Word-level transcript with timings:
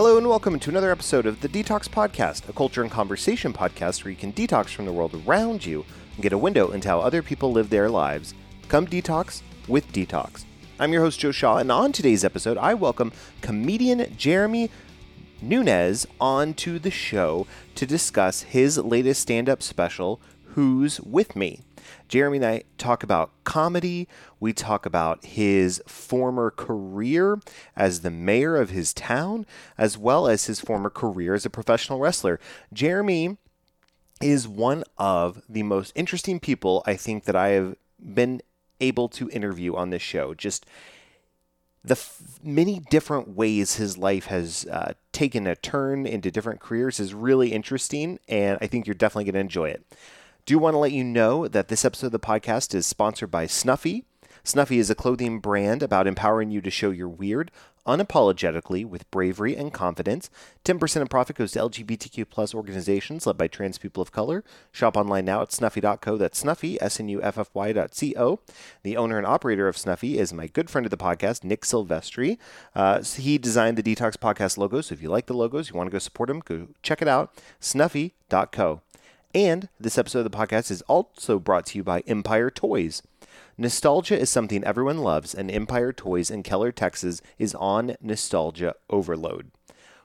Hello 0.00 0.16
and 0.16 0.26
welcome 0.26 0.58
to 0.58 0.70
another 0.70 0.90
episode 0.90 1.26
of 1.26 1.42
the 1.42 1.48
DTALKS 1.50 1.90
Podcast, 1.90 2.48
a 2.48 2.54
culture 2.54 2.80
and 2.80 2.90
conversation 2.90 3.52
podcast 3.52 4.02
where 4.02 4.10
you 4.10 4.16
can 4.16 4.32
detox 4.32 4.68
from 4.68 4.86
the 4.86 4.92
world 4.94 5.22
around 5.26 5.66
you 5.66 5.84
and 6.14 6.22
get 6.22 6.32
a 6.32 6.38
window 6.38 6.70
into 6.70 6.88
how 6.88 7.00
other 7.00 7.20
people 7.20 7.52
live 7.52 7.68
their 7.68 7.90
lives. 7.90 8.32
Come 8.68 8.86
detox 8.86 9.42
with 9.68 9.92
DTALKS. 9.92 10.46
I'm 10.78 10.94
your 10.94 11.02
host, 11.02 11.20
Joe 11.20 11.32
Shaw, 11.32 11.58
and 11.58 11.70
on 11.70 11.92
today's 11.92 12.24
episode, 12.24 12.56
I 12.56 12.72
welcome 12.72 13.12
comedian 13.42 14.16
Jeremy 14.16 14.70
Nunes 15.42 16.06
onto 16.18 16.78
the 16.78 16.90
show 16.90 17.46
to 17.74 17.84
discuss 17.84 18.40
his 18.40 18.78
latest 18.78 19.20
stand 19.20 19.50
up 19.50 19.62
special, 19.62 20.18
Who's 20.54 20.98
With 21.02 21.36
Me. 21.36 21.60
Jeremy 22.08 22.38
and 22.38 22.46
I 22.46 22.62
talk 22.78 23.02
about 23.02 23.30
comedy. 23.44 24.08
We 24.38 24.52
talk 24.52 24.86
about 24.86 25.24
his 25.24 25.82
former 25.86 26.50
career 26.50 27.38
as 27.76 28.00
the 28.00 28.10
mayor 28.10 28.56
of 28.56 28.70
his 28.70 28.92
town, 28.94 29.46
as 29.76 29.96
well 29.98 30.26
as 30.26 30.46
his 30.46 30.60
former 30.60 30.90
career 30.90 31.34
as 31.34 31.46
a 31.46 31.50
professional 31.50 31.98
wrestler. 31.98 32.40
Jeremy 32.72 33.36
is 34.20 34.46
one 34.46 34.84
of 34.98 35.42
the 35.48 35.62
most 35.62 35.92
interesting 35.94 36.40
people 36.40 36.82
I 36.86 36.94
think 36.94 37.24
that 37.24 37.36
I 37.36 37.48
have 37.48 37.76
been 37.98 38.42
able 38.80 39.08
to 39.08 39.30
interview 39.30 39.74
on 39.74 39.90
this 39.90 40.02
show. 40.02 40.34
Just 40.34 40.66
the 41.82 41.92
f- 41.92 42.38
many 42.42 42.80
different 42.90 43.28
ways 43.28 43.76
his 43.76 43.96
life 43.96 44.26
has 44.26 44.66
uh, 44.66 44.92
taken 45.12 45.46
a 45.46 45.56
turn 45.56 46.06
into 46.06 46.30
different 46.30 46.60
careers 46.60 47.00
is 47.00 47.14
really 47.14 47.52
interesting, 47.52 48.18
and 48.28 48.58
I 48.60 48.66
think 48.66 48.86
you're 48.86 48.94
definitely 48.94 49.24
going 49.24 49.34
to 49.34 49.40
enjoy 49.40 49.70
it. 49.70 49.84
Do 50.50 50.58
want 50.58 50.74
to 50.74 50.78
let 50.78 50.90
you 50.90 51.04
know 51.04 51.46
that 51.46 51.68
this 51.68 51.84
episode 51.84 52.06
of 52.06 52.12
the 52.12 52.18
podcast 52.18 52.74
is 52.74 52.84
sponsored 52.84 53.30
by 53.30 53.46
Snuffy. 53.46 54.02
Snuffy 54.42 54.80
is 54.80 54.90
a 54.90 54.96
clothing 54.96 55.38
brand 55.38 55.80
about 55.80 56.08
empowering 56.08 56.50
you 56.50 56.60
to 56.60 56.72
show 56.72 56.90
your 56.90 57.08
weird 57.08 57.52
unapologetically 57.86 58.84
with 58.84 59.08
bravery 59.12 59.54
and 59.56 59.72
confidence. 59.72 60.28
10% 60.64 61.02
of 61.02 61.08
profit 61.08 61.36
goes 61.36 61.52
to 61.52 61.60
LGBTQ 61.60 62.28
plus 62.28 62.52
organizations 62.52 63.28
led 63.28 63.38
by 63.38 63.46
trans 63.46 63.78
people 63.78 64.02
of 64.02 64.10
color. 64.10 64.42
Shop 64.72 64.96
online 64.96 65.24
now 65.24 65.40
at 65.40 65.52
snuffy.co. 65.52 66.16
That's 66.16 66.40
snuffy, 66.40 66.82
S-N-U-F-F-Y 66.82 67.72
dot 67.72 67.94
C-O. 67.94 68.40
The 68.82 68.96
owner 68.96 69.18
and 69.18 69.26
operator 69.28 69.68
of 69.68 69.78
Snuffy 69.78 70.18
is 70.18 70.32
my 70.32 70.48
good 70.48 70.68
friend 70.68 70.84
of 70.84 70.90
the 70.90 70.96
podcast, 70.96 71.44
Nick 71.44 71.62
Silvestri. 71.62 72.38
Uh, 72.74 73.04
he 73.04 73.38
designed 73.38 73.78
the 73.78 73.84
DTALKS 73.84 74.16
Podcast 74.16 74.58
logo, 74.58 74.80
so 74.80 74.94
if 74.94 75.00
you 75.00 75.10
like 75.10 75.26
the 75.26 75.32
logos, 75.32 75.68
you 75.70 75.76
want 75.76 75.86
to 75.86 75.92
go 75.92 76.00
support 76.00 76.28
him, 76.28 76.40
go 76.40 76.66
check 76.82 77.00
it 77.00 77.06
out, 77.06 77.32
snuffy.co. 77.60 78.80
And 79.34 79.68
this 79.78 79.96
episode 79.96 80.26
of 80.26 80.30
the 80.30 80.36
podcast 80.36 80.72
is 80.72 80.82
also 80.82 81.38
brought 81.38 81.64
to 81.66 81.78
you 81.78 81.84
by 81.84 82.00
Empire 82.00 82.50
Toys. 82.50 83.00
Nostalgia 83.56 84.18
is 84.18 84.28
something 84.28 84.64
everyone 84.64 84.98
loves, 84.98 85.32
and 85.34 85.52
Empire 85.52 85.92
Toys 85.92 86.32
in 86.32 86.42
Keller, 86.42 86.72
Texas 86.72 87.22
is 87.38 87.54
on 87.54 87.94
nostalgia 88.00 88.74
overload. 88.88 89.52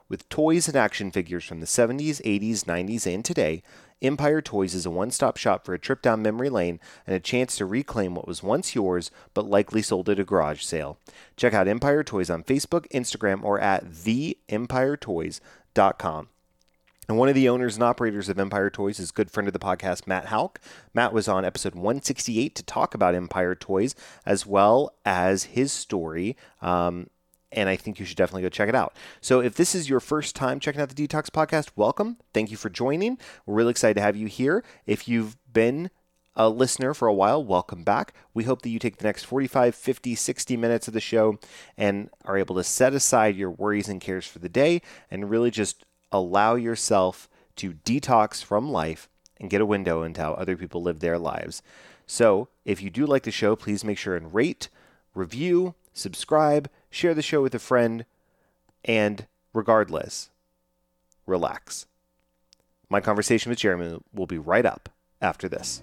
With 0.08 0.28
toys 0.28 0.68
and 0.68 0.76
action 0.76 1.10
figures 1.10 1.42
from 1.42 1.58
the 1.58 1.66
70s, 1.66 2.22
80s, 2.22 2.66
90s, 2.66 3.12
and 3.12 3.24
today, 3.24 3.64
Empire 4.00 4.40
Toys 4.40 4.74
is 4.74 4.86
a 4.86 4.90
one 4.90 5.10
stop 5.10 5.36
shop 5.36 5.64
for 5.64 5.74
a 5.74 5.78
trip 5.78 6.02
down 6.02 6.22
memory 6.22 6.50
lane 6.50 6.78
and 7.04 7.16
a 7.16 7.20
chance 7.20 7.56
to 7.56 7.66
reclaim 7.66 8.14
what 8.14 8.28
was 8.28 8.44
once 8.44 8.76
yours 8.76 9.10
but 9.34 9.50
likely 9.50 9.82
sold 9.82 10.08
at 10.08 10.20
a 10.20 10.24
garage 10.24 10.62
sale. 10.62 11.00
Check 11.36 11.52
out 11.52 11.66
Empire 11.66 12.04
Toys 12.04 12.30
on 12.30 12.44
Facebook, 12.44 12.86
Instagram, 12.90 13.42
or 13.42 13.58
at 13.58 13.86
theempiretoys.com. 13.86 16.28
And 17.08 17.16
one 17.16 17.28
of 17.28 17.36
the 17.36 17.48
owners 17.48 17.76
and 17.76 17.84
operators 17.84 18.28
of 18.28 18.38
Empire 18.38 18.68
Toys 18.68 18.98
is 18.98 19.12
good 19.12 19.30
friend 19.30 19.46
of 19.46 19.52
the 19.52 19.60
podcast, 19.60 20.08
Matt 20.08 20.26
Halk. 20.26 20.56
Matt 20.92 21.12
was 21.12 21.28
on 21.28 21.44
episode 21.44 21.76
168 21.76 22.54
to 22.56 22.62
talk 22.64 22.94
about 22.94 23.14
Empire 23.14 23.54
Toys 23.54 23.94
as 24.24 24.44
well 24.44 24.92
as 25.04 25.44
his 25.44 25.70
story. 25.72 26.36
Um, 26.60 27.08
and 27.52 27.68
I 27.68 27.76
think 27.76 28.00
you 28.00 28.06
should 28.06 28.16
definitely 28.16 28.42
go 28.42 28.48
check 28.48 28.68
it 28.68 28.74
out. 28.74 28.96
So, 29.20 29.40
if 29.40 29.54
this 29.54 29.72
is 29.72 29.88
your 29.88 30.00
first 30.00 30.34
time 30.34 30.58
checking 30.58 30.80
out 30.80 30.88
the 30.88 31.06
DTALKS 31.06 31.30
Podcast, 31.30 31.70
welcome. 31.76 32.16
Thank 32.34 32.50
you 32.50 32.56
for 32.56 32.68
joining. 32.68 33.18
We're 33.46 33.54
really 33.54 33.70
excited 33.70 33.94
to 33.94 34.00
have 34.00 34.16
you 34.16 34.26
here. 34.26 34.64
If 34.84 35.06
you've 35.06 35.36
been 35.52 35.90
a 36.34 36.48
listener 36.48 36.92
for 36.92 37.06
a 37.06 37.14
while, 37.14 37.42
welcome 37.42 37.84
back. 37.84 38.14
We 38.34 38.44
hope 38.44 38.62
that 38.62 38.68
you 38.68 38.80
take 38.80 38.98
the 38.98 39.04
next 39.04 39.24
45, 39.24 39.76
50, 39.76 40.14
60 40.16 40.56
minutes 40.56 40.88
of 40.88 40.92
the 40.92 41.00
show 41.00 41.38
and 41.78 42.10
are 42.24 42.36
able 42.36 42.56
to 42.56 42.64
set 42.64 42.92
aside 42.92 43.36
your 43.36 43.50
worries 43.50 43.88
and 43.88 44.00
cares 44.00 44.26
for 44.26 44.40
the 44.40 44.48
day 44.48 44.82
and 45.10 45.30
really 45.30 45.50
just 45.50 45.85
allow 46.12 46.54
yourself 46.54 47.28
to 47.56 47.74
detox 47.74 48.42
from 48.42 48.70
life 48.70 49.08
and 49.38 49.50
get 49.50 49.60
a 49.60 49.66
window 49.66 50.02
into 50.02 50.20
how 50.20 50.32
other 50.34 50.56
people 50.56 50.82
live 50.82 51.00
their 51.00 51.18
lives. 51.18 51.62
So, 52.06 52.48
if 52.64 52.80
you 52.80 52.90
do 52.90 53.06
like 53.06 53.24
the 53.24 53.30
show, 53.30 53.56
please 53.56 53.84
make 53.84 53.98
sure 53.98 54.16
and 54.16 54.32
rate, 54.32 54.68
review, 55.14 55.74
subscribe, 55.92 56.70
share 56.90 57.14
the 57.14 57.22
show 57.22 57.42
with 57.42 57.54
a 57.54 57.58
friend, 57.58 58.04
and 58.84 59.26
regardless, 59.52 60.30
relax. 61.26 61.86
My 62.88 63.00
conversation 63.00 63.50
with 63.50 63.58
Jeremy 63.58 63.98
will 64.14 64.26
be 64.26 64.38
right 64.38 64.64
up 64.64 64.88
after 65.20 65.48
this. 65.48 65.82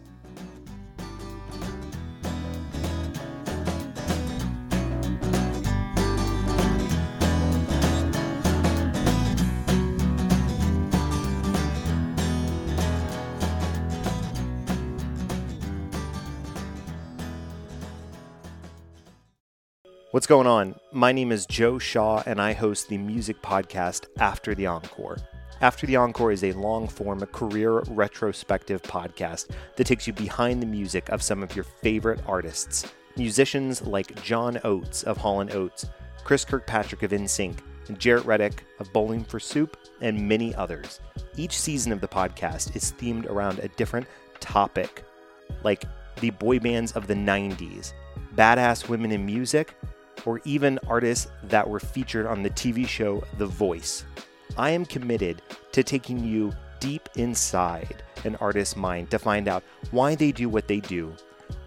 What's 20.13 20.28
going 20.28 20.46
on? 20.46 20.75
My 20.91 21.12
name 21.12 21.31
is 21.31 21.47
Joe 21.47 21.79
Shaw, 21.79 22.22
and 22.28 22.40
I 22.40 22.53
host 22.53 22.88
the 22.88 23.00
music 23.00 23.41
podcast 23.41 24.06
After 24.19 24.53
the 24.53 24.68
Encore. 24.68 25.18
After 25.59 25.88
the 25.88 25.96
Encore 25.96 26.31
is 26.31 26.44
a 26.44 26.51
long 26.51 26.88
form 26.88 27.19
career 27.22 27.79
retrospective 27.88 28.84
podcast 28.84 29.50
that 29.75 29.88
takes 29.88 30.06
you 30.06 30.13
behind 30.13 30.62
the 30.62 30.68
music 30.68 31.09
of 31.09 31.24
some 31.24 31.41
of 31.41 31.56
your 31.56 31.63
favorite 31.63 32.22
artists. 32.28 32.85
Musicians 33.18 33.81
like 33.88 34.22
John 34.22 34.59
Oates 34.63 35.01
of 35.01 35.18
Hall 35.18 35.44
& 35.51 35.51
Oates, 35.51 35.88
Chris 36.24 36.45
Kirkpatrick 36.45 37.01
of 37.01 37.09
NSYNC, 37.09 37.57
and 37.88 38.00
Jaret 38.00 38.24
Reddick 38.24 38.63
of 38.78 38.94
Bowling 38.94 39.24
for 39.24 39.40
Soup, 39.40 39.75
and 40.00 40.30
many 40.30 40.53
others. 40.53 41.00
Each 41.38 41.57
season 41.57 41.91
of 41.91 42.01
the 42.01 42.07
podcast 42.07 42.75
is 42.75 42.94
themed 43.00 43.28
around 43.31 43.57
a 43.57 43.68
different 43.69 44.06
topic, 44.40 45.06
like 45.63 45.85
the 46.19 46.30
boy 46.30 46.59
bands 46.59 46.91
of 46.91 47.07
the 47.07 47.16
90s, 47.16 47.94
badass 48.35 48.88
women 48.88 49.12
in 49.12 49.25
music, 49.25 49.74
or 50.25 50.41
even 50.45 50.79
artists 50.88 51.28
that 51.44 51.67
were 51.67 51.79
featured 51.79 52.25
on 52.25 52.44
the 52.44 52.50
TV 52.50 52.88
show 52.88 53.23
The 53.38 53.45
Voice. 53.45 54.06
I 54.57 54.69
am 54.69 54.85
committed 54.85 55.41
to 55.72 55.84
taking 55.84 56.23
you 56.23 56.53
deep 56.79 57.09
inside 57.16 58.03
an 58.23 58.35
artist's 58.38 58.75
mind 58.75 59.09
to 59.12 59.19
find 59.19 59.47
out 59.47 59.63
why 59.91 60.16
they 60.16 60.31
do 60.31 60.50
what 60.50 60.67
they 60.67 60.79
do, 60.79 61.13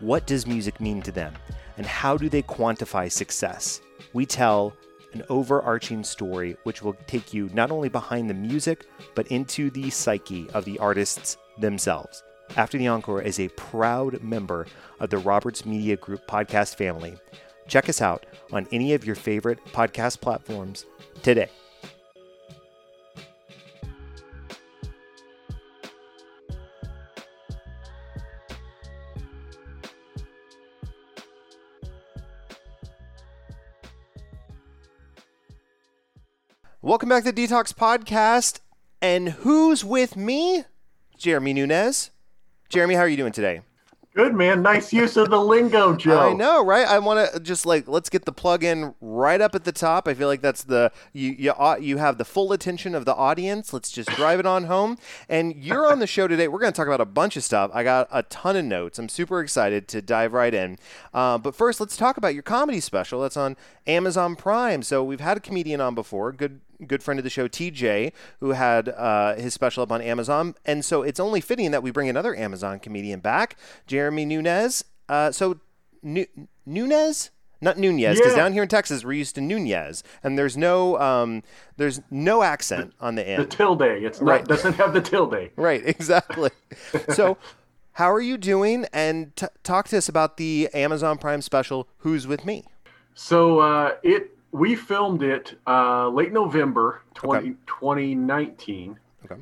what 0.01 0.27
does 0.27 0.47
music 0.47 0.81
mean 0.81 1.03
to 1.03 1.13
them, 1.13 1.35
and 1.77 1.87
how 1.87 2.17
do 2.17 2.29
they 2.29 2.43
quantify 2.43 3.11
success. 3.11 3.81
We 4.13 4.27
tell 4.27 4.75
an 5.13 5.23
overarching 5.29 6.05
story 6.05 6.57
which 6.65 6.83
will 6.83 6.97
take 7.07 7.33
you 7.33 7.49
not 7.55 7.71
only 7.71 7.89
behind 7.89 8.29
the 8.29 8.35
music, 8.35 8.87
but 9.15 9.27
into 9.29 9.71
the 9.71 9.91
psyche 9.91 10.49
of 10.51 10.65
the 10.65 10.79
artists 10.79 11.37
themselves. 11.59 12.23
After 12.57 12.79
the 12.79 12.89
Encore 12.89 13.23
is 13.23 13.41
a 13.41 13.49
proud 13.49 14.23
member 14.23 14.67
of 15.01 15.11
the 15.11 15.19
Roberts 15.19 15.67
Media 15.67 15.97
Group 15.97 16.27
podcast 16.27 16.77
family. 16.77 17.17
Check 17.69 17.89
us 17.89 18.01
out 18.01 18.27
on 18.53 18.67
any 18.73 18.95
of 18.95 19.05
your 19.05 19.17
favorite 19.17 19.65
podcast 19.67 20.21
platforms 20.21 20.87
today. 21.23 21.51
Welcome 36.83 37.09
back 37.09 37.25
to 37.25 37.33
the 37.33 37.47
DTALKS 37.47 37.75
Podcast. 37.75 38.61
And 39.03 39.31
who's 39.31 39.85
with 39.85 40.17
me? 40.17 40.65
Jeremy 41.19 41.53
Nunes. 41.53 42.13
Jeremy, 42.69 42.95
how 42.95 43.01
are 43.01 43.09
you 43.09 43.17
doing 43.17 43.33
today? 43.33 43.63
Good 44.17 44.35
man, 44.35 44.63
nice 44.63 44.95
use 44.95 45.19
of 45.19 45.29
the 45.29 45.39
lingo, 45.39 45.95
Joe. 45.95 46.19
I 46.19 46.33
know, 46.33 46.65
right? 46.65 46.87
I 46.87 46.99
want 47.01 47.35
to 47.35 47.39
just 47.39 47.67
like 47.67 47.87
let's 47.87 48.09
get 48.09 48.25
the 48.25 48.33
plug 48.33 48.65
in 48.65 48.95
right 49.03 49.43
up 49.43 49.55
at 49.55 49.65
the 49.65 49.73
top. 49.73 50.09
I 50.09 50.15
feel 50.15 50.27
like 50.27 50.41
that's 50.41 50.65
the 50.65 50.91
you 51.13 51.33
you 51.39 51.53
you 51.81 51.99
have 51.99 52.17
the 52.17 52.25
full 52.25 52.55
attention 52.55 52.95
of 52.95 53.05
the 53.05 53.15
audience. 53.15 53.75
Let's 53.75 53.91
just 53.91 54.09
drive 54.13 54.41
it 54.41 54.47
on 54.47 54.65
home. 54.65 54.97
And 55.29 55.55
you're 55.55 55.87
on 55.87 55.99
the 55.99 56.07
show 56.07 56.27
today. 56.27 56.49
We're 56.49 56.61
going 56.61 56.73
to 56.73 56.77
talk 56.77 56.87
about 56.87 57.03
a 57.03 57.05
bunch 57.05 57.37
of 57.37 57.45
stuff. 57.45 57.71
I 57.75 57.83
got 57.83 58.09
a 58.11 58.23
ton 58.23 58.57
of 58.57 58.65
notes. 58.65 58.99
I'm 58.99 59.11
super 59.11 59.41
excited 59.43 59.87
to 59.89 60.01
dive 60.01 60.33
right 60.33 60.55
in. 60.55 60.79
Uh, 61.13 61.37
but 61.37 61.55
first, 61.55 61.79
let's 61.79 61.95
talk 61.95 62.17
about 62.17 62.33
your 62.33 62.43
comedy 62.43 62.81
special 62.81 63.21
that's 63.21 63.37
on 63.37 63.55
Amazon 63.87 64.35
Prime. 64.35 64.83
So 64.83 65.05
we've 65.05 65.21
had 65.21 65.37
a 65.37 65.41
comedian 65.41 65.83
on 65.83 65.95
before. 65.95 66.33
Good 66.33 66.63
good 66.87 67.03
friend 67.03 67.19
of 67.21 67.25
the 67.25 67.31
show, 67.31 67.49
TJ, 67.49 68.13
who 68.41 68.51
had 68.51 68.89
uh, 68.89 69.35
his 69.37 69.55
special 69.55 69.83
up 69.83 69.93
on 69.93 70.01
Amazon. 70.03 70.55
And 70.65 70.85
so 70.85 71.03
it's 71.03 71.21
only 71.21 71.41
fitting 71.41 71.71
that 71.71 71.83
we 71.83 71.91
bring 71.91 72.09
another 72.09 72.35
Amazon 72.37 72.79
comedian 72.81 73.21
back, 73.21 73.57
Jeremy 73.87 74.25
Nunes. 74.25 74.85
Uh, 75.09 75.31
so, 75.31 75.61
N- 76.05 76.27
Nunez? 76.67 77.31
not 77.63 77.79
Nunez, 77.79 78.19
because 78.19 78.33
Yeah. 78.33 78.43
down 78.43 78.53
here 78.53 78.63
in 78.63 78.69
Texas 78.69 79.03
we're 79.03 79.13
used 79.15 79.35
to 79.37 79.41
Nunez, 79.41 80.03
and 80.23 80.39
there's 80.39 80.59
no 80.59 81.01
um, 81.01 81.43
there's 81.79 82.01
no 82.11 82.43
accent 82.43 82.93
on 83.01 83.15
the 83.15 83.27
end. 83.27 83.43
The 83.43 83.47
tilde. 83.47 83.81
It's 83.83 84.21
not 84.21 84.31
Right. 84.31 84.45
doesn't 84.45 84.75
have 84.75 84.93
the 84.93 85.01
tilde. 85.01 85.51
right, 85.57 85.83
exactly. 85.87 86.51
so, 87.15 87.39
how 87.93 88.13
are 88.13 88.21
you 88.21 88.37
doing? 88.37 88.85
And 88.93 89.35
t- 89.37 89.47
talk 89.65 89.89
to 89.89 89.97
us 89.97 90.07
about 90.07 90.37
the 90.37 90.69
Amazon 90.75 91.17
Prime 91.17 91.41
special. 91.41 91.89
Who's 91.99 92.27
with 92.27 92.45
me? 92.45 92.63
So 93.15 93.61
uh, 93.61 93.95
it 94.03 94.36
we 94.57 94.75
filmed 94.75 95.23
it 95.23 95.59
uh, 95.67 96.09
late 96.09 96.33
November 96.33 97.03
20, 97.15 97.51
2019. 97.67 98.99
Okay. 99.25 99.41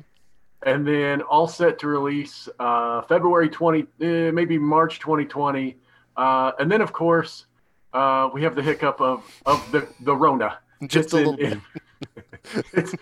And 0.63 0.85
then 0.85 1.21
all 1.21 1.47
set 1.47 1.79
to 1.79 1.87
release 1.87 2.49
uh, 2.59 3.01
February 3.03 3.47
20, 3.47 3.85
eh, 4.01 4.31
maybe 4.31 4.57
March 4.57 4.99
2020. 4.99 5.77
Uh, 6.17 6.51
and 6.59 6.69
then, 6.69 6.81
of 6.81 6.91
course, 6.91 7.45
uh, 7.93 8.29
we 8.33 8.43
have 8.43 8.55
the 8.55 8.61
hiccup 8.61 8.99
of, 8.99 9.23
of 9.45 9.71
the, 9.71 9.87
the 10.01 10.13
Rona. 10.13 10.57
Just 10.87 11.13
It's 11.13 11.13
a 11.13 11.17
in- 11.17 11.23
little 11.25 11.37
bit. 11.37 11.53
in- 11.53 12.63
it's, 12.73 12.93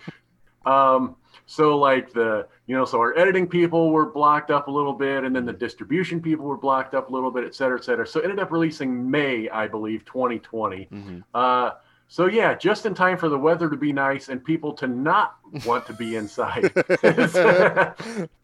um, 0.64 1.16
so, 1.46 1.76
like, 1.76 2.12
the, 2.12 2.46
you 2.68 2.76
know, 2.76 2.84
so 2.84 2.98
our 3.00 3.18
editing 3.18 3.46
people 3.48 3.90
were 3.90 4.06
blocked 4.06 4.50
up 4.52 4.68
a 4.68 4.70
little 4.70 4.94
bit, 4.94 5.24
and 5.24 5.34
then 5.34 5.44
the 5.44 5.52
distribution 5.52 6.22
people 6.22 6.46
were 6.46 6.56
blocked 6.56 6.94
up 6.94 7.10
a 7.10 7.12
little 7.12 7.30
bit, 7.32 7.44
et 7.44 7.54
cetera, 7.56 7.76
et 7.76 7.84
cetera. 7.84 8.06
So, 8.06 8.20
ended 8.20 8.38
up 8.38 8.50
releasing 8.52 9.10
May, 9.10 9.48
I 9.50 9.66
believe, 9.66 10.04
2020. 10.04 10.88
Mhm. 10.92 11.24
Uh, 11.34 11.72
so 12.08 12.26
yeah, 12.26 12.54
just 12.54 12.86
in 12.86 12.94
time 12.94 13.16
for 13.18 13.28
the 13.28 13.38
weather 13.38 13.68
to 13.70 13.76
be 13.76 13.92
nice 13.92 14.28
and 14.28 14.44
people 14.44 14.72
to 14.74 14.86
not 14.86 15.36
want 15.66 15.86
to 15.86 15.92
be 15.92 16.16
inside. 16.16 16.72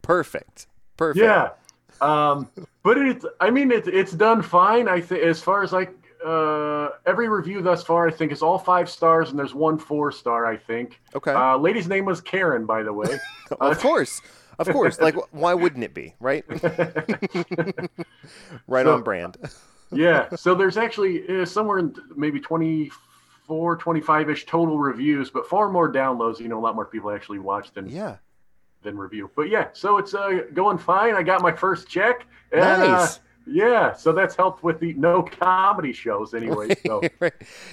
Perfect. 0.02 0.66
Perfect. 0.96 1.24
yeah, 1.24 1.50
um, 2.00 2.48
but 2.82 2.98
it's 2.98 3.24
I 3.40 3.50
mean 3.50 3.70
it's 3.70 3.88
it's 3.88 4.12
done 4.12 4.42
fine. 4.42 4.88
I 4.88 5.00
think 5.00 5.22
as 5.22 5.40
far 5.42 5.62
as 5.62 5.72
like 5.72 5.92
uh, 6.24 6.90
every 7.06 7.28
review 7.28 7.62
thus 7.62 7.82
far, 7.82 8.06
I 8.08 8.10
think 8.10 8.32
is 8.32 8.42
all 8.42 8.58
five 8.58 8.90
stars 8.90 9.30
and 9.30 9.38
there's 9.38 9.54
one 9.54 9.78
four 9.78 10.12
star. 10.12 10.46
I 10.46 10.56
think. 10.56 11.00
Okay. 11.14 11.32
Uh, 11.32 11.56
lady's 11.56 11.88
name 11.88 12.04
was 12.04 12.20
Karen, 12.20 12.66
by 12.66 12.82
the 12.82 12.92
way. 12.92 13.18
of 13.60 13.78
course. 13.78 14.20
Of 14.58 14.68
course. 14.68 15.00
Like, 15.00 15.14
why 15.32 15.54
wouldn't 15.54 15.82
it 15.84 15.94
be? 15.94 16.14
Right. 16.20 16.44
right 18.68 18.84
So- 18.84 18.94
on 18.94 19.02
brand. 19.02 19.38
yeah. 19.90 20.28
So 20.36 20.54
there's 20.54 20.76
actually 20.76 21.26
uh, 21.40 21.46
somewhere 21.46 21.78
in 21.78 21.94
maybe 22.14 22.40
24, 22.40 22.98
25 23.76 24.30
ish 24.30 24.46
total 24.46 24.78
reviews, 24.78 25.30
but 25.30 25.46
far 25.46 25.68
more 25.68 25.92
downloads. 25.92 26.38
You 26.38 26.48
know, 26.48 26.58
a 26.58 26.60
lot 26.62 26.74
more 26.74 26.86
people 26.86 27.10
actually 27.10 27.40
watch 27.40 27.72
than 27.72 27.88
Yeah. 27.88 28.16
than 28.82 28.96
review. 28.96 29.30
But 29.34 29.48
yeah, 29.50 29.68
so 29.72 29.98
it's 29.98 30.14
uh, 30.14 30.42
going 30.54 30.78
fine. 30.78 31.14
I 31.14 31.22
got 31.22 31.42
my 31.42 31.52
first 31.52 31.88
check. 31.88 32.26
And, 32.52 32.60
Nice. 32.62 33.16
Uh, 33.16 33.20
yeah, 33.46 33.94
so 33.94 34.12
that's 34.12 34.36
helped 34.36 34.62
with 34.62 34.80
the 34.80 34.92
no 34.94 35.22
comedy 35.22 35.92
shows 35.92 36.34
anyway. 36.34 36.68
So 36.86 37.02
right. 37.20 37.32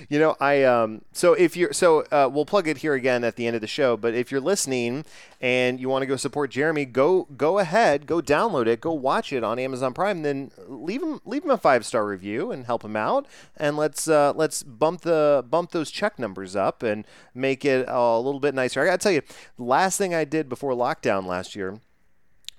You 0.09 0.19
know, 0.19 0.35
I 0.39 0.63
um 0.63 1.01
so 1.11 1.33
if 1.33 1.55
you're 1.55 1.71
so 1.71 2.01
uh, 2.11 2.29
we'll 2.31 2.45
plug 2.45 2.67
it 2.67 2.77
here 2.77 2.93
again 2.93 3.23
at 3.23 3.35
the 3.35 3.47
end 3.47 3.55
of 3.55 3.61
the 3.61 3.67
show, 3.67 3.95
but 3.95 4.13
if 4.13 4.31
you're 4.31 4.41
listening 4.41 5.05
and 5.39 5.79
you 5.79 5.87
want 5.87 6.01
to 6.01 6.05
go 6.05 6.15
support 6.17 6.51
Jeremy, 6.51 6.85
go 6.85 7.27
go 7.37 7.59
ahead, 7.59 8.05
go 8.05 8.21
download 8.21 8.67
it, 8.67 8.81
go 8.81 8.91
watch 8.91 9.31
it 9.31 9.43
on 9.43 9.59
Amazon 9.59 9.93
Prime, 9.93 10.23
then 10.23 10.51
leave 10.67 11.01
him 11.01 11.21
leave 11.25 11.43
him 11.43 11.51
a 11.51 11.57
five-star 11.57 12.05
review 12.05 12.51
and 12.51 12.65
help 12.65 12.83
him 12.83 12.95
out 12.95 13.25
and 13.55 13.77
let's 13.77 14.07
uh, 14.07 14.33
let's 14.35 14.63
bump 14.63 15.01
the 15.01 15.43
bump 15.49 15.71
those 15.71 15.89
check 15.89 16.19
numbers 16.19 16.55
up 16.55 16.83
and 16.83 17.05
make 17.33 17.63
it 17.63 17.85
a 17.87 18.19
little 18.19 18.39
bit 18.39 18.53
nicer. 18.53 18.81
I 18.81 18.85
got 18.85 18.99
to 18.99 19.03
tell 19.03 19.11
you, 19.11 19.21
last 19.57 19.97
thing 19.97 20.13
I 20.13 20.25
did 20.25 20.49
before 20.49 20.73
lockdown 20.73 21.25
last 21.25 21.55
year 21.55 21.79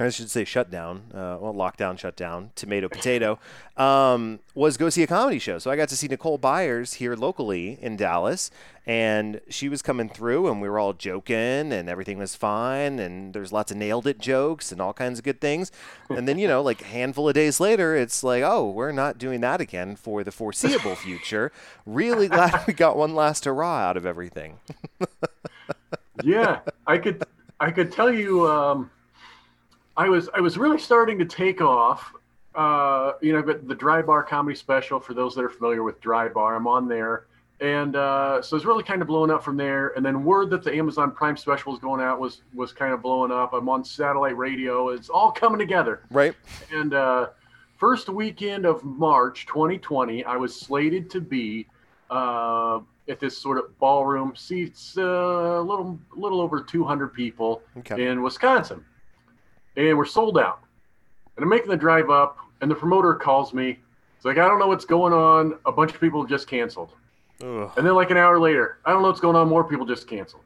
I 0.01 0.11
should 0.11 0.31
say 0.31 0.45
shutdown, 0.45 1.03
uh, 1.13 1.39
well, 1.41 1.53
lockdown, 1.53 1.99
shutdown, 1.99 2.53
tomato, 2.55 2.89
potato, 2.89 3.41
um, 3.77 4.39
was 4.55 4.77
go 4.77 4.91
see 4.91 5.03
a 5.03 5.09
comedy 5.09 5.41
show. 5.41 5.59
So 5.59 5.73
I 5.73 5.77
got 5.77 5.89
to 5.89 5.97
see 5.97 6.07
Nicole 6.07 6.39
Byers 6.39 6.95
here 6.95 7.17
locally 7.17 7.79
in 7.83 7.97
Dallas, 7.97 8.53
and 8.87 9.41
she 9.49 9.69
was 9.69 9.83
coming 9.83 10.09
through, 10.09 10.49
and 10.49 10.63
we 10.63 10.69
were 10.69 10.79
all 10.79 10.93
joking, 10.93 11.73
and 11.73 11.89
everything 11.89 12.17
was 12.17 12.37
fine, 12.37 13.01
and 13.01 13.35
there's 13.35 13.53
lots 13.53 13.73
of 13.73 13.77
nailed 13.77 14.07
it 14.07 14.21
jokes 14.21 14.71
and 14.71 14.81
all 14.81 14.93
kinds 14.93 15.19
of 15.19 15.25
good 15.25 15.41
things. 15.41 15.73
And 16.11 16.29
then, 16.29 16.39
you 16.39 16.47
know, 16.47 16.63
like 16.63 16.81
a 16.83 16.87
handful 16.87 17.29
of 17.29 17.35
days 17.35 17.59
later, 17.59 17.97
it's 17.97 18.23
like, 18.23 18.45
oh, 18.45 18.71
we're 18.71 18.93
not 18.93 19.19
doing 19.19 19.41
that 19.41 19.61
again 19.61 19.97
for 19.97 20.23
the 20.23 20.31
foreseeable 20.31 20.95
future. 20.95 21.51
Really 21.85 22.29
glad 22.29 22.65
we 22.69 22.73
got 22.73 22.97
one 22.97 23.17
last 23.17 23.47
hurrah 23.47 23.89
out 23.89 23.97
of 23.97 24.07
everything. 24.07 24.59
yeah, 26.23 26.61
I 26.87 26.99
could 26.99 27.25
I 27.61 27.73
could 27.73 27.91
tell 27.91 28.13
you 28.13 28.49
um, 28.49 28.91
I 29.99 30.09
was 30.09 30.31
I 30.33 30.41
was 30.41 30.57
really 30.57 30.79
starting 30.79 31.19
to 31.19 31.25
take 31.27 31.61
off. 31.61 32.13
Uh, 32.55 33.13
you 33.21 33.33
know, 33.33 33.43
but 33.43 33.69
the 33.69 33.75
Dry 33.75 34.01
Bar 34.01 34.23
comedy 34.23 34.57
special 34.57 34.99
for 34.99 35.13
those 35.13 35.35
that 35.35 35.45
are 35.45 35.51
familiar 35.51 35.83
with 35.83 36.01
Dry 36.01 36.29
Bar, 36.29 36.57
I'm 36.57 36.67
on 36.67 36.89
there. 36.89 37.27
And 37.61 37.95
uh, 37.97 38.41
so 38.41 38.57
it's 38.57 38.65
really 38.65 38.83
kind 38.85 39.03
of 39.03 39.09
blowing 39.09 39.31
up 39.31 39.45
from 39.45 39.57
there. 39.57 39.89
And 39.97 40.07
then 40.07 40.25
word 40.25 40.51
that 40.51 40.63
the 40.63 40.73
Amazon 40.75 41.11
Prime 41.11 41.37
special 41.37 41.73
was 41.73 41.81
going 41.81 42.01
out 42.01 42.19
was 42.21 42.43
was 42.55 42.73
kind 42.73 42.95
of 42.95 43.03
blowing 43.03 43.33
up. 43.33 43.53
I'm 43.53 43.69
on 43.69 43.85
satellite 43.85 44.37
radio. 44.37 44.89
It's 44.91 45.09
all 45.09 45.33
coming 45.33 45.59
together. 45.59 46.03
Right? 46.11 46.35
And 46.73 46.95
uh, 46.95 47.29
first 47.77 48.09
weekend 48.09 48.65
of 48.67 48.83
March 48.85 49.47
2020, 49.47 50.25
I 50.25 50.37
was 50.37 50.59
slated 50.59 51.11
to 51.11 51.21
be 51.21 51.67
uh, 52.11 52.81
at 53.09 53.19
this 53.21 53.37
sort 53.37 53.59
of 53.59 53.77
ballroom, 53.81 54.35
seats 54.37 54.97
uh, 54.97 55.03
a 55.03 55.61
little 55.63 55.99
little 56.17 56.41
over 56.41 56.61
200 56.63 57.09
people 57.13 57.63
Okay. 57.79 58.07
in 58.07 58.23
Wisconsin, 58.23 58.85
and 59.79 59.97
we're 59.97 60.05
sold 60.05 60.39
out. 60.39 60.61
And 61.37 61.43
I'm 61.45 61.49
making 61.49 61.69
the 61.71 61.77
drive 61.77 62.11
up, 62.11 62.37
and 62.61 62.71
the 62.71 62.75
promoter 62.75 63.15
calls 63.15 63.55
me. 63.55 63.79
It's 64.17 64.25
like 64.25 64.39
I 64.39 64.49
don't 64.49 64.59
know 64.59 64.67
what's 64.67 64.85
going 64.85 65.13
on. 65.13 65.59
A 65.67 65.73
bunch 65.73 65.93
of 65.95 66.01
people 66.01 66.25
just 66.27 66.49
canceled. 66.49 66.91
Ugh. 67.43 67.71
And 67.77 67.87
then 67.87 67.95
like 67.95 68.11
an 68.11 68.17
hour 68.17 68.39
later, 68.41 68.79
I 68.85 68.91
don't 68.93 69.03
know 69.03 69.09
what's 69.09 69.21
going 69.21 69.37
on. 69.37 69.49
More 69.49 69.63
people 69.65 69.87
just 69.87 70.09
canceled. 70.09 70.43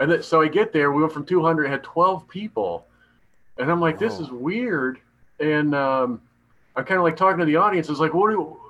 And 0.00 0.10
then, 0.10 0.22
so 0.22 0.42
I 0.42 0.48
get 0.48 0.72
there. 0.72 0.92
We 0.92 1.00
went 1.00 1.12
from 1.12 1.24
200, 1.24 1.70
had 1.70 1.82
12 1.82 2.28
people, 2.28 2.86
and 3.56 3.70
I'm 3.70 3.80
like, 3.80 3.98
this 3.98 4.18
Whoa. 4.18 4.24
is 4.24 4.30
weird. 4.30 4.98
And 5.40 5.74
um, 5.74 6.20
I'm 6.74 6.84
kind 6.84 6.98
of 6.98 7.04
like 7.04 7.16
talking 7.16 7.38
to 7.38 7.46
the 7.46 7.56
audience. 7.56 7.88
It's 7.88 8.00
like, 8.00 8.12
what? 8.12 8.30
Do, 8.30 8.60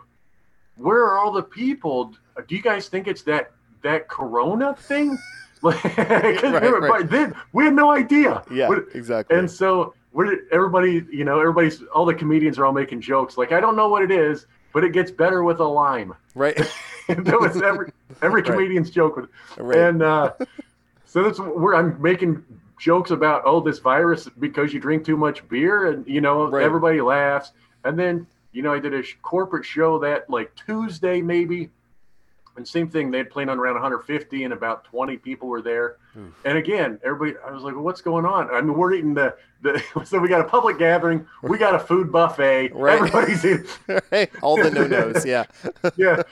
where 0.77 1.05
are 1.05 1.19
all 1.19 1.33
the 1.33 1.43
people? 1.43 2.13
Do 2.47 2.55
you 2.55 2.63
guys 2.63 2.89
think 2.89 3.09
it's 3.09 3.23
that 3.23 3.51
that 3.83 4.09
Corona 4.09 4.75
thing? 4.77 5.19
Like, 5.63 5.83
Right, 5.97 6.43
right. 6.45 7.09
then 7.11 7.35
we 7.55 7.65
had 7.65 7.75
no 7.75 7.91
idea. 7.91 8.43
Yeah, 8.51 8.69
What- 8.69 8.85
exactly. 8.95 9.37
and 9.39 9.51
so 9.51 9.95
we're 10.17 10.39
everybody, 10.51 11.05
you 11.13 11.25
know, 11.25 11.39
everybody's 11.39 11.83
all 11.95 12.07
the 12.07 12.15
comedians 12.15 12.59
are 12.59 12.65
all 12.65 12.73
making 12.73 13.03
jokes. 13.03 13.37
Like 13.37 13.53
I 13.53 13.61
don't 13.61 13.77
know 13.77 13.89
what 13.91 14.03
it 14.03 14.11
is, 14.11 14.47
but 14.73 14.83
it 14.83 14.93
gets 14.93 15.11
better 15.11 15.43
with 15.45 15.61
a 15.61 15.65
lime. 15.65 16.15
right? 16.35 16.57
that 17.09 17.39
was 17.39 17.61
every 17.61 17.93
every 18.23 18.41
Right. 18.41 18.51
comedian's 18.51 18.91
joke. 18.91 19.17
With, 19.17 19.29
right. 19.59 19.79
And 19.79 20.03
uh, 20.03 20.33
so 21.05 21.23
that's 21.23 21.39
where 21.39 21.75
I'm 21.77 22.01
making 22.01 22.43
jokes 22.81 23.11
about 23.11 23.43
oh 23.45 23.61
this 23.61 23.79
virus 23.79 24.27
because 24.39 24.73
you 24.73 24.81
drink 24.81 25.05
too 25.05 25.19
much 25.19 25.47
beer 25.51 25.91
and 25.91 26.07
you 26.07 26.23
know 26.23 26.49
Right. 26.49 26.65
everybody 26.65 27.03
laughs. 27.03 27.53
And 27.85 27.99
then 27.99 28.27
you 28.53 28.63
know 28.63 28.73
I 28.73 28.79
did 28.79 28.95
a 28.95 29.03
sh- 29.03 29.19
corporate 29.23 29.67
show 29.67 29.99
that 29.99 30.31
like 30.31 30.51
Tuesday 30.55 31.21
maybe. 31.21 31.69
And 32.57 32.67
same 32.67 32.89
thing, 32.89 33.11
they 33.11 33.19
had 33.19 33.31
planned 33.31 33.51
on 33.51 33.59
around 33.59 33.75
150, 33.75 34.45
and 34.45 34.53
about 34.53 34.85
20 34.85 35.17
people 35.19 35.49
were 35.49 35.63
there. 35.63 35.97
Oof. 36.19 36.33
And 36.45 36.57
again, 36.59 36.99
everybody, 37.05 37.37
I 37.47 37.51
was 37.51 37.63
like, 37.63 37.75
well, 37.75 37.85
"What's 37.85 38.01
going 38.01 38.25
on?" 38.25 38.51
I 38.51 38.61
mean, 38.61 38.77
we're 38.77 38.95
eating 38.95 39.15
the, 39.15 39.37
the 39.63 39.83
so 40.05 40.19
we 40.19 40.29
got 40.29 40.41
a 40.41 40.49
public 40.49 40.79
gathering, 40.79 41.27
we 41.43 41.59
got 41.59 41.75
a 41.75 41.79
food 41.79 42.11
buffet, 42.11 42.69
Right. 42.75 42.95
everybody's 42.95 43.45
eating, 43.45 43.67
right? 44.13 44.31
All 44.43 44.57
the 44.57 44.71
no 44.71 44.87
nos, 44.87 45.25
yeah. 45.27 45.45
yeah, 45.97 46.23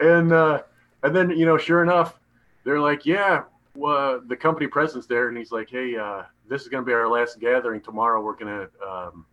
and 0.00 0.32
uh, 0.32 0.62
and 1.02 1.16
then 1.16 1.30
you 1.30 1.46
know, 1.46 1.56
sure 1.56 1.82
enough, 1.82 2.18
they're 2.64 2.80
like, 2.80 3.06
yeah, 3.06 3.44
well, 3.74 4.20
the 4.26 4.36
company 4.36 4.66
president's 4.66 5.06
there, 5.06 5.28
and 5.28 5.38
he's 5.38 5.52
like, 5.52 5.70
hey, 5.70 5.96
uh, 5.96 6.22
this 6.48 6.62
is 6.62 6.68
going 6.68 6.84
to 6.84 6.86
be 6.86 6.92
our 6.92 7.08
last 7.08 7.40
gathering. 7.40 7.80
Tomorrow, 7.80 8.20
we're 8.22 8.36
going 8.36 8.66
to 8.66 8.88
um, 8.88 9.24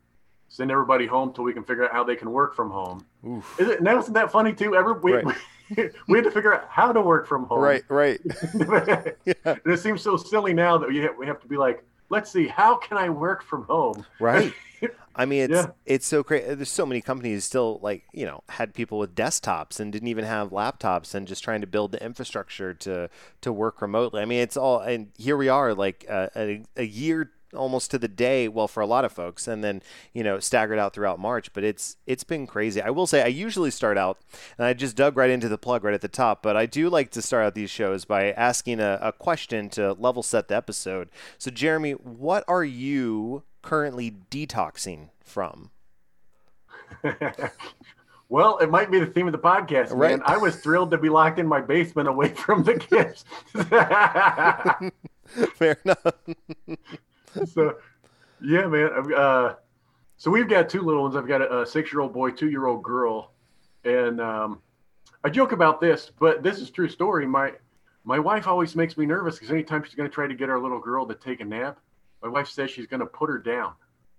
send 0.49 0.71
everybody 0.71 1.05
home 1.05 1.33
till 1.33 1.43
we 1.43 1.53
can 1.53 1.63
figure 1.63 1.83
out 1.85 1.91
how 1.91 2.03
they 2.03 2.15
can 2.15 2.31
work 2.31 2.55
from 2.55 2.69
home. 2.69 3.05
Oof. 3.27 3.59
Is 3.59 3.67
it, 3.69 3.81
now, 3.83 3.97
isn't 3.99 4.13
that 4.13 4.31
funny 4.31 4.53
too? 4.53 4.75
Every 4.75 4.93
we, 4.93 5.13
Right. 5.13 5.35
we 6.07 6.17
had 6.17 6.23
to 6.23 6.31
figure 6.31 6.53
out 6.53 6.67
how 6.69 6.91
to 6.93 7.01
work 7.01 7.27
from 7.27 7.45
home. 7.45 7.59
Right, 7.59 7.83
right. 7.89 8.19
and 8.53 9.59
it 9.65 9.79
seems 9.79 10.01
so 10.01 10.15
silly 10.17 10.53
now 10.53 10.77
that 10.77 10.87
we 10.89 10.97
have, 10.99 11.17
we 11.17 11.25
have 11.27 11.41
to 11.41 11.47
be 11.47 11.57
like, 11.57 11.83
let's 12.09 12.31
see, 12.31 12.47
how 12.47 12.77
can 12.77 12.97
I 12.97 13.09
work 13.09 13.43
from 13.43 13.63
home? 13.63 14.05
Right. 14.19 14.53
I 15.15 15.25
mean, 15.25 15.41
it's 15.45 15.53
Yeah. 15.53 15.71
it's 15.87 16.05
so 16.05 16.23
crazy. 16.23 16.53
There's 16.53 16.69
so 16.69 16.85
many 16.85 17.01
companies 17.01 17.43
still 17.43 17.79
like 17.81 18.03
you 18.13 18.25
know 18.27 18.43
had 18.49 18.75
people 18.75 18.99
with 18.99 19.15
desktops 19.15 19.79
and 19.79 19.91
didn't 19.91 20.09
even 20.09 20.23
have 20.23 20.51
laptops 20.51 21.15
and 21.15 21.27
just 21.27 21.43
trying 21.43 21.61
to 21.61 21.67
build 21.67 21.91
the 21.91 22.03
infrastructure 22.05 22.75
to 22.75 23.09
to 23.41 23.51
work 23.51 23.81
remotely. 23.81 24.21
I 24.21 24.25
mean, 24.25 24.39
it's 24.41 24.55
all 24.55 24.79
and 24.79 25.07
here 25.17 25.35
we 25.35 25.49
are 25.49 25.73
like 25.73 26.05
uh, 26.07 26.27
a, 26.35 26.63
a 26.75 26.83
year 26.83 27.31
almost 27.53 27.91
to 27.91 27.99
the 27.99 28.07
day. 28.07 28.47
Well, 28.47 28.67
for 28.67 28.81
a 28.81 28.85
lot 28.85 29.05
of 29.05 29.11
folks, 29.11 29.47
and 29.47 29.63
then 29.63 29.81
you 30.13 30.23
know 30.23 30.39
staggered 30.39 30.79
out 30.79 30.93
throughout 30.93 31.19
March. 31.19 31.51
But 31.53 31.63
it's 31.63 31.97
it's 32.05 32.23
been 32.23 32.47
crazy. 32.47 32.81
I 32.81 32.89
will 32.89 33.07
say 33.07 33.23
I 33.23 33.27
usually 33.27 33.71
start 33.71 33.97
out 33.97 34.19
and 34.57 34.65
I 34.65 34.73
just 34.73 34.95
dug 34.95 35.17
right 35.17 35.29
into 35.29 35.49
the 35.49 35.57
plug 35.57 35.83
right 35.83 35.93
at 35.93 36.01
the 36.01 36.07
top. 36.07 36.41
But 36.41 36.57
I 36.57 36.65
do 36.65 36.89
like 36.89 37.11
to 37.11 37.21
start 37.21 37.45
out 37.45 37.55
these 37.55 37.69
shows 37.69 38.05
by 38.05 38.31
asking 38.31 38.79
a, 38.79 38.99
a 39.01 39.11
question 39.11 39.69
to 39.71 39.93
level 39.93 40.23
set 40.23 40.47
the 40.47 40.55
episode. 40.55 41.09
So 41.37 41.51
Jeremy, 41.51 41.91
what 41.93 42.43
are 42.47 42.63
you 42.63 43.43
currently 43.61 44.15
detoxing 44.31 45.09
from? 45.23 45.71
Well, 48.29 48.57
it 48.57 48.69
might 48.69 48.91
be 48.91 48.99
the 48.99 49.05
theme 49.05 49.25
of 49.27 49.31
the 49.31 49.39
podcast, 49.39 49.87
Right. 49.91 50.19
I 50.25 50.35
was 50.35 50.57
thrilled 50.57 50.91
to 50.91 50.97
be 50.97 51.07
locked 51.07 51.39
in 51.39 51.47
my 51.47 51.61
basement 51.61 52.09
away 52.09 52.33
from 52.33 52.63
the 52.63 52.75
kids. 52.75 53.23
Fair 55.55 55.77
enough. 55.85 56.13
so, 57.45 57.75
yeah, 58.41 58.67
man. 58.67 59.13
Uh, 59.15 59.55
so 60.17 60.31
we've 60.31 60.49
got 60.49 60.69
two 60.69 60.81
little 60.81 61.03
ones. 61.03 61.15
I've 61.15 61.27
got 61.27 61.41
a, 61.41 61.61
a 61.61 61.65
six-year-old 61.65 62.13
boy, 62.13 62.31
two-year-old 62.31 62.83
girl, 62.83 63.31
and 63.83 64.19
um, 64.19 64.61
I 65.23 65.29
joke 65.29 65.51
about 65.51 65.79
this, 65.79 66.11
but 66.19 66.43
this 66.43 66.59
is 66.59 66.69
a 66.69 66.71
true 66.71 66.89
story. 66.89 67.27
My 67.27 67.53
my 68.03 68.19
wife 68.19 68.47
always 68.47 68.75
makes 68.75 68.97
me 68.97 69.05
nervous 69.05 69.35
because 69.35 69.51
anytime 69.51 69.83
she's 69.83 69.95
going 69.95 70.09
to 70.09 70.13
try 70.13 70.27
to 70.27 70.33
get 70.33 70.49
our 70.49 70.59
little 70.59 70.79
girl 70.79 71.05
to 71.05 71.13
take 71.13 71.41
a 71.41 71.45
nap, 71.45 71.77
my 72.23 72.29
wife 72.29 72.47
says 72.47 72.71
she's 72.71 72.87
going 72.87 73.01
to 73.01 73.05
put 73.05 73.29
her 73.29 73.37
down. 73.37 73.73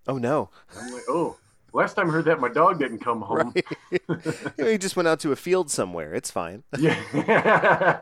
Oh 0.07 0.19
no. 0.19 0.51
I'm 0.79 0.93
like, 0.93 1.05
oh. 1.09 1.37
Last 1.73 1.95
time 1.95 2.09
I 2.09 2.13
heard 2.13 2.25
that, 2.25 2.41
my 2.41 2.49
dog 2.49 2.79
didn't 2.79 3.01
come 3.01 3.21
home. 3.21 3.53
Right. 3.55 4.57
you 4.59 4.79
just 4.79 4.97
went 4.97 5.07
out 5.07 5.21
to 5.21 5.33
a 5.33 5.37
field 5.37 5.71
somewhere. 5.71 6.15
It's 6.15 6.31
fine. 6.31 6.65
Yeah. 6.79 6.99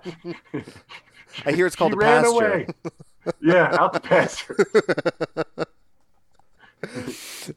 I 1.45 1.53
hear 1.53 1.67
it's 1.67 1.75
called 1.75 1.93
She 1.93 1.99
a 1.99 2.01
pasture. 2.01 2.67
yeah, 3.41 3.77
out 3.79 3.93
the 3.93 4.01
pasture. 4.01 4.57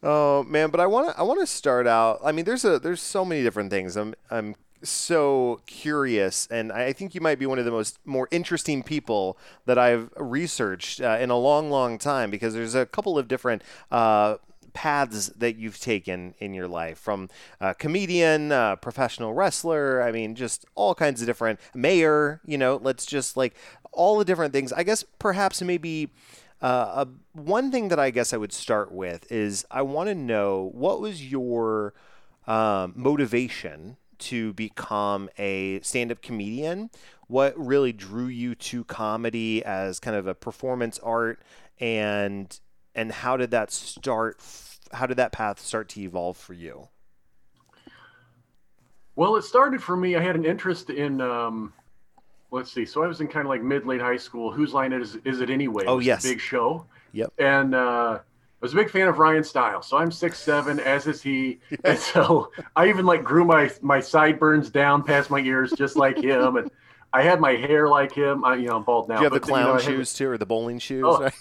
Oh 0.04 0.44
man, 0.44 0.70
but 0.70 0.80
I 0.80 0.86
want 0.86 1.10
to 1.10 1.20
I 1.20 1.24
want 1.24 1.40
to 1.40 1.48
start 1.48 1.88
out. 1.88 2.20
I 2.24 2.32
mean, 2.32 2.46
there's 2.46 2.66
a 2.66 2.80
there's 2.80 3.02
so 3.02 3.26
many 3.26 3.44
different 3.44 3.70
things. 3.70 3.96
I'm 3.96 4.16
I'm 4.30 4.56
so 4.84 5.62
curious, 5.66 6.48
and 6.50 6.72
I 6.72 6.94
think 6.94 7.14
you 7.14 7.22
might 7.22 7.40
be 7.40 7.46
one 7.46 7.60
of 7.60 7.66
the 7.66 7.72
most 7.72 8.00
more 8.06 8.28
interesting 8.32 8.84
people 8.84 9.38
that 9.66 9.78
I've 9.78 10.10
researched 10.18 11.02
uh, 11.02 11.18
in 11.20 11.30
a 11.30 11.38
long, 11.38 11.70
long 11.70 11.98
time 11.98 12.32
because 12.32 12.54
there's 12.54 12.76
a 12.76 12.86
couple 12.86 13.18
of 13.18 13.28
different. 13.28 13.64
Uh, 13.92 14.38
paths 14.72 15.30
that 15.36 15.56
you've 15.56 15.80
taken 15.80 16.36
in 16.38 16.54
your 16.54 16.68
life 16.68 17.00
from 17.00 17.28
uh, 17.60 17.74
comedian 17.74 18.52
uh, 18.52 18.76
professional 18.76 19.34
wrestler 19.34 20.00
i 20.02 20.12
mean 20.12 20.36
just 20.36 20.64
all 20.76 20.94
kinds 20.94 21.22
of 21.22 21.26
different 21.26 21.60
mayor 21.74 22.40
you 22.46 22.56
know 22.56 22.80
let's 22.84 23.04
just 23.04 23.36
like 23.36 23.56
all 23.92 24.18
the 24.18 24.26
different 24.26 24.54
things 24.54 24.72
i 24.74 24.84
guess 24.84 25.04
perhaps 25.20 25.62
maybe 25.62 26.10
uh, 26.62 27.06
one 27.34 27.72
thing 27.72 27.88
that 27.88 28.00
I 28.00 28.10
guess 28.10 28.34
I 28.34 28.38
would 28.38 28.52
start 28.52 28.92
with 28.92 29.32
is 29.32 29.66
I 29.72 29.82
want 29.82 30.10
to 30.10 30.16
know 30.16 30.72
what 30.74 31.00
was 31.00 31.32
your 31.32 31.94
um, 32.48 32.94
motivation 32.96 33.98
to 34.20 34.54
become 34.54 35.30
a 35.38 35.80
stand-up 35.82 36.22
comedian? 36.22 36.90
What 37.28 37.58
really 37.58 37.94
drew 37.94 38.28
you 38.28 38.56
to 38.56 38.84
comedy 38.84 39.64
as 39.64 40.00
kind 40.00 40.18
of 40.18 40.28
a 40.28 40.36
performance 40.36 41.00
art, 41.00 41.42
and 41.80 42.60
and 42.96 43.12
how 43.12 43.38
did 43.38 43.52
that 43.52 43.72
start? 43.72 44.42
How 44.92 45.06
did 45.06 45.18
that 45.18 45.32
path 45.32 45.60
start 45.60 45.88
to 45.90 46.02
evolve 46.02 46.36
for 46.36 46.54
you? 46.54 46.90
Well, 49.16 49.36
it 49.36 49.44
started 49.44 49.84
for 49.84 49.96
me. 49.96 50.16
I 50.16 50.22
had 50.22 50.36
an 50.36 50.46
interest 50.46 50.90
in, 50.90 51.20
um, 51.22 51.74
let's 52.52 52.72
see. 52.72 52.86
So 52.86 53.04
I 53.04 53.08
was 53.08 53.22
in 53.22 53.28
kind 53.28 53.46
of 53.46 53.50
like 53.50 53.62
mid 53.62 53.86
late 53.86 54.02
high 54.02 54.18
school. 54.18 54.52
Whose 54.52 54.74
line 54.74 54.94
is 54.94 55.18
is 55.26 55.42
it 55.42 55.50
anyway? 55.50 55.84
Oh, 55.88 56.00
yes. 56.00 56.24
big 56.24 56.40
show. 56.40 56.86
Yep. 57.14 57.34
And 57.38 57.76
uh, 57.76 58.20
I 58.20 58.22
was 58.62 58.74
a 58.74 58.76
big 58.76 58.90
fan 58.90 59.08
of 59.08 59.20
Ryan 59.20 59.44
Stiles. 59.44 59.88
So 59.88 59.98
I'm 59.98 60.12
six 60.12 60.38
seven, 60.38 60.80
as 60.80 61.08
is 61.08 61.22
he. 61.22 61.60
And 61.84 61.98
so 61.98 62.52
I 62.76 62.90
even 62.90 63.06
like 63.06 63.24
grew 63.24 63.46
my 63.46 63.72
my 63.82 64.00
sideburns 64.00 64.70
down 64.70 65.04
past 65.04 65.30
my 65.30 65.40
ears, 65.40 65.72
just 65.78 65.96
like 65.96 66.18
him. 66.18 66.58
And 66.58 66.72
I 67.14 67.24
had 67.24 67.40
my 67.40 67.54
hair 67.54 67.88
like 67.88 68.14
him. 68.14 68.44
I, 68.44 68.56
you 68.56 68.68
know, 68.68 68.78
I'm 68.78 68.84
bald 68.84 69.10
now. 69.10 69.16
Do 69.16 69.22
you 69.22 69.24
have 69.26 69.34
the 69.34 69.40
but, 69.40 69.50
you 69.50 69.56
know, 69.56 69.78
clown 69.78 69.82
shoes 69.82 70.14
too, 70.14 70.30
or 70.30 70.38
the 70.38 70.46
bowling 70.46 70.80
shoes? 70.80 71.04
Oh. 71.06 71.22
right? 71.22 71.34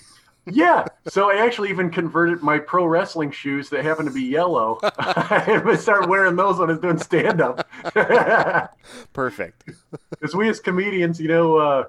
Yeah. 0.50 0.86
So 1.06 1.30
I 1.30 1.44
actually 1.44 1.70
even 1.70 1.90
converted 1.90 2.42
my 2.42 2.58
pro 2.58 2.86
wrestling 2.86 3.30
shoes 3.30 3.68
that 3.70 3.84
happen 3.84 4.06
to 4.06 4.12
be 4.12 4.22
yellow. 4.22 4.78
I 4.82 5.76
started 5.78 6.08
wearing 6.08 6.36
those 6.36 6.58
when 6.58 6.68
I 6.68 6.72
was 6.72 6.80
doing 6.80 6.98
stand 6.98 7.40
up. 7.40 7.68
Perfect. 9.12 9.64
Because 10.10 10.34
we 10.34 10.48
as 10.48 10.60
comedians, 10.60 11.20
you 11.20 11.28
know, 11.28 11.56
uh, 11.56 11.84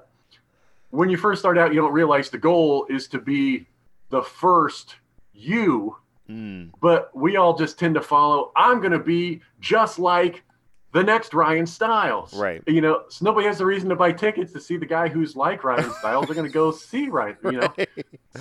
when 0.90 1.08
you 1.08 1.16
first 1.16 1.40
start 1.40 1.58
out, 1.58 1.72
you 1.72 1.80
don't 1.80 1.92
realize 1.92 2.30
the 2.30 2.38
goal 2.38 2.86
is 2.88 3.08
to 3.08 3.18
be 3.18 3.66
the 4.10 4.22
first 4.22 4.96
you, 5.32 5.96
Mm, 6.30 6.70
but 6.80 7.10
we 7.14 7.36
all 7.36 7.56
just 7.56 7.78
tend 7.78 7.94
to 7.96 8.00
follow. 8.00 8.52
I'm 8.54 8.78
going 8.78 8.92
to 8.92 9.00
be 9.00 9.40
just 9.58 9.98
like 9.98 10.44
the 10.92 11.02
next 11.02 11.34
Ryan 11.34 11.66
Stiles. 11.66 12.34
Right. 12.34 12.62
You 12.66 12.80
know, 12.80 13.04
so 13.08 13.24
nobody 13.24 13.46
has 13.46 13.60
a 13.60 13.66
reason 13.66 13.88
to 13.90 13.96
buy 13.96 14.12
tickets 14.12 14.52
to 14.54 14.60
see 14.60 14.76
the 14.76 14.86
guy 14.86 15.08
who's 15.08 15.36
like 15.36 15.62
Ryan 15.64 15.90
Stiles. 16.00 16.26
They're 16.26 16.34
going 16.34 16.48
to 16.48 16.52
go 16.52 16.70
see 16.72 17.08
Ryan, 17.08 17.36
you 17.44 17.52
know? 17.52 17.74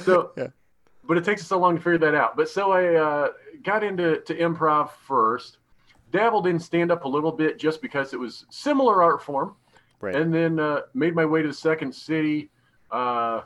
So, 0.04 0.32
Yeah. 0.38 0.48
but 1.08 1.18
it 1.18 1.24
takes 1.24 1.42
us 1.42 1.48
so 1.48 1.60
long 1.60 1.76
to 1.76 1.82
figure 1.82 2.00
that 2.00 2.16
out. 2.16 2.36
But 2.36 2.50
so 2.50 2.72
I 2.72 2.96
uh, 2.96 3.28
got 3.64 3.84
into 3.84 4.22
to 4.22 4.36
improv 4.36 4.92
first, 5.08 5.58
dabbled 6.12 6.48
in 6.48 6.60
stand 6.60 6.92
up 6.92 7.06
a 7.06 7.08
little 7.08 7.32
bit 7.32 7.60
just 7.60 7.82
because 7.82 8.14
it 8.14 8.20
was 8.20 8.46
similar 8.50 9.04
art 9.04 9.22
form, 9.22 9.56
Right. 10.02 10.16
and 10.16 10.34
then 10.34 10.60
uh, 10.60 10.82
made 10.94 11.14
my 11.14 11.26
way 11.26 11.42
to 11.42 11.48
the 11.50 11.54
Second 11.54 11.94
City. 11.94 12.50
Uh, 12.90 13.42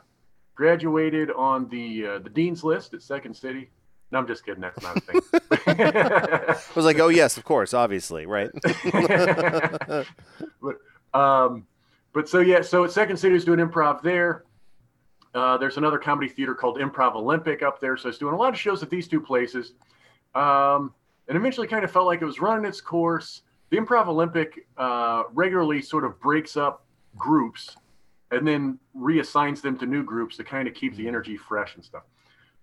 graduated 0.54 1.30
on 1.32 1.68
the 1.68 2.06
uh, 2.06 2.18
the 2.20 2.30
dean's 2.30 2.62
list 2.64 2.94
at 2.94 3.02
Second 3.02 3.34
City. 3.34 3.70
No, 4.14 4.20
I'm 4.20 4.28
just 4.28 4.46
kidding. 4.46 4.60
That's 4.60 4.80
not 4.80 4.96
a 4.96 5.00
thing. 5.00 5.20
I 5.66 6.56
was 6.76 6.84
like, 6.84 7.00
oh 7.00 7.08
yes, 7.08 7.36
of 7.36 7.44
course, 7.44 7.74
obviously, 7.74 8.26
right? 8.26 8.48
but 10.62 10.76
um, 11.12 11.66
but 12.12 12.28
so 12.28 12.38
yeah, 12.38 12.62
so 12.62 12.84
at 12.84 12.92
Second 12.92 13.16
City 13.16 13.32
I 13.32 13.34
was 13.34 13.44
doing 13.44 13.58
improv 13.58 14.02
there. 14.02 14.44
Uh, 15.34 15.58
there's 15.58 15.78
another 15.78 15.98
comedy 15.98 16.28
theater 16.28 16.54
called 16.54 16.78
Improv 16.78 17.16
Olympic 17.16 17.64
up 17.64 17.80
there, 17.80 17.96
so 17.96 18.04
I 18.04 18.10
was 18.10 18.18
doing 18.18 18.34
a 18.34 18.36
lot 18.36 18.54
of 18.54 18.60
shows 18.60 18.84
at 18.84 18.90
these 18.90 19.08
two 19.08 19.20
places, 19.20 19.72
um, 20.36 20.94
and 21.26 21.36
eventually 21.36 21.66
kind 21.66 21.84
of 21.84 21.90
felt 21.90 22.06
like 22.06 22.22
it 22.22 22.24
was 22.24 22.38
running 22.38 22.66
its 22.66 22.80
course. 22.80 23.42
The 23.70 23.78
Improv 23.78 24.06
Olympic 24.06 24.64
uh, 24.76 25.24
regularly 25.32 25.82
sort 25.82 26.04
of 26.04 26.20
breaks 26.20 26.56
up 26.56 26.86
groups 27.16 27.76
and 28.30 28.46
then 28.46 28.78
reassigns 28.96 29.60
them 29.60 29.76
to 29.78 29.86
new 29.86 30.04
groups 30.04 30.36
to 30.36 30.44
kind 30.44 30.68
of 30.68 30.74
keep 30.74 30.94
the 30.94 31.08
energy 31.08 31.36
fresh 31.36 31.74
and 31.74 31.84
stuff. 31.84 32.04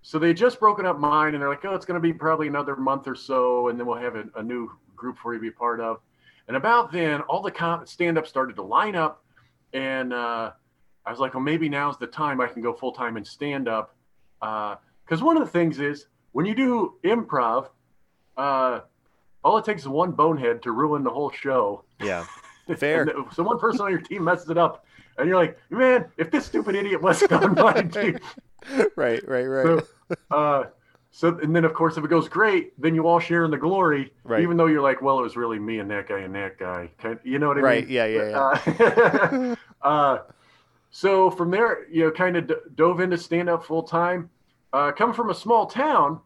So 0.03 0.17
they 0.17 0.33
just 0.33 0.59
broken 0.59 0.85
up 0.85 0.99
mine, 0.99 1.33
and 1.33 1.41
they're 1.41 1.49
like, 1.49 1.63
"Oh, 1.63 1.75
it's 1.75 1.85
going 1.85 1.95
to 1.95 2.01
be 2.01 2.13
probably 2.13 2.47
another 2.47 2.75
month 2.75 3.07
or 3.07 3.15
so, 3.15 3.67
and 3.67 3.79
then 3.79 3.85
we'll 3.85 3.97
have 3.97 4.15
a, 4.15 4.25
a 4.35 4.43
new 4.43 4.69
group 4.95 5.17
for 5.17 5.33
you 5.33 5.39
to 5.39 5.43
be 5.43 5.51
part 5.51 5.79
of." 5.79 5.99
And 6.47 6.57
about 6.57 6.91
then, 6.91 7.21
all 7.21 7.41
the 7.41 7.51
com- 7.51 7.85
stand-up 7.85 8.25
started 8.27 8.55
to 8.55 8.63
line 8.63 8.95
up, 8.95 9.23
and 9.73 10.11
uh, 10.11 10.51
I 11.05 11.09
was 11.11 11.19
like, 11.19 11.33
"Well, 11.35 11.43
maybe 11.43 11.69
now's 11.69 11.97
the 11.97 12.07
time 12.07 12.41
I 12.41 12.47
can 12.47 12.61
go 12.61 12.73
full 12.73 12.91
time 12.91 13.15
in 13.17 13.23
stand-up." 13.23 13.95
Because 14.39 15.21
one 15.21 15.37
of 15.37 15.43
the 15.45 15.49
things 15.51 15.79
is 15.79 16.07
when 16.31 16.45
you 16.45 16.55
do 16.55 16.95
improv, 17.03 17.69
uh, 18.37 18.81
all 19.43 19.57
it 19.57 19.65
takes 19.65 19.83
is 19.83 19.87
one 19.87 20.11
bonehead 20.11 20.63
to 20.63 20.71
ruin 20.71 21.03
the 21.03 21.09
whole 21.09 21.31
show. 21.31 21.83
yeah. 22.01 22.25
Fair. 22.77 23.01
And 23.03 23.25
so 23.33 23.43
one 23.43 23.59
person 23.59 23.81
on 23.81 23.91
your 23.91 23.99
team 23.99 24.23
messes 24.23 24.49
it 24.49 24.57
up, 24.57 24.85
and 25.17 25.27
you're 25.27 25.37
like, 25.37 25.59
"Man, 25.69 26.05
if 26.17 26.31
this 26.31 26.45
stupid 26.45 26.75
idiot 26.75 27.01
wasn't 27.01 27.33
on 27.33 27.53
my 27.53 27.81
team." 27.81 28.17
right, 28.95 29.25
right, 29.27 29.45
right. 29.45 29.63
So, 29.65 30.15
uh, 30.31 30.63
so 31.11 31.37
and 31.39 31.55
then 31.55 31.65
of 31.65 31.73
course 31.73 31.97
if 31.97 32.03
it 32.05 32.09
goes 32.09 32.29
great, 32.29 32.79
then 32.81 32.95
you 32.95 33.07
all 33.07 33.19
share 33.19 33.43
in 33.43 33.51
the 33.51 33.57
glory, 33.57 34.13
Right. 34.23 34.41
even 34.41 34.57
though 34.57 34.67
you're 34.67 34.81
like, 34.81 35.01
well, 35.01 35.19
it 35.19 35.23
was 35.23 35.35
really 35.35 35.59
me 35.59 35.79
and 35.79 35.89
that 35.91 36.07
guy 36.07 36.19
and 36.19 36.33
that 36.35 36.57
guy. 36.57 36.89
You 37.23 37.39
know 37.39 37.47
what 37.49 37.57
I 37.57 37.61
Right, 37.61 37.87
mean? 37.87 37.97
Right. 37.99 38.11
Yeah, 38.11 38.29
yeah, 38.31 38.55
yeah. 38.77 39.55
Uh, 39.81 39.87
uh, 39.87 40.17
so 40.91 41.29
from 41.31 41.51
there, 41.51 41.87
you 41.89 42.03
know, 42.05 42.11
kind 42.11 42.37
of 42.37 42.47
d- 42.47 42.55
dove 42.75 42.99
into 42.99 43.17
stand 43.17 43.49
up 43.49 43.65
full 43.65 43.83
time. 43.83 44.29
Uh, 44.73 44.91
coming 44.91 45.13
from 45.13 45.29
a 45.29 45.35
small 45.35 45.65
town, 45.65 46.19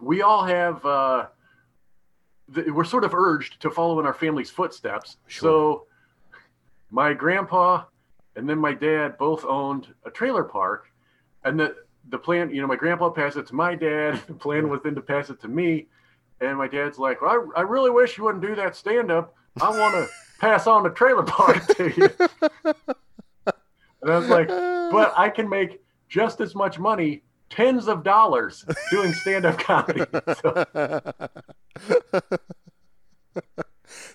we 0.00 0.20
all 0.22 0.44
have. 0.44 0.84
Uh, 0.84 1.26
th- 2.54 2.66
we're 2.68 2.84
sort 2.84 3.04
of 3.04 3.14
urged 3.14 3.60
to 3.62 3.70
follow 3.70 3.98
in 4.00 4.04
our 4.06 4.12
family's 4.14 4.50
footsteps. 4.50 5.16
Sure. 5.26 5.48
So, 5.48 5.86
my 6.90 7.14
grandpa 7.14 7.84
and 8.36 8.48
then 8.48 8.58
my 8.58 8.72
dad 8.74 9.16
both 9.18 9.44
owned 9.46 9.88
a 10.04 10.10
trailer 10.10 10.44
park, 10.44 10.88
and 11.44 11.58
the 11.58 11.76
the 12.08 12.18
plan, 12.18 12.50
you 12.50 12.60
know, 12.60 12.66
my 12.66 12.76
grandpa 12.76 13.10
passed 13.10 13.36
it 13.36 13.46
to 13.48 13.54
my 13.54 13.74
dad. 13.74 14.20
The 14.26 14.34
plan 14.34 14.68
was 14.68 14.80
then 14.82 14.94
to 14.94 15.00
pass 15.00 15.30
it 15.30 15.40
to 15.42 15.48
me, 15.48 15.86
and 16.40 16.58
my 16.58 16.68
dad's 16.68 16.98
like, 16.98 17.22
well, 17.22 17.46
I, 17.56 17.60
I 17.60 17.62
really 17.62 17.90
wish 17.90 18.18
you 18.18 18.24
wouldn't 18.24 18.42
do 18.42 18.54
that 18.56 18.76
stand 18.76 19.10
up. 19.10 19.34
I 19.60 19.70
want 19.70 19.94
to 19.94 20.08
pass 20.40 20.66
on 20.66 20.82
the 20.82 20.90
trailer 20.90 21.22
park 21.22 21.66
to 21.76 21.92
you. 21.96 22.08
and 24.02 24.10
I 24.10 24.18
was 24.18 24.28
like, 24.28 24.48
but 24.48 25.12
I 25.16 25.30
can 25.30 25.48
make 25.48 25.80
just 26.08 26.40
as 26.40 26.54
much 26.54 26.78
money, 26.78 27.22
tens 27.48 27.88
of 27.88 28.02
dollars, 28.02 28.64
doing 28.90 29.12
stand 29.12 29.44
up 29.46 29.58
comedy. 29.58 30.04
So, 30.42 30.66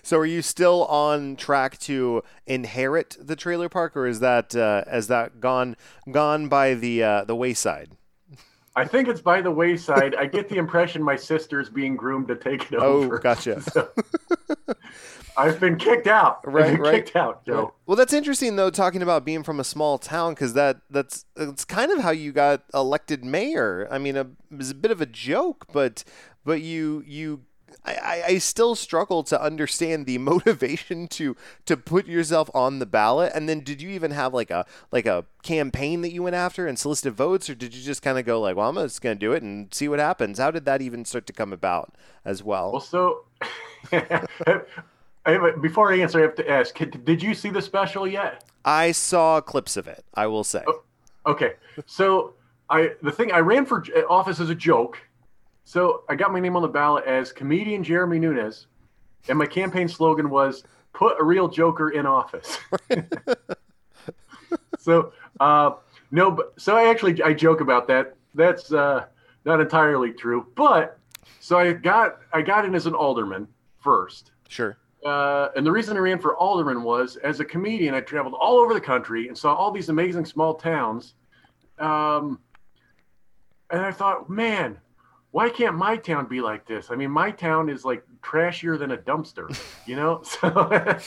So 0.02 0.18
are 0.18 0.26
you 0.26 0.42
still 0.42 0.84
on 0.86 1.36
track 1.36 1.78
to 1.80 2.22
inherit 2.46 3.16
the 3.20 3.36
trailer 3.36 3.68
park, 3.68 3.96
or 3.96 4.06
is 4.06 4.20
that 4.20 4.54
uh, 4.56 4.84
has 4.90 5.08
that 5.08 5.40
gone 5.40 5.76
gone 6.10 6.48
by 6.48 6.74
the 6.74 7.02
uh, 7.02 7.24
the 7.24 7.36
wayside? 7.36 7.90
I 8.76 8.84
think 8.84 9.08
it's 9.08 9.20
by 9.20 9.40
the 9.40 9.50
wayside. 9.50 10.14
I 10.14 10.26
get 10.26 10.48
the 10.48 10.56
impression 10.56 11.02
my 11.02 11.16
sister's 11.16 11.68
being 11.68 11.96
groomed 11.96 12.28
to 12.28 12.36
take 12.36 12.70
it 12.70 12.78
Oh, 12.80 13.02
over. 13.04 13.18
gotcha. 13.18 13.60
So, 13.72 13.88
I've 15.36 15.60
been 15.60 15.76
kicked 15.76 16.08
out. 16.08 16.40
Right, 16.44 16.78
right. 16.78 17.04
Kicked 17.04 17.14
out, 17.14 17.46
Joe. 17.46 17.72
Well, 17.86 17.96
that's 17.96 18.12
interesting 18.12 18.56
though, 18.56 18.70
talking 18.70 19.02
about 19.02 19.24
being 19.24 19.44
from 19.44 19.60
a 19.60 19.64
small 19.64 19.96
town, 19.98 20.34
because 20.34 20.54
that 20.54 20.78
that's 20.90 21.26
it's 21.36 21.64
kind 21.64 21.92
of 21.92 22.00
how 22.00 22.10
you 22.10 22.32
got 22.32 22.62
elected 22.74 23.24
mayor. 23.24 23.86
I 23.90 23.98
mean, 23.98 24.16
a, 24.16 24.22
it 24.22 24.56
was 24.58 24.70
a 24.70 24.74
bit 24.74 24.90
of 24.90 25.00
a 25.00 25.06
joke, 25.06 25.66
but 25.72 26.02
but 26.44 26.60
you 26.60 27.04
you 27.06 27.42
I, 27.84 28.22
I 28.26 28.38
still 28.38 28.74
struggle 28.74 29.22
to 29.24 29.40
understand 29.40 30.06
the 30.06 30.18
motivation 30.18 31.08
to 31.08 31.36
to 31.66 31.76
put 31.76 32.06
yourself 32.06 32.50
on 32.54 32.78
the 32.78 32.86
ballot. 32.86 33.32
And 33.34 33.48
then, 33.48 33.60
did 33.60 33.80
you 33.80 33.88
even 33.90 34.10
have 34.10 34.34
like 34.34 34.50
a 34.50 34.66
like 34.92 35.06
a 35.06 35.24
campaign 35.42 36.02
that 36.02 36.12
you 36.12 36.22
went 36.22 36.36
after 36.36 36.66
and 36.66 36.78
solicited 36.78 37.14
votes, 37.14 37.48
or 37.48 37.54
did 37.54 37.74
you 37.74 37.82
just 37.82 38.02
kind 38.02 38.18
of 38.18 38.24
go 38.24 38.40
like, 38.40 38.56
"Well, 38.56 38.68
I'm 38.68 38.76
just 38.76 39.02
going 39.02 39.16
to 39.16 39.20
do 39.20 39.32
it 39.32 39.42
and 39.42 39.72
see 39.72 39.88
what 39.88 39.98
happens"? 39.98 40.38
How 40.38 40.50
did 40.50 40.64
that 40.66 40.82
even 40.82 41.04
start 41.04 41.26
to 41.26 41.32
come 41.32 41.52
about 41.52 41.94
as 42.24 42.42
well? 42.42 42.72
Well, 42.72 42.80
so 42.80 43.24
before 45.60 45.92
I 45.92 45.98
answer, 45.98 46.18
I 46.18 46.22
have 46.22 46.34
to 46.36 46.50
ask: 46.50 46.78
Did 47.04 47.22
you 47.22 47.34
see 47.34 47.50
the 47.50 47.62
special 47.62 48.06
yet? 48.06 48.44
I 48.64 48.92
saw 48.92 49.40
clips 49.40 49.76
of 49.76 49.88
it. 49.88 50.04
I 50.14 50.26
will 50.26 50.44
say. 50.44 50.64
Oh, 50.66 50.82
okay, 51.26 51.54
so 51.86 52.34
I 52.68 52.92
the 53.02 53.12
thing 53.12 53.32
I 53.32 53.38
ran 53.38 53.64
for 53.64 53.84
office 54.08 54.40
as 54.40 54.50
a 54.50 54.54
joke 54.54 54.98
so 55.68 56.02
I 56.08 56.14
got 56.14 56.32
my 56.32 56.40
name 56.40 56.56
on 56.56 56.62
the 56.62 56.68
ballot 56.68 57.04
as 57.04 57.30
comedian 57.30 57.84
Jeremy 57.84 58.18
Nunes, 58.18 58.68
and 59.28 59.36
my 59.36 59.44
campaign 59.44 59.86
slogan 59.86 60.30
was 60.30 60.64
"Put 60.94 61.20
a 61.20 61.24
real 61.24 61.46
Joker 61.46 61.90
in 61.90 62.06
office." 62.06 62.58
so 64.78 65.12
uh, 65.40 65.72
no, 66.10 66.30
but 66.30 66.58
so 66.58 66.74
I 66.74 66.88
actually 66.88 67.22
I 67.22 67.34
joke 67.34 67.60
about 67.60 67.86
that. 67.88 68.16
That's 68.34 68.72
uh, 68.72 69.04
not 69.44 69.60
entirely 69.60 70.10
true, 70.10 70.46
but 70.54 70.98
so 71.38 71.58
I 71.58 71.74
got 71.74 72.20
I 72.32 72.40
got 72.40 72.64
in 72.64 72.74
as 72.74 72.86
an 72.86 72.94
alderman 72.94 73.46
first. 73.76 74.30
Sure. 74.48 74.78
Uh, 75.04 75.48
and 75.54 75.66
the 75.66 75.70
reason 75.70 75.98
I 75.98 76.00
ran 76.00 76.18
for 76.18 76.34
alderman 76.38 76.82
was 76.82 77.16
as 77.16 77.40
a 77.40 77.44
comedian, 77.44 77.92
I 77.92 78.00
traveled 78.00 78.34
all 78.40 78.56
over 78.56 78.72
the 78.72 78.80
country 78.80 79.28
and 79.28 79.36
saw 79.36 79.54
all 79.54 79.70
these 79.70 79.90
amazing 79.90 80.24
small 80.24 80.54
towns. 80.54 81.12
Um, 81.78 82.40
and 83.70 83.82
I 83.82 83.92
thought, 83.92 84.30
man, 84.30 84.78
why 85.30 85.50
can't 85.50 85.76
my 85.76 85.96
town 85.96 86.26
be 86.26 86.40
like 86.40 86.66
this? 86.66 86.90
I 86.90 86.94
mean, 86.94 87.10
my 87.10 87.30
town 87.30 87.68
is 87.68 87.84
like 87.84 88.02
trashier 88.22 88.78
than 88.78 88.92
a 88.92 88.96
dumpster, 88.96 89.48
you 89.86 89.96
know? 89.96 90.22
So, 90.40 90.98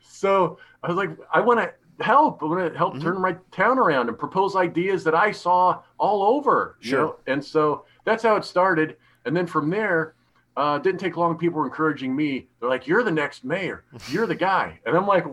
so 0.00 0.58
I 0.82 0.88
was 0.88 0.96
like, 0.96 1.10
I 1.32 1.40
want 1.40 1.60
to 1.60 2.04
help. 2.04 2.42
I 2.42 2.46
want 2.46 2.72
to 2.72 2.78
help 2.78 2.94
mm-hmm. 2.94 3.02
turn 3.02 3.20
my 3.20 3.36
town 3.50 3.78
around 3.78 4.08
and 4.08 4.18
propose 4.18 4.56
ideas 4.56 5.04
that 5.04 5.14
I 5.14 5.32
saw 5.32 5.82
all 5.98 6.22
over, 6.22 6.76
sure. 6.80 6.90
you 6.90 7.04
know? 7.06 7.16
And 7.26 7.44
so 7.44 7.84
that's 8.04 8.22
how 8.22 8.36
it 8.36 8.44
started. 8.44 8.96
And 9.24 9.36
then 9.36 9.46
from 9.46 9.70
there, 9.70 10.14
uh, 10.56 10.78
didn't 10.78 11.00
take 11.00 11.16
long. 11.16 11.36
People 11.36 11.58
were 11.58 11.66
encouraging 11.66 12.14
me. 12.14 12.46
They're 12.60 12.68
like, 12.68 12.86
"You're 12.86 13.02
the 13.02 13.10
next 13.10 13.44
mayor. 13.44 13.84
You're 14.08 14.26
the 14.26 14.36
guy." 14.36 14.78
And 14.86 14.96
I'm 14.96 15.06
like, 15.06 15.24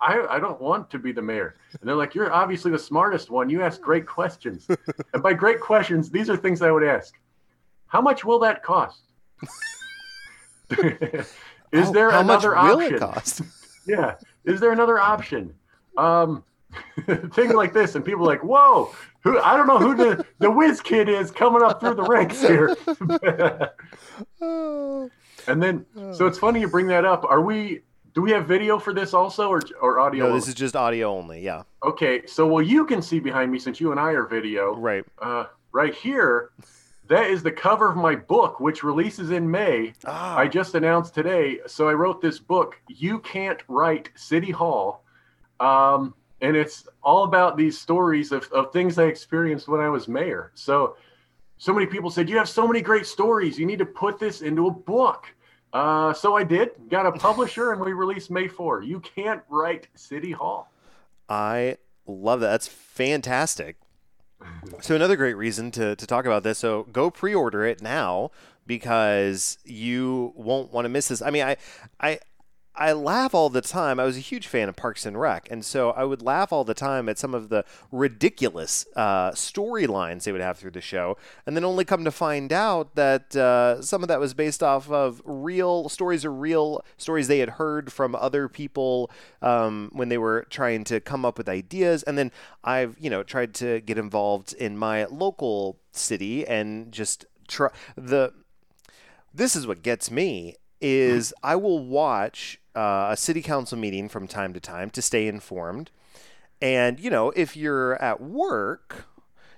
I, 0.00 0.26
I 0.28 0.38
don't 0.38 0.60
want 0.60 0.90
to 0.90 0.98
be 0.98 1.12
the 1.12 1.22
mayor. 1.22 1.56
And 1.80 1.88
they're 1.88 1.96
like, 1.96 2.14
You're 2.14 2.32
obviously 2.32 2.70
the 2.70 2.78
smartest 2.78 3.30
one. 3.30 3.48
You 3.48 3.62
ask 3.62 3.80
great 3.80 4.06
questions. 4.06 4.66
and 5.14 5.22
by 5.22 5.32
great 5.32 5.60
questions, 5.60 6.10
these 6.10 6.28
are 6.28 6.36
things 6.36 6.60
I 6.60 6.70
would 6.70 6.84
ask. 6.84 7.14
How 7.94 8.00
much 8.00 8.24
will 8.24 8.40
that 8.40 8.64
cost? 8.64 9.02
is 11.72 11.92
there 11.92 12.10
how 12.10 12.20
another 12.22 12.56
option? 12.56 12.98
cost? 12.98 13.42
yeah. 13.86 14.16
Is 14.44 14.58
there 14.58 14.72
another 14.72 14.98
option? 14.98 15.54
Um, 15.96 16.42
things 17.30 17.54
like 17.54 17.72
this, 17.72 17.94
and 17.94 18.04
people 18.04 18.24
are 18.24 18.26
like, 18.26 18.42
"Whoa, 18.42 18.92
who? 19.20 19.38
I 19.38 19.56
don't 19.56 19.68
know 19.68 19.78
who 19.78 19.94
the 19.94 20.26
the 20.40 20.50
whiz 20.50 20.80
kid 20.80 21.08
is 21.08 21.30
coming 21.30 21.62
up 21.62 21.78
through 21.78 21.94
the 21.94 22.02
ranks 22.02 22.40
here." 22.40 22.74
and 25.46 25.62
then, 25.62 25.86
so 26.12 26.26
it's 26.26 26.36
funny 26.36 26.58
you 26.58 26.66
bring 26.66 26.88
that 26.88 27.04
up. 27.04 27.24
Are 27.24 27.42
we? 27.42 27.82
Do 28.12 28.22
we 28.22 28.32
have 28.32 28.48
video 28.48 28.80
for 28.80 28.92
this 28.92 29.14
also, 29.14 29.48
or 29.48 29.62
or 29.80 30.00
audio? 30.00 30.24
No, 30.24 30.32
this 30.34 30.42
only? 30.42 30.50
is 30.50 30.54
just 30.56 30.74
audio 30.74 31.16
only. 31.16 31.42
Yeah. 31.42 31.62
Okay, 31.84 32.26
so 32.26 32.44
well, 32.44 32.62
you 32.62 32.86
can 32.86 33.00
see 33.00 33.20
behind 33.20 33.52
me 33.52 33.60
since 33.60 33.80
you 33.80 33.92
and 33.92 34.00
I 34.00 34.10
are 34.14 34.26
video. 34.26 34.74
Right. 34.74 35.04
Uh, 35.22 35.44
right 35.70 35.94
here 35.94 36.50
that 37.08 37.26
is 37.26 37.42
the 37.42 37.52
cover 37.52 37.90
of 37.90 37.96
my 37.96 38.14
book, 38.14 38.60
which 38.60 38.82
releases 38.82 39.30
in 39.30 39.50
May. 39.50 39.92
Ah. 40.06 40.36
I 40.36 40.48
just 40.48 40.74
announced 40.74 41.14
today. 41.14 41.58
So 41.66 41.88
I 41.88 41.92
wrote 41.92 42.20
this 42.20 42.38
book, 42.38 42.80
You 42.88 43.18
Can't 43.20 43.60
Write 43.68 44.10
City 44.14 44.50
Hall. 44.50 45.04
Um, 45.60 46.14
and 46.40 46.56
it's 46.56 46.86
all 47.02 47.24
about 47.24 47.56
these 47.56 47.78
stories 47.78 48.32
of, 48.32 48.50
of 48.52 48.72
things 48.72 48.98
I 48.98 49.04
experienced 49.04 49.68
when 49.68 49.80
I 49.80 49.88
was 49.88 50.08
mayor. 50.08 50.50
So, 50.54 50.96
so 51.58 51.72
many 51.72 51.86
people 51.86 52.10
said, 52.10 52.28
You 52.28 52.38
have 52.38 52.48
so 52.48 52.66
many 52.66 52.80
great 52.80 53.06
stories. 53.06 53.58
You 53.58 53.66
need 53.66 53.78
to 53.78 53.86
put 53.86 54.18
this 54.18 54.40
into 54.40 54.66
a 54.66 54.70
book. 54.70 55.26
Uh, 55.72 56.12
so 56.12 56.36
I 56.36 56.44
did, 56.44 56.70
got 56.88 57.04
a 57.04 57.12
publisher, 57.12 57.72
and 57.72 57.80
we 57.80 57.92
released 57.92 58.30
May 58.30 58.46
4. 58.48 58.82
You 58.82 59.00
Can't 59.00 59.42
Write 59.48 59.88
City 59.94 60.30
Hall. 60.30 60.70
I 61.28 61.78
love 62.06 62.40
that. 62.40 62.50
That's 62.50 62.68
fantastic. 62.68 63.76
So 64.80 64.94
another 64.94 65.16
great 65.16 65.34
reason 65.34 65.70
to, 65.72 65.96
to 65.96 66.06
talk 66.06 66.26
about 66.26 66.42
this. 66.42 66.58
So 66.58 66.84
go 66.84 67.10
pre-order 67.10 67.64
it 67.64 67.80
now 67.82 68.30
because 68.66 69.58
you 69.64 70.32
won't 70.36 70.72
want 70.72 70.84
to 70.84 70.88
miss 70.88 71.08
this. 71.08 71.22
I 71.22 71.30
mean, 71.30 71.44
I 71.44 71.56
I 72.00 72.18
I 72.76 72.92
laugh 72.92 73.34
all 73.34 73.50
the 73.50 73.60
time. 73.60 74.00
I 74.00 74.04
was 74.04 74.16
a 74.16 74.20
huge 74.20 74.48
fan 74.48 74.68
of 74.68 74.74
Parks 74.74 75.06
and 75.06 75.18
Rec, 75.20 75.46
and 75.48 75.64
so 75.64 75.92
I 75.92 76.02
would 76.02 76.22
laugh 76.22 76.52
all 76.52 76.64
the 76.64 76.74
time 76.74 77.08
at 77.08 77.18
some 77.18 77.32
of 77.32 77.48
the 77.48 77.64
ridiculous 77.92 78.84
uh, 78.96 79.30
storylines 79.30 80.24
they 80.24 80.32
would 80.32 80.40
have 80.40 80.58
through 80.58 80.72
the 80.72 80.80
show, 80.80 81.16
and 81.46 81.56
then 81.56 81.64
only 81.64 81.84
come 81.84 82.04
to 82.04 82.10
find 82.10 82.52
out 82.52 82.96
that 82.96 83.36
uh, 83.36 83.80
some 83.80 84.02
of 84.02 84.08
that 84.08 84.18
was 84.18 84.34
based 84.34 84.60
off 84.60 84.90
of 84.90 85.22
real 85.24 85.88
stories 85.88 86.24
or 86.24 86.32
real 86.32 86.84
stories 86.96 87.28
they 87.28 87.38
had 87.38 87.50
heard 87.50 87.92
from 87.92 88.16
other 88.16 88.48
people 88.48 89.08
um, 89.40 89.90
when 89.92 90.08
they 90.08 90.18
were 90.18 90.44
trying 90.50 90.82
to 90.84 90.98
come 90.98 91.24
up 91.24 91.38
with 91.38 91.48
ideas. 91.48 92.02
And 92.02 92.18
then 92.18 92.32
I've 92.64 92.96
you 92.98 93.08
know 93.08 93.22
tried 93.22 93.54
to 93.54 93.80
get 93.82 93.98
involved 93.98 94.52
in 94.52 94.76
my 94.76 95.04
local 95.04 95.78
city 95.92 96.44
and 96.46 96.90
just 96.90 97.24
try 97.46 97.68
the. 97.96 98.32
This 99.32 99.54
is 99.54 99.66
what 99.66 99.82
gets 99.82 100.10
me 100.10 100.56
is 100.80 101.32
I 101.42 101.56
will 101.56 101.84
watch 101.84 102.60
uh, 102.74 103.08
a 103.10 103.16
city 103.16 103.42
council 103.42 103.78
meeting 103.78 104.08
from 104.08 104.26
time 104.26 104.52
to 104.52 104.60
time 104.60 104.90
to 104.90 105.02
stay 105.02 105.26
informed. 105.26 105.90
And, 106.60 106.98
you 106.98 107.10
know, 107.10 107.30
if 107.36 107.56
you're 107.56 108.00
at 108.02 108.20
work, 108.20 109.06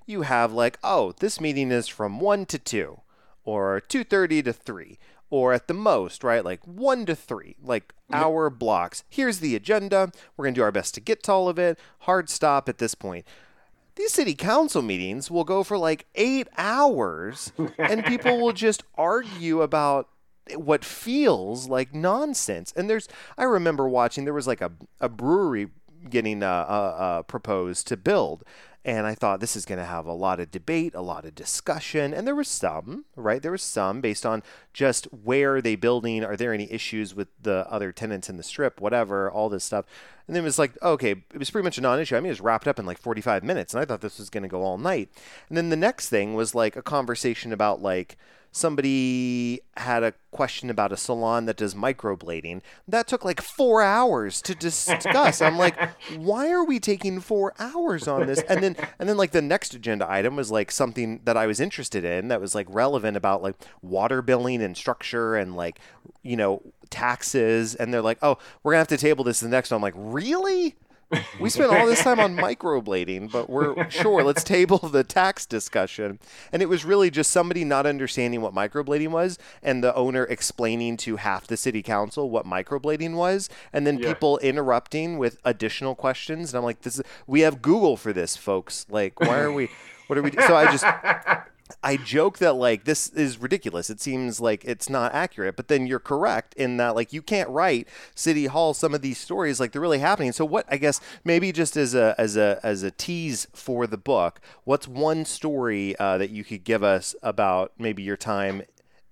you 0.06 0.22
have 0.22 0.52
like, 0.52 0.78
oh, 0.82 1.12
this 1.18 1.40
meeting 1.40 1.70
is 1.70 1.88
from 1.88 2.20
1 2.20 2.46
to 2.46 2.58
2 2.58 3.00
or 3.44 3.80
2:30 3.88 4.44
to 4.44 4.52
3 4.52 4.98
or 5.28 5.52
at 5.52 5.66
the 5.66 5.74
most, 5.74 6.22
right? 6.22 6.44
Like 6.44 6.60
1 6.64 7.06
to 7.06 7.14
3, 7.14 7.56
like 7.62 7.94
hour 8.12 8.48
blocks. 8.50 9.02
Here's 9.08 9.40
the 9.40 9.56
agenda. 9.56 10.12
We're 10.36 10.44
going 10.44 10.54
to 10.54 10.58
do 10.60 10.64
our 10.64 10.72
best 10.72 10.94
to 10.94 11.00
get 11.00 11.22
to 11.24 11.32
all 11.32 11.48
of 11.48 11.58
it. 11.58 11.78
Hard 12.00 12.30
stop 12.30 12.68
at 12.68 12.78
this 12.78 12.94
point. 12.94 13.26
These 13.96 14.12
city 14.12 14.34
council 14.34 14.82
meetings 14.82 15.30
will 15.30 15.44
go 15.44 15.62
for 15.62 15.78
like 15.78 16.06
8 16.14 16.48
hours 16.58 17.52
and 17.78 18.04
people 18.04 18.38
will 18.40 18.52
just 18.52 18.82
argue 18.96 19.62
about 19.62 20.08
what 20.54 20.84
feels 20.84 21.68
like 21.68 21.94
nonsense. 21.94 22.72
And 22.76 22.88
there's, 22.88 23.08
I 23.36 23.44
remember 23.44 23.88
watching, 23.88 24.24
there 24.24 24.34
was 24.34 24.46
like 24.46 24.60
a, 24.60 24.72
a 25.00 25.08
brewery 25.08 25.68
getting 26.08 26.42
uh, 26.42 26.46
uh, 26.46 26.96
uh, 26.98 27.22
proposed 27.22 27.86
to 27.88 27.96
build. 27.96 28.44
And 28.84 29.04
I 29.04 29.16
thought 29.16 29.40
this 29.40 29.56
is 29.56 29.64
going 29.64 29.80
to 29.80 29.84
have 29.84 30.06
a 30.06 30.12
lot 30.12 30.38
of 30.38 30.52
debate, 30.52 30.94
a 30.94 31.00
lot 31.00 31.24
of 31.24 31.34
discussion. 31.34 32.14
And 32.14 32.24
there 32.24 32.36
was 32.36 32.46
some, 32.46 33.04
right? 33.16 33.42
There 33.42 33.50
was 33.50 33.62
some 33.62 34.00
based 34.00 34.24
on 34.24 34.44
just 34.72 35.06
where 35.06 35.56
are 35.56 35.60
they 35.60 35.74
building? 35.74 36.22
Are 36.22 36.36
there 36.36 36.54
any 36.54 36.70
issues 36.70 37.12
with 37.12 37.26
the 37.42 37.66
other 37.68 37.90
tenants 37.90 38.28
in 38.28 38.36
the 38.36 38.44
strip? 38.44 38.80
Whatever, 38.80 39.28
all 39.28 39.48
this 39.48 39.64
stuff. 39.64 39.86
And 40.28 40.36
then 40.36 40.44
it 40.44 40.46
was 40.46 40.60
like, 40.60 40.80
okay, 40.80 41.24
it 41.34 41.38
was 41.38 41.50
pretty 41.50 41.64
much 41.64 41.78
a 41.78 41.80
non 41.80 41.98
issue. 41.98 42.16
I 42.16 42.20
mean, 42.20 42.26
it 42.26 42.30
was 42.30 42.40
wrapped 42.40 42.68
up 42.68 42.78
in 42.78 42.86
like 42.86 42.98
45 42.98 43.42
minutes. 43.42 43.74
And 43.74 43.80
I 43.80 43.84
thought 43.84 44.02
this 44.02 44.20
was 44.20 44.30
going 44.30 44.44
to 44.44 44.48
go 44.48 44.62
all 44.62 44.78
night. 44.78 45.08
And 45.48 45.58
then 45.58 45.70
the 45.70 45.76
next 45.76 46.08
thing 46.08 46.34
was 46.34 46.54
like 46.54 46.76
a 46.76 46.82
conversation 46.82 47.52
about 47.52 47.82
like, 47.82 48.16
somebody 48.56 49.60
had 49.76 50.02
a 50.02 50.14
question 50.30 50.70
about 50.70 50.90
a 50.90 50.96
salon 50.96 51.44
that 51.44 51.58
does 51.58 51.74
microblading. 51.74 52.62
That 52.88 53.06
took 53.06 53.22
like 53.24 53.42
four 53.42 53.82
hours 53.82 54.40
to 54.42 54.54
discuss. 54.54 55.42
I'm 55.42 55.58
like, 55.58 55.78
why 56.16 56.50
are 56.50 56.64
we 56.64 56.80
taking 56.80 57.20
four 57.20 57.52
hours 57.58 58.08
on 58.08 58.26
this? 58.26 58.40
And 58.48 58.62
then 58.62 58.76
and 58.98 59.08
then 59.08 59.18
like 59.18 59.32
the 59.32 59.42
next 59.42 59.74
agenda 59.74 60.10
item 60.10 60.36
was 60.36 60.50
like 60.50 60.70
something 60.70 61.20
that 61.24 61.36
I 61.36 61.46
was 61.46 61.60
interested 61.60 62.04
in 62.04 62.28
that 62.28 62.40
was 62.40 62.54
like 62.54 62.66
relevant 62.70 63.16
about 63.16 63.42
like 63.42 63.56
water 63.82 64.22
billing 64.22 64.62
and 64.62 64.74
structure 64.76 65.36
and 65.36 65.54
like 65.54 65.78
you 66.22 66.36
know 66.36 66.62
taxes. 66.88 67.74
And 67.74 67.92
they're 67.92 68.02
like, 68.02 68.18
oh, 68.22 68.38
we're 68.62 68.72
gonna 68.72 68.80
have 68.80 68.88
to 68.88 68.96
table 68.96 69.22
this 69.22 69.40
the 69.40 69.48
next 69.48 69.70
one. 69.70 69.76
I'm 69.76 69.82
like, 69.82 69.94
really? 69.96 70.76
We 71.40 71.50
spent 71.50 71.72
all 71.72 71.86
this 71.86 72.02
time 72.02 72.18
on 72.18 72.36
microblading, 72.36 73.30
but 73.30 73.48
we're 73.48 73.88
sure 73.90 74.22
let's 74.22 74.42
table 74.42 74.78
the 74.78 75.04
tax 75.04 75.46
discussion. 75.46 76.18
And 76.52 76.62
it 76.62 76.66
was 76.66 76.84
really 76.84 77.10
just 77.10 77.30
somebody 77.30 77.64
not 77.64 77.86
understanding 77.86 78.40
what 78.40 78.54
microblading 78.54 79.10
was 79.10 79.38
and 79.62 79.82
the 79.82 79.94
owner 79.94 80.24
explaining 80.24 80.96
to 80.98 81.16
half 81.16 81.46
the 81.46 81.56
city 81.56 81.82
council 81.82 82.30
what 82.30 82.46
microblading 82.46 83.14
was 83.14 83.48
and 83.72 83.86
then 83.86 83.98
yeah. 83.98 84.08
people 84.08 84.38
interrupting 84.38 85.18
with 85.18 85.38
additional 85.44 85.94
questions. 85.94 86.52
And 86.52 86.58
I'm 86.58 86.64
like, 86.64 86.82
this 86.82 86.98
is 86.98 87.04
we 87.26 87.40
have 87.40 87.62
Google 87.62 87.96
for 87.96 88.12
this, 88.12 88.36
folks. 88.36 88.86
Like, 88.88 89.20
why 89.20 89.38
are 89.38 89.52
we 89.52 89.68
what 90.06 90.18
are 90.18 90.22
we 90.22 90.32
so 90.32 90.54
I 90.54 90.70
just 90.70 90.84
I 91.82 91.96
joke 91.96 92.38
that 92.38 92.54
like 92.54 92.84
this 92.84 93.08
is 93.08 93.38
ridiculous. 93.38 93.90
It 93.90 94.00
seems 94.00 94.40
like 94.40 94.64
it's 94.64 94.88
not 94.88 95.14
accurate, 95.14 95.56
but 95.56 95.68
then 95.68 95.86
you're 95.86 95.98
correct 95.98 96.54
in 96.54 96.76
that 96.76 96.94
like 96.94 97.12
you 97.12 97.22
can't 97.22 97.48
write 97.48 97.88
City 98.14 98.46
Hall 98.46 98.72
some 98.74 98.94
of 98.94 99.02
these 99.02 99.18
stories 99.18 99.58
like 99.58 99.72
they're 99.72 99.82
really 99.82 99.98
happening. 99.98 100.32
So 100.32 100.44
what 100.44 100.66
I 100.70 100.76
guess 100.76 101.00
maybe 101.24 101.52
just 101.52 101.76
as 101.76 101.94
a 101.94 102.14
as 102.18 102.36
a 102.36 102.60
as 102.62 102.82
a 102.82 102.90
tease 102.90 103.48
for 103.52 103.86
the 103.86 103.96
book, 103.96 104.40
what's 104.64 104.86
one 104.86 105.24
story 105.24 105.96
uh, 105.98 106.18
that 106.18 106.30
you 106.30 106.44
could 106.44 106.64
give 106.64 106.82
us 106.82 107.14
about 107.22 107.72
maybe 107.78 108.02
your 108.02 108.16
time 108.16 108.62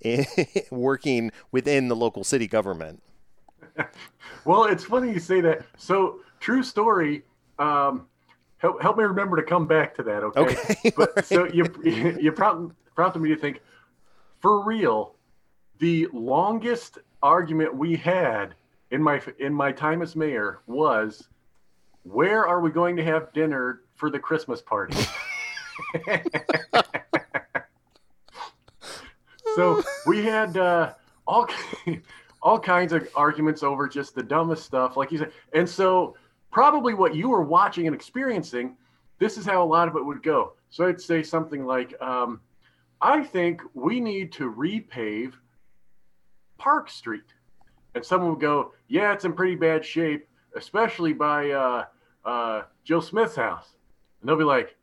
working 0.70 1.32
within 1.50 1.88
the 1.88 1.96
local 1.96 2.24
city 2.24 2.46
government. 2.46 3.02
well, 4.44 4.64
it's 4.64 4.84
funny 4.84 5.12
you 5.12 5.20
say 5.20 5.40
that. 5.40 5.64
So, 5.76 6.20
true 6.40 6.62
story. 6.62 7.22
Um, 7.58 8.06
help, 8.64 8.81
help 8.81 8.96
me 8.96 9.05
remember 9.05 9.37
to 9.37 9.42
come 9.42 9.66
back 9.66 9.94
to 9.96 10.03
that, 10.03 10.22
okay? 10.24 10.40
Okay. 10.40 10.90
But 10.96 11.12
right. 11.16 11.24
so 11.24 11.46
you 11.46 11.66
you 11.85 12.33
prompted, 12.33 12.74
prompted 12.94 13.20
me 13.20 13.29
to 13.29 13.37
think, 13.37 13.61
for 14.40 14.64
real, 14.64 15.14
the 15.79 16.09
longest 16.12 16.98
argument 17.22 17.77
we 17.77 17.94
had 17.96 18.55
in 18.90 19.03
my 19.03 19.20
in 19.38 19.53
my 19.53 19.70
time 19.70 20.00
as 20.03 20.16
mayor 20.16 20.61
was, 20.66 21.29
where 22.05 22.46
are 22.46 22.61
we 22.61 22.70
going 22.70 22.96
to 22.96 23.05
have 23.05 23.33
dinner 23.35 23.83
for 23.96 24.11
the 24.11 24.18
Christmas 24.18 24.62
party? 24.62 24.96
so 29.55 29.83
we 30.07 30.24
had 30.24 30.57
uh, 30.57 30.94
all 31.27 31.46
all 32.42 32.59
kinds 32.59 32.94
of 32.94 33.07
arguments 33.14 33.62
over 33.62 33.87
just 33.88 34.14
the 34.14 34.22
dumbest 34.22 34.64
stuff, 34.64 34.96
like 34.96 35.12
you 35.12 35.18
said. 35.18 35.33
And 35.53 35.68
so 35.68 36.16
probably 36.54 36.94
what 36.94 37.16
you 37.16 37.28
were 37.28 37.42
watching 37.42 37.88
and 37.88 37.96
experiencing, 37.96 38.76
this 39.18 39.36
is 39.36 39.44
how 39.44 39.60
a 39.60 39.66
lot 39.66 39.88
of 39.88 39.96
it 39.96 40.04
would 40.04 40.22
go. 40.22 40.52
So 40.70 40.86
I'd 40.86 41.00
say 41.00 41.20
something 41.20 41.66
like, 41.66 42.00
um, 42.00 42.40
I 43.00 43.24
think 43.24 43.60
we 43.74 43.98
need 43.98 44.30
to 44.34 44.52
repave 44.52 45.32
Park 46.56 46.88
Street. 46.88 47.34
And 47.96 48.04
someone 48.04 48.30
would 48.30 48.40
go, 48.40 48.72
Yeah, 48.86 49.12
it's 49.12 49.24
in 49.24 49.32
pretty 49.32 49.56
bad 49.56 49.84
shape, 49.84 50.28
especially 50.56 51.12
by 51.12 51.50
uh, 51.50 51.84
uh, 52.24 52.62
Joe 52.84 53.00
Smith's 53.00 53.34
house. 53.34 53.74
And 54.20 54.28
they'll 54.28 54.38
be 54.38 54.44
like, 54.44 54.76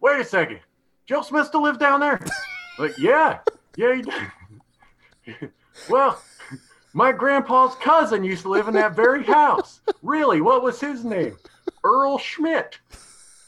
Wait 0.00 0.20
a 0.20 0.24
second, 0.24 0.60
Joe 1.04 1.22
Smith 1.22 1.48
still 1.48 1.62
live 1.62 1.80
down 1.80 1.98
there? 1.98 2.20
like, 2.78 2.96
yeah, 2.96 3.40
yeah, 3.76 3.96
he 3.96 4.02
did. 5.34 5.50
well, 5.90 6.22
my 6.92 7.12
grandpa's 7.12 7.74
cousin 7.76 8.24
used 8.24 8.42
to 8.42 8.48
live 8.48 8.68
in 8.68 8.74
that 8.74 8.94
very 8.94 9.24
house. 9.24 9.80
Really? 10.02 10.40
What 10.40 10.62
was 10.62 10.80
his 10.80 11.04
name? 11.04 11.36
Earl 11.84 12.18
Schmidt. 12.18 12.78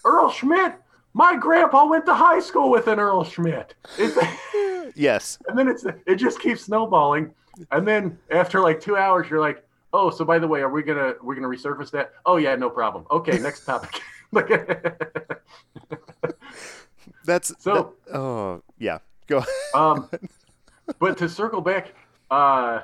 Earl 0.04 0.30
Schmidt? 0.30 0.74
My 1.12 1.36
grandpa 1.36 1.86
went 1.86 2.06
to 2.06 2.14
high 2.14 2.40
school 2.40 2.70
with 2.70 2.86
an 2.86 3.00
Earl 3.00 3.24
Schmidt. 3.24 3.74
yes. 4.94 5.38
And 5.48 5.58
then 5.58 5.68
it's 5.68 5.84
it 6.06 6.16
just 6.16 6.40
keeps 6.40 6.62
snowballing. 6.62 7.34
And 7.72 7.86
then 7.86 8.18
after 8.30 8.60
like 8.60 8.80
two 8.80 8.96
hours, 8.96 9.28
you're 9.28 9.40
like, 9.40 9.64
oh, 9.92 10.10
so 10.10 10.24
by 10.24 10.38
the 10.38 10.46
way, 10.46 10.60
are 10.60 10.70
we 10.70 10.82
gonna 10.82 11.14
we're 11.22 11.34
gonna 11.34 11.48
resurface 11.48 11.90
that? 11.90 12.12
Oh 12.26 12.36
yeah, 12.36 12.54
no 12.54 12.70
problem. 12.70 13.06
Okay, 13.10 13.38
next 13.38 13.64
topic. 13.64 14.00
That's 17.24 17.52
so. 17.58 17.94
That, 18.06 18.16
oh 18.16 18.62
yeah, 18.78 18.98
go. 19.26 19.44
um, 19.74 20.08
but 21.00 21.18
to 21.18 21.28
circle 21.28 21.60
back, 21.60 21.92
uh, 22.30 22.82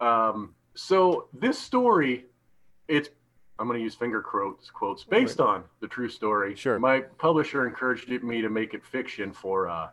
um, 0.00 0.54
so 0.74 1.28
this 1.32 1.58
story, 1.58 2.26
it's 2.88 3.08
I'm 3.58 3.66
going 3.66 3.78
to 3.78 3.82
use 3.82 3.94
finger 3.94 4.20
quotes 4.20 4.70
quotes 4.70 5.04
based 5.04 5.38
right. 5.38 5.48
on 5.48 5.64
the 5.80 5.88
true 5.88 6.08
story. 6.08 6.54
Sure. 6.54 6.78
My 6.78 7.00
publisher 7.00 7.66
encouraged 7.66 8.08
me 8.22 8.42
to 8.42 8.50
make 8.50 8.74
it 8.74 8.84
fiction 8.84 9.32
for 9.32 9.68
uh, 9.68 9.88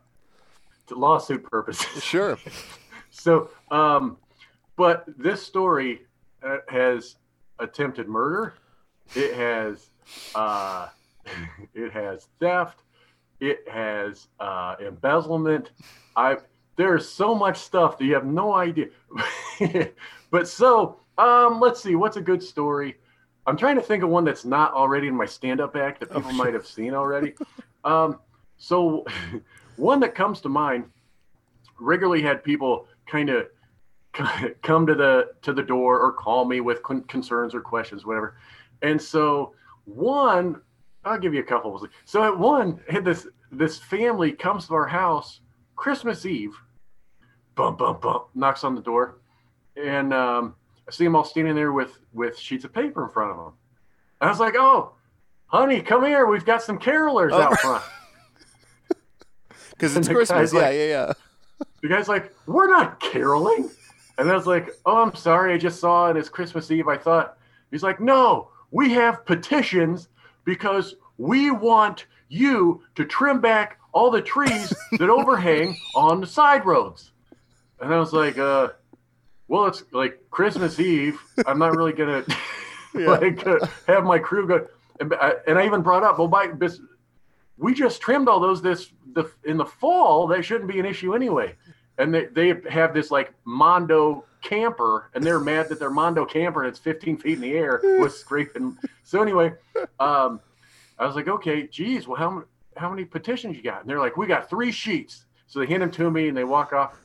lawsuit 0.91 1.43
purposes. 1.43 2.03
Sure. 2.03 2.37
so, 3.09 3.49
um, 3.71 4.17
but 4.75 5.05
this 5.17 5.41
story 5.41 6.01
uh, 6.43 6.57
has 6.67 7.15
attempted 7.59 8.07
murder. 8.07 8.55
It 9.15 9.33
has 9.33 9.89
uh, 10.35 10.89
it 11.73 11.91
has 11.91 12.27
theft. 12.39 12.83
It 13.39 13.67
has 13.69 14.27
uh, 14.39 14.75
embezzlement. 14.85 15.71
I 16.15 16.37
there's 16.75 17.07
so 17.07 17.35
much 17.35 17.57
stuff 17.57 17.97
that 17.97 18.05
you 18.05 18.13
have 18.13 18.25
no 18.25 18.53
idea. 18.53 18.87
but 20.31 20.47
so 20.47 20.99
um, 21.17 21.59
let's 21.59 21.81
see, 21.81 21.95
what's 21.95 22.17
a 22.17 22.21
good 22.21 22.41
story? 22.41 22.95
I'm 23.45 23.57
trying 23.57 23.75
to 23.75 23.81
think 23.81 24.03
of 24.03 24.09
one 24.09 24.23
that's 24.23 24.45
not 24.45 24.73
already 24.73 25.07
in 25.07 25.15
my 25.15 25.25
stand-up 25.25 25.75
act 25.75 25.99
that 25.99 26.11
people 26.11 26.31
oh, 26.31 26.33
might 26.33 26.53
have 26.53 26.65
seen 26.65 26.93
already. 26.93 27.33
um, 27.83 28.19
so 28.57 29.05
one 29.75 29.99
that 29.99 30.15
comes 30.15 30.41
to 30.41 30.49
mind 30.49 30.85
regularly 31.79 32.21
had 32.21 32.43
people 32.43 32.87
kind 33.05 33.29
of 33.29 33.47
come 34.61 34.87
to 34.87 34.95
the 34.95 35.31
to 35.41 35.53
the 35.53 35.63
door 35.63 35.99
or 35.99 36.13
call 36.13 36.45
me 36.45 36.61
with 36.61 36.81
concerns 37.07 37.53
or 37.53 37.61
questions, 37.61 38.05
whatever. 38.05 38.37
And 38.81 39.01
so 39.01 39.53
one, 39.85 40.61
I'll 41.03 41.19
give 41.19 41.33
you 41.33 41.41
a 41.41 41.45
couple. 41.45 41.85
So 42.05 42.23
at 42.23 42.37
one, 42.37 42.79
had 42.89 43.03
this 43.03 43.27
this 43.51 43.77
family 43.77 44.31
comes 44.31 44.67
to 44.67 44.73
our 44.73 44.87
house 44.87 45.41
Christmas 45.75 46.25
Eve, 46.25 46.55
bump, 47.55 47.77
bump, 47.79 48.01
bump, 48.01 48.25
knocks 48.35 48.63
on 48.63 48.75
the 48.75 48.81
door, 48.81 49.19
and 49.75 50.13
um, 50.13 50.55
I 50.87 50.91
see 50.91 51.03
them 51.03 51.15
all 51.15 51.23
standing 51.23 51.55
there 51.55 51.71
with 51.71 51.99
with 52.13 52.37
sheets 52.37 52.65
of 52.65 52.73
paper 52.73 53.03
in 53.03 53.09
front 53.09 53.31
of 53.31 53.37
them. 53.37 53.53
And 54.21 54.29
I 54.29 54.31
was 54.31 54.39
like, 54.39 54.55
"Oh, 54.55 54.93
honey, 55.47 55.81
come 55.81 56.05
here. 56.05 56.25
We've 56.25 56.45
got 56.45 56.61
some 56.61 56.79
carolers 56.79 57.31
oh. 57.31 57.41
out 57.41 57.59
front." 57.59 57.83
Because 59.71 59.97
it's 59.97 60.07
Christmas. 60.07 60.53
Yeah, 60.53 60.59
like, 60.59 60.75
yeah, 60.75 60.85
yeah. 60.85 61.13
The 61.81 61.89
guy's 61.89 62.07
like, 62.07 62.33
"We're 62.45 62.69
not 62.69 62.99
caroling," 62.99 63.69
and 64.17 64.29
I 64.29 64.33
was 64.33 64.45
like, 64.45 64.69
"Oh, 64.85 65.01
I'm 65.01 65.15
sorry. 65.15 65.53
I 65.53 65.57
just 65.57 65.79
saw 65.79 66.09
it. 66.09 66.15
It's 66.15 66.29
Christmas 66.29 66.69
Eve. 66.71 66.87
I 66.87 66.95
thought." 66.95 67.37
He's 67.71 67.81
like, 67.81 67.99
"No, 67.99 68.49
we 68.69 68.93
have 68.93 69.25
petitions 69.25 70.09
because 70.45 70.95
we 71.17 71.51
want 71.51 72.05
you 72.29 72.83
to 72.95 73.03
trim 73.05 73.41
back 73.41 73.79
all 73.93 74.11
the 74.11 74.21
trees 74.21 74.73
that 74.91 75.09
overhang 75.09 75.77
on 75.95 76.19
the 76.21 76.27
side 76.27 76.65
roads. 76.65 77.11
And 77.79 77.93
I 77.93 77.99
was 77.99 78.13
like, 78.13 78.37
uh, 78.37 78.69
well, 79.47 79.65
it's 79.65 79.83
like 79.91 80.19
Christmas 80.29 80.79
Eve. 80.79 81.19
I'm 81.45 81.59
not 81.59 81.75
really 81.75 81.93
gonna 81.93 82.25
like 82.93 83.45
uh, 83.45 83.65
have 83.87 84.03
my 84.03 84.19
crew 84.19 84.47
go. 84.47 84.67
And 84.99 85.13
I, 85.15 85.33
and 85.47 85.57
I 85.57 85.65
even 85.65 85.81
brought 85.81 86.03
up, 86.03 86.17
well, 86.17 86.27
by 86.27 86.51
we 87.57 87.73
just 87.73 88.01
trimmed 88.01 88.27
all 88.27 88.39
those 88.39 88.61
this 88.61 88.91
the 89.13 89.31
in 89.43 89.57
the 89.57 89.65
fall. 89.65 90.27
That 90.27 90.43
shouldn't 90.43 90.71
be 90.71 90.79
an 90.79 90.85
issue 90.85 91.13
anyway. 91.13 91.55
And 91.97 92.13
they, 92.13 92.25
they 92.25 92.53
have 92.69 92.93
this 92.93 93.11
like 93.11 93.33
Mondo 93.45 94.25
camper, 94.41 95.09
and 95.13 95.23
they're 95.23 95.39
mad 95.39 95.69
that 95.69 95.79
their 95.79 95.91
Mondo 95.91 96.25
camper 96.25 96.63
and 96.63 96.69
it's 96.69 96.79
15 96.79 97.17
feet 97.17 97.33
in 97.33 97.41
the 97.41 97.53
air 97.53 97.79
was 97.83 98.19
scraping. 98.19 98.77
So 99.03 99.21
anyway, 99.21 99.53
um, 99.99 100.39
I 100.97 101.05
was 101.05 101.15
like, 101.15 101.27
okay, 101.27 101.67
geez, 101.67 102.07
well, 102.07 102.17
how 102.17 102.43
how 102.77 102.89
many 102.89 103.05
petitions 103.05 103.55
you 103.55 103.63
got? 103.63 103.81
And 103.81 103.89
they're 103.89 103.99
like, 103.99 104.17
we 104.17 104.27
got 104.27 104.49
three 104.49 104.71
sheets. 104.71 105.25
So 105.47 105.59
they 105.59 105.65
hand 105.65 105.81
them 105.81 105.91
to 105.91 106.09
me 106.09 106.27
and 106.27 106.37
they 106.37 106.43
walk 106.43 106.73
off. 106.73 106.99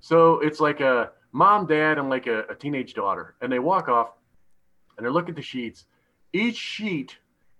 So 0.00 0.40
it's 0.40 0.60
like 0.60 0.80
a 0.80 1.10
mom, 1.32 1.66
dad, 1.66 1.98
and 1.98 2.08
like 2.08 2.26
a, 2.26 2.44
a 2.44 2.54
teenage 2.54 2.94
daughter. 2.94 3.34
And 3.40 3.52
they 3.52 3.58
walk 3.58 3.88
off 3.88 4.12
and 4.96 5.06
they 5.06 5.10
look 5.10 5.28
at 5.28 5.36
the 5.36 5.42
sheets. 5.42 5.86
Each 6.32 6.56
sheet 6.56 7.16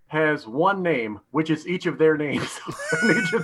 has 0.08 0.46
one 0.46 0.82
name, 0.82 1.20
which 1.30 1.50
is 1.50 1.66
each 1.66 1.86
of 1.86 1.98
their 1.98 2.16
names. 2.16 2.60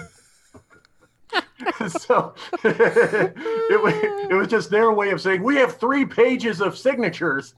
so 1.88 2.35
it, 2.64 3.33
it 4.31 4.35
was 4.35 4.49
just 4.49 4.71
their 4.71 4.93
way 4.93 5.11
of 5.11 5.21
saying 5.21 5.43
we 5.43 5.57
have 5.57 5.77
three 5.77 6.05
pages 6.05 6.61
of 6.61 6.77
signatures 6.77 7.55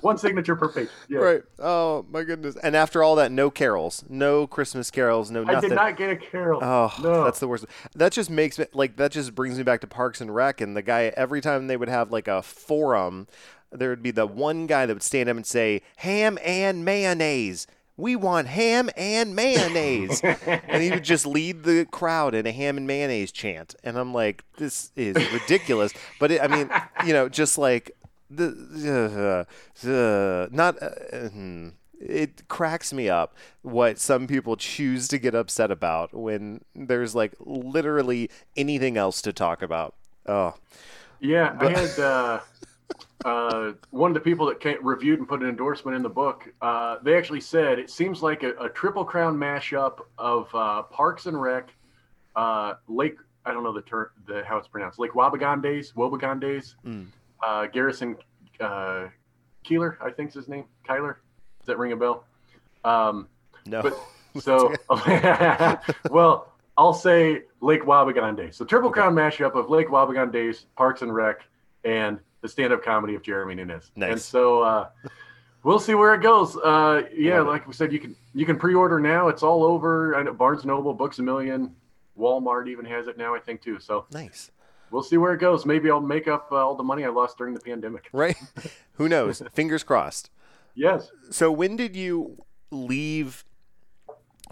one 0.00 0.18
signature 0.18 0.56
per 0.56 0.68
page. 0.68 0.88
Yeah. 1.08 1.18
Right. 1.18 1.42
Oh 1.58 2.06
my 2.10 2.22
goodness. 2.24 2.56
And 2.62 2.74
after 2.74 3.02
all 3.02 3.16
that, 3.16 3.30
no 3.30 3.50
carols, 3.50 4.04
no 4.08 4.46
Christmas 4.46 4.90
carols, 4.90 5.30
no 5.30 5.44
nothing. 5.44 5.56
I 5.56 5.60
did 5.68 5.74
not 5.74 5.96
get 5.96 6.10
a 6.10 6.16
carol. 6.16 6.60
Oh, 6.62 6.92
no. 7.02 7.24
that's 7.24 7.40
the 7.40 7.48
worst. 7.48 7.66
That 7.94 8.12
just 8.12 8.30
makes 8.30 8.58
me 8.58 8.66
like 8.72 8.96
that. 8.96 9.12
Just 9.12 9.34
brings 9.34 9.58
me 9.58 9.64
back 9.64 9.80
to 9.82 9.86
Parks 9.86 10.20
and 10.20 10.34
Rec, 10.34 10.60
and 10.60 10.76
the 10.76 10.82
guy 10.82 11.12
every 11.16 11.40
time 11.40 11.66
they 11.66 11.76
would 11.76 11.88
have 11.88 12.10
like 12.10 12.28
a 12.28 12.42
forum, 12.42 13.26
there 13.70 13.90
would 13.90 14.02
be 14.02 14.10
the 14.10 14.26
one 14.26 14.66
guy 14.66 14.86
that 14.86 14.94
would 14.94 15.02
stand 15.02 15.28
up 15.28 15.36
and 15.36 15.46
say 15.46 15.82
ham 15.96 16.38
and 16.42 16.84
mayonnaise. 16.84 17.66
We 17.98 18.16
want 18.16 18.48
ham 18.48 18.88
and 18.96 19.36
mayonnaise. 19.36 20.22
and 20.22 20.82
he 20.82 20.90
would 20.90 21.04
just 21.04 21.26
lead 21.26 21.62
the 21.64 21.86
crowd 21.90 22.34
in 22.34 22.46
a 22.46 22.52
ham 22.52 22.78
and 22.78 22.86
mayonnaise 22.86 23.30
chant. 23.30 23.74
And 23.84 23.98
I'm 23.98 24.14
like, 24.14 24.44
this 24.56 24.90
is 24.96 25.14
ridiculous. 25.32 25.92
But 26.18 26.32
it, 26.32 26.42
I 26.42 26.48
mean, 26.48 26.70
you 27.06 27.12
know, 27.12 27.28
just 27.28 27.58
like 27.58 27.92
the 28.36 29.46
uh, 29.84 29.88
uh, 29.88 30.48
not 30.50 30.82
uh, 30.82 31.28
hmm. 31.28 31.68
it 32.00 32.48
cracks 32.48 32.92
me 32.92 33.08
up 33.08 33.34
what 33.62 33.98
some 33.98 34.26
people 34.26 34.56
choose 34.56 35.08
to 35.08 35.18
get 35.18 35.34
upset 35.34 35.70
about 35.70 36.14
when 36.14 36.62
there's 36.74 37.14
like 37.14 37.34
literally 37.40 38.30
anything 38.56 38.96
else 38.96 39.22
to 39.22 39.32
talk 39.32 39.62
about. 39.62 39.94
Oh, 40.26 40.54
yeah, 41.20 41.54
but... 41.58 41.74
I 41.74 41.80
had 41.80 41.98
uh, 41.98 42.40
uh, 43.24 43.72
one 43.90 44.10
of 44.10 44.14
the 44.14 44.20
people 44.20 44.46
that 44.46 44.60
came, 44.60 44.78
reviewed 44.82 45.18
and 45.18 45.28
put 45.28 45.42
an 45.42 45.48
endorsement 45.48 45.96
in 45.96 46.02
the 46.02 46.10
book. 46.10 46.52
Uh, 46.60 46.96
they 47.02 47.16
actually 47.16 47.40
said 47.40 47.78
it 47.78 47.90
seems 47.90 48.22
like 48.22 48.42
a, 48.42 48.52
a 48.54 48.68
triple 48.68 49.04
crown 49.04 49.36
mashup 49.36 50.00
of 50.18 50.52
uh, 50.54 50.82
Parks 50.82 51.26
and 51.26 51.40
Rec, 51.40 51.68
uh, 52.36 52.74
Lake. 52.88 53.16
I 53.44 53.52
don't 53.52 53.64
know 53.64 53.72
the 53.72 53.82
term, 53.82 54.08
the 54.26 54.44
how 54.44 54.56
it's 54.56 54.68
pronounced. 54.68 55.00
Lake 55.00 55.16
Wabagon 55.16 55.60
days, 55.60 55.92
Wobegon 55.96 56.40
days. 56.40 56.76
Mm 56.86 57.08
uh, 57.42 57.66
Garrison 57.66 58.16
uh, 58.60 59.06
Keillor, 59.64 59.96
I 60.00 60.10
think 60.10 60.30
is 60.30 60.34
his 60.34 60.48
name. 60.48 60.64
Kyler, 60.88 61.16
does 61.60 61.66
that 61.66 61.78
ring 61.78 61.92
a 61.92 61.96
bell? 61.96 62.24
Um, 62.84 63.28
no. 63.66 63.82
But, 63.82 63.98
so, 64.42 64.74
well, 66.10 66.52
I'll 66.76 66.94
say 66.94 67.42
Lake 67.60 67.82
Wobegon 67.82 68.36
Days. 68.36 68.56
So 68.56 68.64
Triple 68.64 68.90
Crown 68.90 69.14
mashup 69.14 69.54
of 69.54 69.70
Lake 69.70 69.88
Wobegon 69.88 70.32
Days, 70.32 70.66
Parks 70.76 71.02
and 71.02 71.14
Rec, 71.14 71.40
and 71.84 72.18
the 72.40 72.48
stand-up 72.48 72.82
comedy 72.84 73.14
of 73.14 73.22
Jeremy 73.22 73.54
Nunes. 73.54 73.90
Nice. 73.94 74.12
And 74.12 74.20
so 74.20 74.62
uh, 74.62 74.88
we'll 75.62 75.78
see 75.78 75.94
where 75.94 76.14
it 76.14 76.22
goes. 76.22 76.56
Uh, 76.56 77.02
yeah, 77.14 77.40
like 77.40 77.66
we 77.66 77.72
said, 77.72 77.92
you 77.92 78.00
can 78.00 78.16
you 78.34 78.46
can 78.46 78.58
pre-order 78.58 78.98
now. 78.98 79.28
It's 79.28 79.42
all 79.42 79.64
over. 79.64 80.16
I 80.16 80.22
know 80.22 80.32
Barnes 80.32 80.64
Noble, 80.64 80.94
Books 80.94 81.18
a 81.18 81.22
Million, 81.22 81.74
Walmart 82.18 82.68
even 82.68 82.84
has 82.84 83.06
it 83.06 83.16
now. 83.16 83.34
I 83.34 83.38
think 83.38 83.62
too. 83.62 83.78
So 83.78 84.06
Nice. 84.12 84.50
We'll 84.92 85.02
see 85.02 85.16
where 85.16 85.32
it 85.32 85.38
goes. 85.40 85.66
Maybe 85.66 85.90
I'll 85.90 86.00
make 86.00 86.28
up 86.28 86.48
uh, 86.52 86.56
all 86.56 86.74
the 86.76 86.82
money 86.84 87.04
I 87.04 87.08
lost 87.08 87.38
during 87.38 87.54
the 87.54 87.60
pandemic. 87.60 88.08
Right? 88.12 88.36
Who 88.94 89.08
knows? 89.08 89.42
Fingers 89.52 89.82
crossed. 89.82 90.30
Yes. 90.74 91.10
So 91.30 91.50
when 91.50 91.76
did 91.76 91.96
you 91.96 92.44
leave 92.70 93.44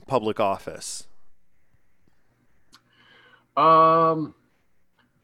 public 0.07 0.41
office? 0.41 1.07
Um, 3.57 4.35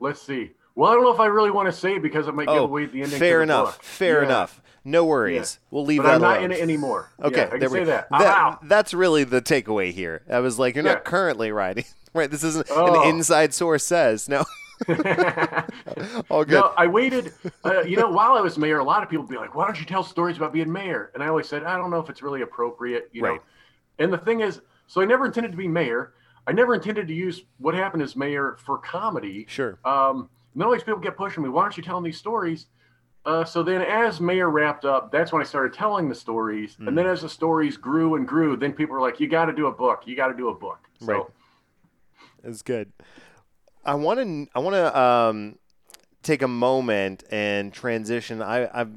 let's 0.00 0.20
see. 0.22 0.52
Well, 0.74 0.90
I 0.90 0.94
don't 0.94 1.04
know 1.04 1.12
if 1.14 1.20
I 1.20 1.26
really 1.26 1.50
want 1.50 1.66
to 1.66 1.72
say 1.72 1.98
because 1.98 2.28
it 2.28 2.34
might 2.34 2.48
give 2.48 2.56
away 2.62 2.86
the 2.86 3.02
ending. 3.02 3.16
Oh, 3.16 3.18
fair 3.18 3.38
the 3.38 3.42
enough. 3.44 3.76
book. 3.76 3.82
Fair 3.82 4.20
Yeah. 4.20 4.26
enough. 4.28 4.62
No 4.84 5.04
worries. 5.04 5.58
We'll 5.70 5.84
leave 5.84 6.02
But 6.02 6.08
that 6.08 6.14
I'm 6.16 6.20
not 6.20 6.38
alone. 6.38 6.44
in 6.44 6.52
it 6.52 6.60
anymore. 6.60 7.10
Okay, 7.20 7.40
Yeah, 7.40 7.46
I 7.52 7.58
can 7.58 7.60
we 7.72 7.78
say 7.78 7.84
go. 7.84 7.84
that. 7.86 8.06
I'm. 8.12 8.58
That's 8.68 8.94
really 8.94 9.24
the 9.24 9.42
takeaway 9.42 9.92
here. 9.92 10.22
I 10.30 10.38
was 10.40 10.58
like, 10.58 10.74
you're 10.76 10.84
not 10.84 11.04
currently 11.04 11.50
writing. 11.52 11.84
Right. 12.14 12.30
This 12.30 12.44
isn't 12.44 12.68
Oh. 12.70 13.02
an 13.02 13.08
inside 13.10 13.52
source 13.52 13.84
says. 13.84 14.26
No. 14.26 14.46
All 16.30 16.44
good. 16.44 16.60
No, 16.60 16.72
I 16.76 16.86
waited. 16.86 17.32
Uh, 17.64 17.82
you 17.82 17.96
know, 17.96 18.10
while 18.10 18.32
I 18.32 18.40
was 18.40 18.58
mayor, 18.58 18.78
a 18.78 18.84
lot 18.84 19.02
of 19.02 19.08
people 19.08 19.24
would 19.24 19.30
be 19.30 19.38
like, 19.38 19.54
"Why 19.54 19.66
don't 19.66 19.78
you 19.78 19.86
tell 19.86 20.02
stories 20.02 20.36
about 20.36 20.52
being 20.52 20.70
mayor?" 20.70 21.10
And 21.14 21.22
I 21.22 21.28
always 21.28 21.48
said, 21.48 21.64
"I 21.64 21.76
don't 21.76 21.90
know 21.90 22.00
if 22.00 22.10
it's 22.10 22.22
really 22.22 22.42
appropriate." 22.42 23.08
You 23.12 23.22
know. 23.22 23.38
And 23.98 24.12
the 24.12 24.18
thing 24.18 24.40
is, 24.40 24.60
so 24.86 25.00
I 25.00 25.04
never 25.04 25.26
intended 25.26 25.52
to 25.52 25.58
be 25.58 25.68
mayor. 25.68 26.12
I 26.46 26.52
never 26.52 26.74
intended 26.74 27.08
to 27.08 27.14
use 27.14 27.42
what 27.58 27.74
happened 27.74 28.02
as 28.02 28.14
mayor 28.14 28.56
for 28.64 28.78
comedy. 28.78 29.46
Sure. 29.48 29.78
Um, 29.84 30.28
and 30.54 30.62
all 30.62 30.72
these 30.72 30.82
people 30.82 31.00
get 31.00 31.16
pushing 31.16 31.42
me. 31.42 31.48
Why 31.48 31.62
aren't 31.62 31.76
you 31.76 31.82
telling 31.82 32.04
these 32.04 32.18
stories? 32.18 32.66
Uh, 33.24 33.44
so 33.44 33.62
then, 33.64 33.82
as 33.82 34.20
mayor 34.20 34.48
wrapped 34.50 34.84
up, 34.84 35.10
that's 35.10 35.32
when 35.32 35.42
I 35.42 35.44
started 35.44 35.72
telling 35.72 36.08
the 36.08 36.14
stories. 36.14 36.76
Mm. 36.76 36.88
And 36.88 36.98
then, 36.98 37.06
as 37.06 37.22
the 37.22 37.28
stories 37.28 37.76
grew 37.76 38.14
and 38.14 38.28
grew, 38.28 38.56
then 38.56 38.72
people 38.72 38.94
were 38.94 39.00
like, 39.00 39.18
"You 39.18 39.26
got 39.26 39.46
to 39.46 39.52
do 39.52 39.66
a 39.66 39.72
book. 39.72 40.02
You 40.06 40.14
got 40.14 40.28
to 40.28 40.36
do 40.36 40.48
a 40.48 40.54
book." 40.54 40.78
So, 41.00 41.12
Right. 41.12 41.24
It's 42.44 42.62
good. 42.62 42.92
I 43.86 43.94
want 43.94 44.20
to. 44.20 44.48
I 44.54 44.58
want 44.58 44.74
to 44.74 45.00
um, 45.00 45.58
take 46.22 46.42
a 46.42 46.48
moment 46.48 47.22
and 47.30 47.72
transition. 47.72 48.42
I 48.42 48.68
I've, 48.78 48.90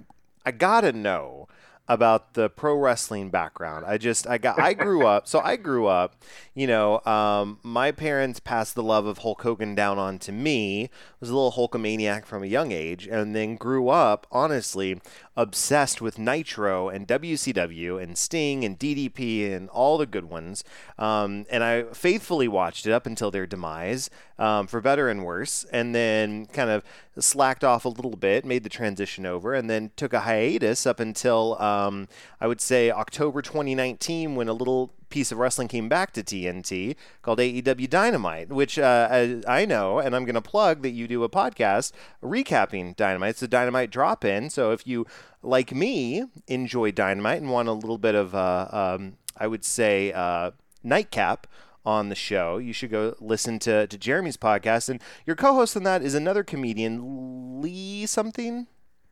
I 0.45 0.51
gotta 0.51 0.91
know 0.91 1.47
about 1.89 2.35
the 2.35 2.49
pro 2.49 2.75
wrestling 2.75 3.31
background. 3.31 3.83
I 3.85 3.97
just 3.97 4.27
I 4.27 4.37
got 4.37 4.59
I 4.59 4.73
grew 4.73 5.07
up. 5.07 5.27
So 5.27 5.39
I 5.39 5.55
grew 5.55 5.87
up. 5.87 6.15
You 6.53 6.67
know, 6.67 7.01
um, 7.05 7.59
my 7.63 7.91
parents 7.91 8.39
passed 8.39 8.75
the 8.75 8.83
love 8.83 9.07
of 9.07 9.19
Hulk 9.19 9.41
Hogan 9.41 9.73
down 9.73 9.97
on 9.97 10.19
to 10.19 10.31
me. 10.31 10.91
Was 11.19 11.31
a 11.31 11.35
little 11.35 11.51
Hulkamaniac 11.53 12.25
from 12.25 12.43
a 12.43 12.47
young 12.47 12.71
age, 12.71 13.07
and 13.07 13.35
then 13.35 13.55
grew 13.55 13.89
up 13.89 14.27
honestly 14.31 15.01
obsessed 15.35 16.01
with 16.01 16.19
Nitro 16.19 16.89
and 16.89 17.07
WCW 17.07 18.01
and 18.01 18.17
Sting 18.17 18.65
and 18.65 18.77
DDP 18.77 19.53
and 19.53 19.69
all 19.69 19.97
the 19.97 20.05
good 20.05 20.25
ones. 20.25 20.63
Um, 20.97 21.45
and 21.49 21.63
I 21.63 21.83
faithfully 21.93 22.49
watched 22.49 22.85
it 22.85 22.91
up 22.91 23.05
until 23.05 23.31
their 23.31 23.47
demise, 23.47 24.09
um, 24.37 24.67
for 24.67 24.81
better 24.81 25.07
and 25.07 25.23
worse, 25.23 25.65
and 25.71 25.95
then 25.95 26.45
kind 26.47 26.69
of 26.69 26.83
slacked 27.21 27.63
off 27.63 27.85
a 27.85 27.89
little 27.89 28.15
bit, 28.15 28.45
made 28.45 28.63
the 28.63 28.69
transition 28.69 29.25
over, 29.25 29.53
and 29.53 29.69
then 29.69 29.91
took 29.95 30.13
a 30.13 30.21
hiatus 30.21 30.85
up 30.85 30.99
until 30.99 31.61
um, 31.61 32.07
I 32.39 32.47
would 32.47 32.61
say 32.61 32.91
October 32.91 33.41
2019 33.41 34.35
when 34.35 34.47
a 34.47 34.53
little 34.53 34.91
piece 35.09 35.31
of 35.31 35.37
wrestling 35.37 35.67
came 35.67 35.89
back 35.89 36.11
to 36.13 36.23
TNT 36.23 36.95
called 37.21 37.39
AEW 37.39 37.89
Dynamite, 37.89 38.49
which 38.49 38.77
uh, 38.77 39.41
I, 39.47 39.65
know, 39.65 39.99
and 39.99 40.15
I'm 40.15 40.25
going 40.25 40.35
to 40.35 40.41
plug 40.41 40.81
that 40.83 40.91
you 40.91 41.07
do 41.07 41.23
a 41.23 41.29
podcast 41.29 41.91
recapping 42.23 42.95
Dynamite. 42.95 43.31
It's 43.31 43.41
a 43.41 43.47
Dynamite 43.47 43.89
drop 43.89 44.23
in. 44.23 44.49
So 44.49 44.71
if 44.71 44.85
you, 44.85 45.05
like 45.41 45.73
me, 45.73 46.25
enjoy 46.47 46.91
Dynamite 46.91 47.41
and 47.41 47.51
want 47.51 47.67
a 47.67 47.73
little 47.73 47.97
bit 47.97 48.15
of, 48.15 48.35
uh, 48.35 48.67
um, 48.71 49.17
I 49.37 49.47
would 49.47 49.65
say, 49.65 50.13
uh, 50.13 50.51
nightcap 50.83 51.47
on 51.85 52.09
the 52.09 52.15
show, 52.15 52.57
you 52.57 52.73
should 52.73 52.91
go 52.91 53.15
listen 53.19 53.59
to, 53.59 53.87
to 53.87 53.97
Jeremy's 53.97 54.37
podcast. 54.37 54.89
And 54.89 55.01
your 55.25 55.35
co 55.35 55.53
host 55.53 55.75
on 55.75 55.83
that 55.83 56.01
is 56.01 56.13
another 56.13 56.43
comedian, 56.43 57.61
Lee 57.61 58.05
something. 58.05 58.67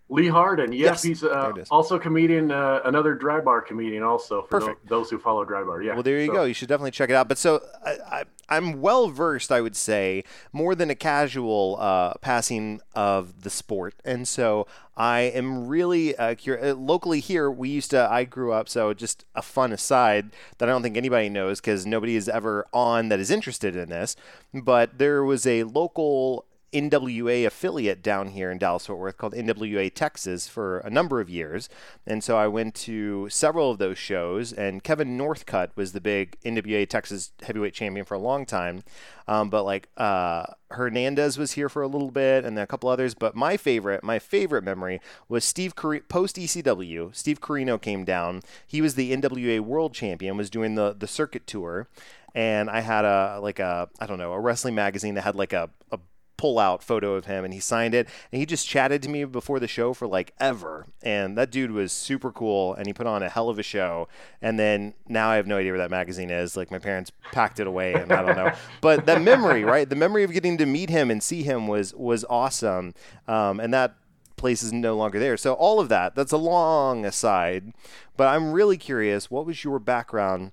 Lee 0.10 0.30
Harden, 0.30 0.72
yes, 0.72 0.82
Yes, 0.86 1.04
he's 1.04 1.24
uh, 1.24 1.52
also 1.70 2.00
comedian, 2.00 2.50
uh, 2.50 2.80
another 2.86 3.14
dry 3.14 3.42
bar 3.42 3.62
comedian, 3.62 4.04
also 4.04 4.44
for 4.44 4.78
those 4.86 5.10
who 5.10 5.20
follow 5.20 5.44
dry 5.44 5.64
bar. 5.64 5.82
Yeah. 5.82 5.96
Well, 5.96 6.04
there 6.04 6.20
you 6.22 6.28
So- 6.28 6.34
go. 6.34 6.44
You 6.46 6.54
should 6.54 6.70
definitely 6.70 6.92
check 6.92 7.10
it 7.10 7.14
out. 7.14 7.28
But 7.28 7.38
so 7.38 7.62
I, 7.86 7.98
I, 8.20 8.24
I'm 8.48 8.80
well 8.82 9.10
versed, 9.10 9.52
I 9.52 9.60
would 9.60 9.76
say, 9.76 10.24
more 10.54 10.76
than 10.76 10.90
a 10.90 10.96
casual 10.96 11.76
uh, 11.80 12.14
passing 12.22 12.80
of 12.96 13.42
the 13.44 13.50
sport, 13.50 13.96
and 14.06 14.26
so 14.26 14.66
I 14.96 15.20
am 15.24 15.68
really 15.68 16.16
uh, 16.16 16.36
cur- 16.36 16.60
uh, 16.64 16.74
locally 16.74 17.20
here. 17.20 17.52
We 17.52 17.68
used 17.68 17.92
to. 17.92 18.10
I 18.10 18.24
grew 18.24 18.54
up, 18.54 18.70
so 18.70 18.94
just 18.94 19.26
a 19.36 19.42
fun 19.42 19.74
aside 19.74 20.30
that 20.60 20.70
I 20.70 20.72
don't 20.72 20.84
think 20.84 20.96
anybody 20.96 21.28
knows 21.28 21.60
because 21.60 21.86
nobody 21.86 22.16
is 22.16 22.30
ever 22.30 22.66
on 22.72 23.10
that 23.10 23.20
is 23.20 23.30
interested 23.30 23.76
in 23.76 23.90
this. 23.90 24.16
But 24.54 24.98
there 25.00 25.22
was 25.26 25.46
a 25.46 25.64
local 25.64 26.46
NWA 26.74 27.46
affiliate 27.46 28.02
down 28.02 28.30
here 28.30 28.52
in 28.52 28.58
Dallas 28.58 28.88
Fort 28.88 29.00
Worth 29.00 29.18
called 29.18 29.34
NWA 29.34 29.94
Texas 29.94 30.48
for 30.48 30.80
a 30.80 30.90
number 30.90 31.22
of 31.22 31.30
years. 31.30 31.70
And 32.06 32.24
so 32.24 32.38
I 32.38 32.48
went 32.48 32.76
to 32.76 33.30
several 33.30 33.72
of 33.72 33.78
those 33.78 33.98
shows, 33.98 34.52
and 34.52 34.84
Kevin 34.84 35.18
Northcutt 35.18 35.70
was 35.76 35.94
the 35.94 36.02
big 36.02 36.38
NWA 36.42 36.88
Texas 36.88 37.32
heavyweight 37.42 37.74
champion 37.74 38.06
for 38.06 38.16
a 38.16 38.20
long 38.20 38.46
time. 38.46 38.84
Um, 39.30 39.50
but 39.50 39.64
like 39.64 39.90
uh, 39.98 40.46
Hernandez 40.72 41.38
was 41.38 41.54
here 41.54 41.70
for 41.70 41.82
a 41.82 41.88
little 41.88 42.12
bit, 42.12 42.44
and 42.46 42.58
then 42.58 42.64
a 42.64 42.68
couple 42.68 42.90
others. 42.90 43.14
But 43.14 43.36
my 43.36 43.58
favorite, 43.58 44.04
my 44.04 44.20
favorite 44.20 44.64
memory 44.64 45.02
was 45.30 45.44
Steve 45.44 45.76
Car- 45.76 46.02
post 46.08 46.36
ECW. 46.36 47.16
Steve 47.16 47.42
Corino 47.42 47.82
came 47.82 48.04
down. 48.04 48.42
He 48.66 48.82
was 48.82 48.96
the 48.96 49.12
NWA 49.16 49.60
World 49.62 49.94
Champion, 49.94 50.38
was 50.38 50.50
doing 50.50 50.76
the 50.76 50.96
the 50.98 51.08
circuit 51.08 51.48
tour, 51.48 51.88
and 52.36 52.70
I 52.70 52.82
had 52.82 53.04
a 53.04 53.40
like 53.42 53.60
a 53.60 53.90
I 54.00 54.06
don't 54.06 54.18
know 54.18 54.34
a 54.34 54.40
wrestling 54.40 54.76
magazine 54.76 55.16
that 55.16 55.24
had 55.24 55.36
like 55.36 55.54
a, 55.54 55.70
a 55.92 56.00
pull 56.38 56.60
out 56.60 56.84
photo 56.84 57.16
of 57.16 57.26
him 57.26 57.44
and 57.44 57.54
he 57.54 57.60
signed 57.60 57.94
it 57.94 58.08
and 58.32 58.40
he 58.40 58.46
just 58.46 58.68
chatted 58.68 59.02
to 59.04 59.10
me 59.10 59.26
before 59.26 59.60
the 59.60 59.68
show 59.68 59.94
for 59.94 60.08
like 60.08 60.34
ever. 60.40 60.88
And 61.02 61.38
that 61.38 61.52
dude 61.52 61.72
was 61.72 61.92
super 61.92 62.32
cool 62.32 62.76
and 62.76 62.88
he 62.88 62.94
put 62.94 63.08
on 63.08 63.24
a 63.24 63.30
hell 63.30 63.50
of 63.50 63.60
a 63.60 63.64
show. 63.64 64.08
And 64.42 64.60
then 64.60 64.94
now 65.08 65.30
I 65.30 65.36
have 65.36 65.48
no 65.48 65.58
idea 65.58 65.72
where 65.72 65.80
that 65.80 65.92
magazine 65.92 66.30
is. 66.30 66.56
Like 66.56 66.72
my 66.72 66.80
parents 66.80 67.12
packed 67.32 67.60
it 67.60 67.68
away 67.68 67.94
and 67.94 68.12
I 68.12 68.22
don't 68.22 68.36
know. 68.36 68.52
But 68.82 69.06
that 69.08 69.22
memory 69.22 69.64
right? 69.64 69.90
The 69.90 69.96
memory 69.96 70.24
of 70.24 70.32
getting 70.32 70.58
to 70.58 70.66
meet 70.66 70.90
him 70.90 71.10
and 71.10 71.22
see 71.22 71.44
him 71.44 71.68
was 71.68 71.94
was 71.94 72.24
awesome. 72.30 72.94
Um, 73.28 73.60
and 73.60 73.74
that 73.74 73.96
place 74.36 74.62
is 74.62 74.72
no 74.72 74.96
longer 74.96 75.20
there. 75.20 75.36
So 75.36 75.54
all 75.54 75.80
of 75.80 75.90
that 75.90 76.16
that's 76.16 76.32
a 76.32 76.38
long 76.38 77.06
aside. 77.06 77.74
But 78.16 78.28
I'm 78.28 78.52
really 78.52 78.78
curious 78.78 79.32
what 79.32 79.46
was 79.46 79.64
your 79.64 79.80
background 79.80 80.52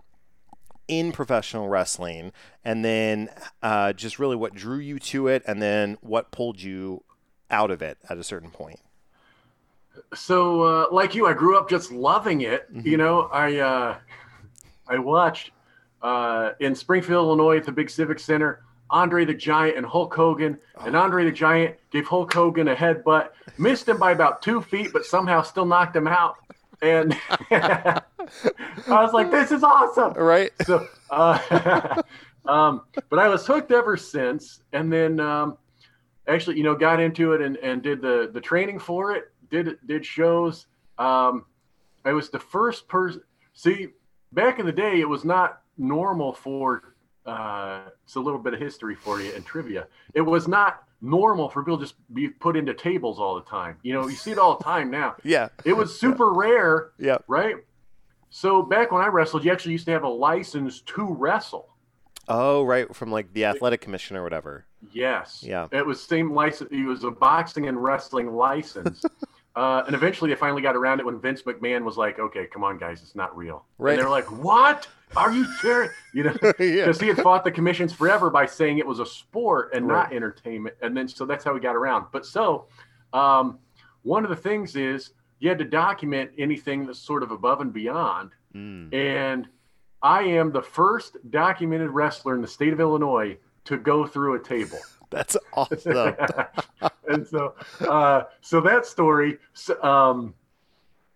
in 0.89 1.13
professional 1.13 1.69
wrestling, 1.69 2.33
and 2.65 2.85
then 2.85 3.31
uh, 3.63 3.93
just 3.93 4.19
really 4.19 4.37
what 4.37 4.55
drew 4.55 4.79
you 4.79 4.99
to 4.99 5.29
it, 5.29 5.43
and 5.47 5.61
then 5.63 5.99
what 6.01 6.31
pulled 6.31 6.61
you 6.61 7.03
out 7.51 7.71
of 7.71 7.83
it 7.83 7.99
at 8.09 8.19
a 8.19 8.25
certain 8.25 8.51
point. 8.51 8.81
So, 10.15 10.63
uh, 10.63 10.87
like 10.91 11.15
you, 11.15 11.27
I 11.27 11.33
grew 11.33 11.57
up 11.57 11.69
just 11.69 11.93
loving 11.93 12.43
it. 12.43 12.73
Mm-hmm. 12.73 12.87
You 12.87 12.97
know, 12.97 13.23
I 13.33 13.59
uh, 13.59 13.99
I 14.89 14.99
watched 14.99 15.51
uh, 16.03 16.51
in 16.61 16.75
Springfield, 16.75 17.27
Illinois, 17.27 17.59
at 17.59 17.65
the 17.65 17.73
big 17.73 17.89
Civic 17.91 18.19
Center, 18.19 18.65
Andre 18.91 19.25
the 19.25 19.35
Giant 19.35 19.77
and 19.77 19.87
Hulk 19.87 20.15
Hogan. 20.15 20.59
Oh. 20.77 20.87
And 20.87 20.97
Andre 20.97 21.25
the 21.25 21.33
Giant 21.33 21.77
gave 21.91 22.07
Hulk 22.07 22.33
Hogan 22.33 22.69
a 22.69 22.75
headbutt, 22.75 23.31
missed 23.59 23.89
him 23.89 23.99
by 23.99 24.13
about 24.13 24.43
two 24.43 24.61
feet, 24.61 24.91
but 24.93 25.05
somehow 25.05 25.43
still 25.43 25.67
knocked 25.67 25.97
him 25.97 26.07
out. 26.07 26.37
And 26.85 27.17
I 27.51 28.03
was 28.89 29.13
like, 29.15 29.31
"This 29.31 29.51
is 29.51 29.63
awesome!" 29.63 30.13
Right? 30.13 30.53
so 30.65 30.87
uh, 31.11 32.03
um, 32.47 32.83
but 33.09 33.19
i 33.19 33.29
was 33.29 33.47
hooked 33.47 33.73
ever 33.73 33.97
since 33.97 34.61
and 34.73 34.93
then 34.93 35.21
um, 35.21 35.57
actually 36.29 36.57
you 36.57 36.63
know 36.63 36.75
got 36.75 37.01
into 37.01 37.33
it 37.33 37.41
and, 37.41 37.57
and 37.59 37.83
did 37.83 38.03
the 38.03 38.31
the 38.33 38.41
training 38.41 38.79
for 38.79 39.13
it 39.13 39.33
did 39.51 39.79
did 39.87 40.05
shows 40.05 40.67
um, 40.99 41.45
i 42.05 42.13
was 42.13 42.29
the 42.31 42.39
first 42.39 42.89
person 42.89 43.23
see 43.53 43.89
back 44.33 44.59
in 44.59 44.67
the 44.67 44.73
day 44.73 45.01
it 45.01 45.09
was 45.09 45.25
not 45.25 45.63
normal 45.79 46.33
for 46.33 46.95
uh, 47.27 47.81
it's 48.05 48.17
a 48.17 48.21
little 48.21 48.39
bit 48.39 48.53
of 48.53 48.61
history 48.61 48.95
for 48.95 49.21
you 49.21 49.33
and 49.35 49.47
trivia 49.47 49.87
it 50.13 50.21
was 50.21 50.47
not 50.47 50.84
normal 51.01 51.49
for 51.49 51.63
people 51.63 51.79
to 51.79 51.85
just 51.85 51.95
be 52.15 52.29
put 52.29 52.57
into 52.57 52.73
tables 52.75 53.19
all 53.19 53.35
the 53.35 53.43
time 53.43 53.77
you 53.83 53.93
know 53.93 54.07
you 54.09 54.15
see 54.17 54.31
it 54.31 54.39
all 54.39 54.57
the 54.57 54.65
time 54.65 54.91
now 54.91 55.15
Yeah. 55.25 55.49
it 55.65 55.73
was 55.75 55.99
super 55.99 56.33
rare 56.33 56.91
Yeah. 56.99 57.19
right? 57.29 57.57
So 58.31 58.63
back 58.63 58.91
when 58.91 59.01
I 59.01 59.07
wrestled, 59.07 59.45
you 59.45 59.53
actually 59.53 59.73
used 59.73 59.85
to 59.87 59.93
have 59.93 60.03
a 60.03 60.09
license 60.09 60.81
to 60.81 61.05
wrestle. 61.07 61.69
Oh, 62.27 62.65
right. 62.65 62.93
From 62.93 63.13
like 63.13 63.33
the 63.33 63.45
athletic 63.45 63.81
commission 63.81 64.17
or 64.17 64.25
whatever. 64.25 64.65
Yes. 64.93 65.45
Yeah. 65.47 65.69
It 65.71 65.87
was 65.87 66.03
same 66.03 66.33
license. 66.35 66.69
It 66.73 66.85
was 66.85 67.05
a 67.05 67.13
boxing 67.13 67.69
and 67.69 67.81
wrestling 67.81 68.35
license. 68.35 69.05
Uh, 69.57 69.85
and 69.87 69.95
eventually 69.95 70.31
they 70.31 70.37
finally 70.37 70.63
got 70.63 70.75
around 70.75 70.99
it 70.99 71.07
when 71.07 71.21
Vince 71.21 71.43
McMahon 71.43 71.85
was 71.85 71.97
like, 71.97 72.19
okay, 72.19 72.47
come 72.47 72.65
on, 72.65 72.77
guys, 72.77 73.03
it's 73.03 73.15
not 73.15 73.37
real. 73.37 73.65
Right. 73.79 73.93
And 73.93 74.03
they're 74.03 74.11
like, 74.11 74.31
what? 74.43 74.89
Are 75.17 75.33
you 75.33 75.45
serious? 75.61 75.93
You 76.13 76.25
know, 76.25 76.33
because 76.43 76.61
yeah. 76.61 76.93
he 76.93 77.07
had 77.07 77.19
fought 77.19 77.45
the 77.45 77.53
commissions 77.53 77.93
forever 77.93 78.31
by 78.31 78.47
saying 78.47 78.79
it 78.79 78.87
was 78.87 78.99
a 78.99 79.07
sport 79.07 79.73
and 79.73 79.87
not 79.87 80.13
entertainment. 80.13 80.75
And 80.83 80.97
then 80.97 81.07
so 81.07 81.25
that's 81.25 81.45
how 81.45 81.55
we 81.55 81.61
got 81.61 81.77
around. 81.77 82.07
But 82.11 82.27
so 82.27 82.67
um, 83.13 83.59
one 84.03 84.25
of 84.25 84.31
the 84.31 84.37
things 84.37 84.75
is 84.75 85.11
you 85.39 85.49
had 85.49 85.59
to 85.59 85.65
document 85.65 86.33
anything 86.37 86.87
that's 86.87 86.99
sort 86.99 87.23
of 87.23 87.31
above 87.31 87.61
and 87.61 87.73
beyond. 87.73 88.31
Mm. 88.55 88.93
And 88.93 89.49
I 90.03 90.23
am 90.23 90.53
the 90.53 90.63
first 90.63 91.17
documented 91.31 91.91
wrestler 91.91 92.35
in 92.35 92.43
the 92.43 92.49
state 92.49 92.73
of 92.73 92.81
Illinois 92.81 93.39
to 93.65 93.77
go 93.77 94.07
through 94.07 94.35
a 94.35 94.39
table. 94.39 94.79
That's 95.11 95.37
awesome. 95.53 96.17
and 97.09 97.27
so, 97.27 97.55
uh, 97.89 98.23
so 98.41 98.61
that 98.61 98.87
story, 98.87 99.39
um, 99.83 100.35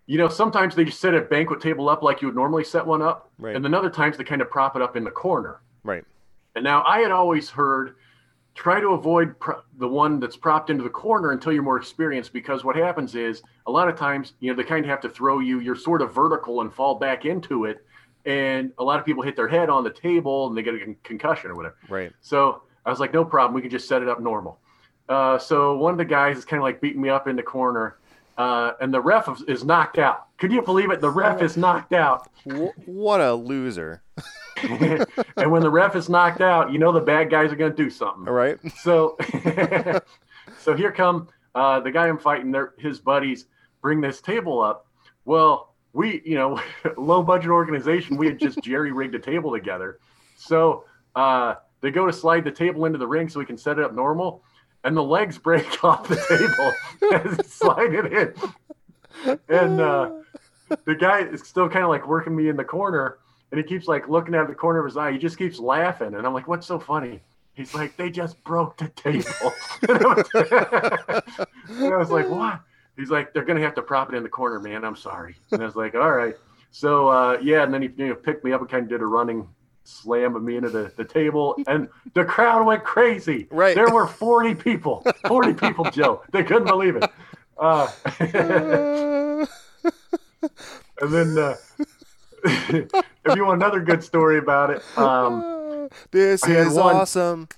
you 0.06 0.16
know, 0.18 0.28
sometimes 0.28 0.74
they 0.74 0.84
just 0.84 1.00
set 1.00 1.14
a 1.14 1.20
banquet 1.20 1.60
table 1.60 1.88
up 1.88 2.02
like 2.02 2.22
you 2.22 2.28
would 2.28 2.34
normally 2.34 2.64
set 2.64 2.86
one 2.86 3.02
up, 3.02 3.30
Right. 3.38 3.54
and 3.54 3.64
then 3.64 3.74
other 3.74 3.90
times 3.90 4.16
they 4.16 4.24
kind 4.24 4.40
of 4.40 4.50
prop 4.50 4.76
it 4.76 4.82
up 4.82 4.96
in 4.96 5.04
the 5.04 5.10
corner. 5.10 5.60
right. 5.84 6.04
And 6.54 6.64
now 6.64 6.82
I 6.84 7.00
had 7.00 7.12
always 7.12 7.50
heard 7.50 7.94
try 8.56 8.80
to 8.80 8.88
avoid 8.88 9.38
pro- 9.38 9.60
the 9.78 9.86
one 9.86 10.18
that's 10.18 10.36
propped 10.36 10.70
into 10.70 10.82
the 10.82 10.90
corner 10.90 11.30
until 11.30 11.52
you're 11.52 11.62
more 11.62 11.76
experienced 11.76 12.32
because 12.32 12.64
what 12.64 12.74
happens 12.74 13.14
is 13.14 13.42
a 13.66 13.70
lot 13.70 13.88
of 13.88 13.96
times, 13.96 14.32
you 14.40 14.50
know, 14.50 14.56
they 14.56 14.64
kind 14.64 14.84
of 14.84 14.90
have 14.90 15.00
to 15.02 15.08
throw 15.08 15.38
you, 15.38 15.60
you're 15.60 15.76
sort 15.76 16.02
of 16.02 16.12
vertical 16.12 16.62
and 16.62 16.72
fall 16.74 16.96
back 16.96 17.24
into 17.24 17.66
it. 17.66 17.84
And 18.24 18.72
a 18.78 18.82
lot 18.82 18.98
of 18.98 19.06
people 19.06 19.22
hit 19.22 19.36
their 19.36 19.46
head 19.46 19.70
on 19.70 19.84
the 19.84 19.90
table 19.90 20.48
and 20.48 20.56
they 20.56 20.62
get 20.62 20.74
a 20.74 20.78
con- 20.80 20.96
concussion 21.04 21.52
or 21.52 21.54
whatever. 21.54 21.76
Right. 21.88 22.12
So 22.20 22.62
I 22.84 22.90
was 22.90 22.98
like, 22.98 23.12
no 23.12 23.24
problem. 23.24 23.54
We 23.54 23.60
can 23.60 23.70
just 23.70 23.86
set 23.86 24.02
it 24.02 24.08
up 24.08 24.20
normal. 24.20 24.58
Uh, 25.08 25.38
so 25.38 25.76
one 25.76 25.92
of 25.92 25.98
the 25.98 26.04
guys 26.04 26.38
is 26.38 26.44
kind 26.44 26.60
of 26.60 26.64
like 26.64 26.80
beating 26.80 27.00
me 27.00 27.08
up 27.08 27.28
in 27.28 27.36
the 27.36 27.42
corner, 27.42 27.96
uh, 28.36 28.72
and 28.80 28.92
the 28.92 29.00
ref 29.00 29.28
is- 29.48 29.64
knocked 29.64 29.98
out. 29.98 30.26
Could 30.38 30.52
you 30.52 30.62
believe 30.62 30.90
it? 30.90 31.00
The 31.00 31.10
ref 31.10 31.42
is 31.42 31.56
knocked 31.56 31.92
out. 31.92 32.30
What 32.86 33.20
a 33.20 33.34
loser. 33.34 34.02
and 35.36 35.50
when 35.50 35.62
the 35.62 35.70
ref 35.70 35.94
is 35.94 36.08
knocked 36.08 36.40
out, 36.40 36.72
you 36.72 36.78
know 36.78 36.92
the 36.92 37.00
bad 37.00 37.30
guys 37.30 37.52
are 37.52 37.56
going 37.56 37.70
to 37.70 37.76
do 37.76 37.90
something. 37.90 38.26
All 38.26 38.34
right. 38.34 38.58
So, 38.80 39.16
so 40.58 40.74
here 40.74 40.90
come 40.90 41.28
uh, 41.54 41.80
the 41.80 41.90
guy 41.90 42.08
I'm 42.08 42.18
fighting. 42.18 42.50
Their 42.50 42.74
his 42.78 42.98
buddies 42.98 43.46
bring 43.82 44.00
this 44.00 44.20
table 44.20 44.60
up. 44.60 44.86
Well, 45.24 45.74
we, 45.92 46.22
you 46.24 46.34
know, 46.34 46.60
low 46.96 47.22
budget 47.22 47.50
organization. 47.50 48.16
We 48.16 48.26
had 48.26 48.38
just 48.38 48.62
jerry 48.62 48.92
rigged 48.92 49.14
a 49.14 49.18
table 49.18 49.52
together. 49.52 49.98
So 50.36 50.84
uh, 51.14 51.56
they 51.80 51.90
go 51.90 52.06
to 52.06 52.12
slide 52.12 52.44
the 52.44 52.50
table 52.50 52.84
into 52.84 52.98
the 52.98 53.06
ring 53.06 53.28
so 53.28 53.38
we 53.38 53.46
can 53.46 53.58
set 53.58 53.78
it 53.78 53.84
up 53.84 53.94
normal, 53.94 54.42
and 54.84 54.96
the 54.96 55.02
legs 55.02 55.38
break 55.38 55.84
off 55.84 56.08
the 56.08 56.16
table 56.16 57.22
as 57.22 57.36
they 57.36 57.42
slide 57.44 57.94
it 57.94 58.12
in. 58.12 59.38
And 59.48 59.80
uh, 59.80 60.10
the 60.84 60.94
guy 60.94 61.20
is 61.20 61.42
still 61.42 61.68
kind 61.68 61.84
of 61.84 61.90
like 61.90 62.06
working 62.06 62.36
me 62.36 62.48
in 62.48 62.56
the 62.56 62.64
corner, 62.64 63.18
and 63.50 63.58
he 63.58 63.64
keeps 63.64 63.88
like 63.88 64.08
looking 64.08 64.34
at 64.34 64.46
the 64.48 64.54
corner 64.54 64.80
of 64.80 64.86
his 64.86 64.96
eye. 64.96 65.12
He 65.12 65.18
just 65.18 65.38
keeps 65.38 65.58
laughing, 65.58 66.14
and 66.14 66.26
I'm 66.26 66.34
like, 66.34 66.48
"What's 66.48 66.66
so 66.66 66.78
funny?" 66.78 67.20
He's 67.54 67.74
like, 67.74 67.96
"They 67.96 68.10
just 68.10 68.42
broke 68.44 68.76
the 68.76 68.88
table." 68.88 69.52
and, 69.88 69.98
I 69.98 70.14
was, 70.14 70.30
and 71.68 71.94
I 71.94 71.96
was 71.96 72.10
like, 72.10 72.28
"What?" 72.28 72.60
He's 72.96 73.10
like, 73.10 73.32
"They're 73.32 73.44
gonna 73.44 73.60
have 73.60 73.74
to 73.76 73.82
prop 73.82 74.12
it 74.12 74.16
in 74.16 74.22
the 74.22 74.28
corner, 74.28 74.60
man. 74.60 74.84
I'm 74.84 74.96
sorry." 74.96 75.36
And 75.50 75.62
I 75.62 75.66
was 75.66 75.76
like, 75.76 75.94
"All 75.94 76.12
right." 76.12 76.34
So 76.70 77.08
uh, 77.08 77.38
yeah, 77.42 77.64
and 77.64 77.72
then 77.72 77.82
he 77.82 77.88
you 77.96 78.08
know, 78.08 78.14
picked 78.14 78.44
me 78.44 78.52
up 78.52 78.60
and 78.60 78.70
kind 78.70 78.84
of 78.84 78.88
did 78.88 79.00
a 79.00 79.06
running 79.06 79.48
slam 79.88 80.36
of 80.36 80.42
me 80.42 80.56
into 80.56 80.68
the, 80.70 80.92
the 80.96 81.04
table, 81.04 81.56
and 81.66 81.88
the 82.14 82.24
crowd 82.24 82.64
went 82.66 82.84
crazy. 82.84 83.46
Right. 83.50 83.74
There 83.74 83.90
were 83.90 84.06
40 84.06 84.54
people. 84.54 85.04
40 85.26 85.54
people, 85.54 85.84
Joe. 85.90 86.22
They 86.32 86.42
couldn't 86.44 86.68
believe 86.68 86.96
it. 86.96 87.04
Uh, 87.58 87.88
and 91.00 91.12
then, 91.12 91.38
uh, 91.38 91.54
if 92.44 93.36
you 93.36 93.44
want 93.44 93.62
another 93.62 93.80
good 93.80 94.02
story 94.04 94.38
about 94.38 94.70
it, 94.70 94.82
um, 94.98 95.88
this 96.10 96.46
is 96.46 96.74
one- 96.74 96.96
awesome. 96.96 97.48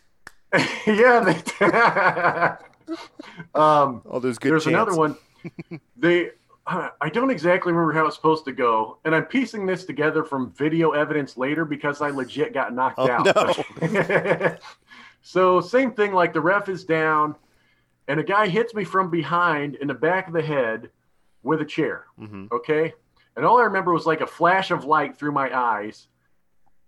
yeah, 0.86 1.20
they, 1.20 1.66
um, 3.54 4.02
All 4.08 4.20
those 4.20 4.38
good 4.38 4.52
there's 4.52 4.64
chants. 4.64 4.74
another 4.74 4.96
one. 4.96 5.16
They, 5.96 6.30
I 6.66 7.10
don't 7.12 7.30
exactly 7.30 7.72
remember 7.72 7.92
how 7.92 8.06
it's 8.06 8.14
supposed 8.14 8.44
to 8.44 8.52
go, 8.52 8.98
and 9.04 9.14
I'm 9.14 9.24
piecing 9.24 9.66
this 9.66 9.84
together 9.84 10.22
from 10.22 10.52
video 10.52 10.92
evidence 10.92 11.36
later 11.36 11.64
because 11.64 12.00
I 12.00 12.10
legit 12.10 12.52
got 12.54 12.72
knocked 12.72 12.98
Oh, 12.98 13.08
out. 13.10 14.60
so 15.22 15.60
same 15.60 15.92
thing, 15.92 16.12
like 16.12 16.32
the 16.32 16.40
ref 16.40 16.68
is 16.68 16.84
down, 16.84 17.34
and 18.06 18.20
a 18.20 18.22
guy 18.24 18.46
hits 18.46 18.72
me 18.72 18.84
from 18.84 19.10
behind 19.10 19.74
in 19.76 19.88
the 19.88 19.94
back 19.94 20.28
of 20.28 20.32
the 20.32 20.42
head 20.42 20.90
with 21.42 21.60
a 21.60 21.64
chair. 21.64 22.04
hmm 22.16 22.46
Okay, 22.52 22.92
and 23.36 23.44
all 23.44 23.58
I 23.58 23.64
remember 23.64 23.92
was 23.92 24.06
like 24.06 24.20
a 24.20 24.26
flash 24.26 24.70
of 24.70 24.84
light 24.84 25.18
through 25.18 25.32
my 25.32 25.56
eyes, 25.56 26.06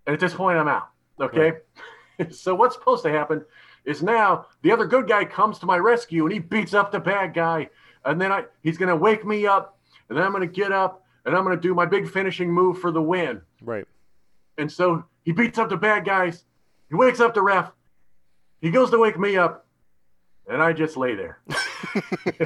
and 0.06 0.14
at 0.14 0.20
this 0.20 0.35
point 0.35 0.58
I'm 0.58 0.68
out. 0.68 0.90
Okay, 1.20 1.54
so 2.30 2.54
what's 2.54 2.76
supposed 2.76 3.02
to 3.02 3.11
happen 3.11 3.44
is 3.85 4.00
now 4.00 4.46
the 4.62 4.70
other 4.70 4.87
good 4.87 5.08
guy 5.08 5.24
comes 5.24 5.58
to 5.58 5.66
my 5.66 5.76
rescue 5.76 6.22
and 6.24 6.32
he 6.32 6.38
beats 6.38 6.72
up 6.72 6.92
the 6.92 7.00
bad 7.00 7.35
guy, 7.35 7.68
and 8.05 8.21
then 8.21 8.33
I 8.33 8.45
he's 8.62 8.79
gonna 8.79 8.97
wake 8.97 9.25
me 9.25 9.47
up, 9.47 9.79
and 10.09 10.17
then 10.17 10.25
I'm 10.25 10.33
gonna 10.33 10.47
get 10.47 10.73
up 10.73 11.03
and 11.25 11.37
I'm 11.37 11.45
gonna 11.45 11.57
do 11.57 11.75
my 11.75 11.87
big 11.87 12.09
finishing 12.09 12.51
move 12.51 12.79
for 12.79 12.91
the 12.91 13.03
win. 13.03 13.41
Right. 13.62 13.87
And 14.59 14.71
so 14.71 15.05
he 15.25 15.33
beats 15.33 15.59
up 15.59 15.69
the 15.69 15.77
bad 15.77 16.05
guys. 16.05 16.45
He 16.88 16.95
wakes 16.95 17.21
up 17.21 17.35
the 17.35 17.43
ref. 17.43 17.71
He 18.61 18.71
goes 18.71 18.91
to 18.91 18.99
wake 18.99 19.19
me 19.19 19.37
up, 19.37 19.67
and 20.49 20.62
I 20.62 20.73
just 20.73 20.97
lay 20.97 21.15
there. 21.15 21.41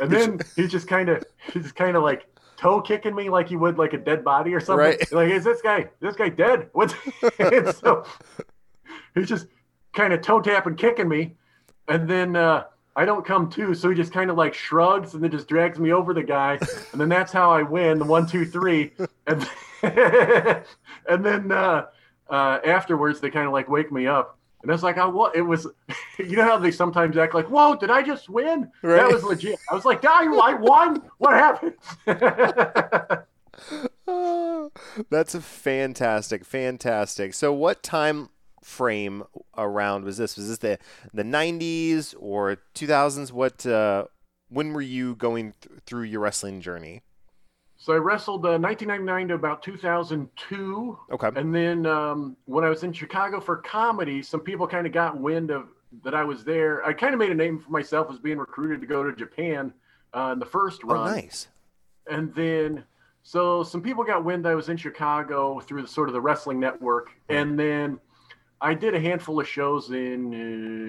and 0.00 0.10
then 0.10 0.40
he's 0.56 0.70
just 0.70 0.88
kind 0.88 1.08
of 1.08 1.24
he's 1.52 1.72
kind 1.72 1.96
of 1.96 2.02
like 2.02 2.26
toe 2.56 2.80
kicking 2.80 3.14
me 3.14 3.28
like 3.28 3.50
you 3.50 3.58
would 3.58 3.78
like 3.78 3.92
a 3.92 3.98
dead 3.98 4.24
body 4.24 4.54
or 4.54 4.60
something. 4.60 4.86
Right. 4.86 5.12
Like, 5.12 5.30
is 5.30 5.44
this 5.44 5.60
guy 5.60 5.90
this 6.00 6.16
guy 6.16 6.28
dead? 6.28 6.70
What's 6.72 6.94
and 7.38 7.74
so 7.74 8.04
he's 9.14 9.28
just 9.28 9.46
kind 9.92 10.12
of 10.12 10.22
toe 10.22 10.40
tapping 10.40 10.76
kicking 10.76 11.08
me, 11.08 11.36
and 11.88 12.08
then 12.08 12.36
uh, 12.36 12.64
I 12.96 13.04
don't 13.04 13.24
come 13.24 13.50
to, 13.50 13.74
so 13.74 13.90
he 13.90 13.96
just 13.96 14.12
kind 14.12 14.30
of 14.30 14.36
like 14.36 14.54
shrugs 14.54 15.14
and 15.14 15.22
then 15.22 15.30
just 15.30 15.48
drags 15.48 15.78
me 15.78 15.92
over 15.92 16.14
the 16.14 16.22
guy, 16.22 16.58
and 16.92 17.00
then 17.00 17.08
that's 17.08 17.32
how 17.32 17.50
I 17.50 17.62
win 17.62 17.98
the 17.98 18.04
one 18.04 18.26
two 18.26 18.44
three, 18.44 18.92
and 19.26 19.48
and 19.82 21.24
then 21.24 21.50
uh, 21.50 21.86
uh, 22.30 22.58
afterwards 22.64 23.20
they 23.20 23.30
kind 23.30 23.46
of 23.46 23.52
like 23.52 23.68
wake 23.68 23.90
me 23.90 24.06
up. 24.06 24.38
And 24.62 24.70
I 24.70 24.74
was 24.74 24.82
like, 24.82 24.96
I 24.96 25.06
what? 25.06 25.36
It 25.36 25.42
was, 25.42 25.66
you 26.18 26.36
know 26.36 26.44
how 26.44 26.56
they 26.56 26.70
sometimes 26.70 27.18
act 27.18 27.34
like, 27.34 27.50
"Whoa, 27.50 27.76
did 27.76 27.90
I 27.90 28.02
just 28.02 28.30
win?" 28.30 28.70
Right. 28.80 28.96
That 28.96 29.12
was 29.12 29.22
legit. 29.22 29.58
I 29.70 29.74
was 29.74 29.84
like, 29.84 30.02
"I, 30.04 30.24
I 30.24 30.54
won. 30.54 31.02
What 31.18 31.34
happened?" 31.34 31.74
That's 35.10 35.34
a 35.34 35.40
fantastic, 35.40 36.44
fantastic. 36.44 37.34
So, 37.34 37.52
what 37.52 37.82
time 37.82 38.30
frame 38.64 39.24
around 39.56 40.04
was 40.04 40.16
this? 40.16 40.36
Was 40.36 40.48
this 40.48 40.58
the 40.58 40.78
the 41.12 41.22
'90s 41.22 42.14
or 42.18 42.58
2000s? 42.74 43.30
What? 43.32 43.64
Uh, 43.66 44.06
when 44.48 44.72
were 44.72 44.82
you 44.82 45.14
going 45.16 45.54
th- 45.60 45.80
through 45.86 46.02
your 46.02 46.20
wrestling 46.20 46.60
journey? 46.60 47.02
so 47.84 47.92
I 47.92 47.96
wrestled 47.96 48.46
uh, 48.46 48.56
1999 48.56 49.28
to 49.28 49.34
about 49.34 49.62
2002. 49.62 50.98
Okay. 51.12 51.30
And 51.36 51.54
then 51.54 51.84
um, 51.84 52.34
when 52.46 52.64
I 52.64 52.70
was 52.70 52.82
in 52.82 52.94
Chicago 52.94 53.40
for 53.40 53.58
comedy, 53.58 54.22
some 54.22 54.40
people 54.40 54.66
kind 54.66 54.86
of 54.86 54.92
got 54.94 55.18
wind 55.18 55.50
of 55.50 55.68
that 56.02 56.14
I 56.14 56.24
was 56.24 56.44
there. 56.44 56.82
I 56.86 56.94
kind 56.94 57.12
of 57.12 57.18
made 57.18 57.30
a 57.30 57.34
name 57.34 57.58
for 57.58 57.70
myself 57.70 58.10
as 58.10 58.18
being 58.18 58.38
recruited 58.38 58.80
to 58.80 58.86
go 58.86 59.02
to 59.02 59.14
Japan 59.14 59.70
uh, 60.14 60.30
in 60.32 60.38
the 60.38 60.46
first 60.46 60.82
run. 60.82 61.10
Oh, 61.10 61.14
nice. 61.14 61.48
And 62.10 62.34
then, 62.34 62.84
so 63.22 63.62
some 63.62 63.82
people 63.82 64.02
got 64.02 64.24
wind 64.24 64.46
I 64.46 64.54
was 64.54 64.70
in 64.70 64.78
Chicago 64.78 65.60
through 65.60 65.82
the 65.82 65.88
sort 65.88 66.08
of 66.08 66.14
the 66.14 66.22
wrestling 66.22 66.58
network. 66.58 67.10
And 67.28 67.58
then 67.58 67.98
I 68.64 68.72
did 68.74 68.94
a 68.94 69.00
handful 69.00 69.38
of 69.40 69.46
shows 69.46 69.90
in 69.90 70.20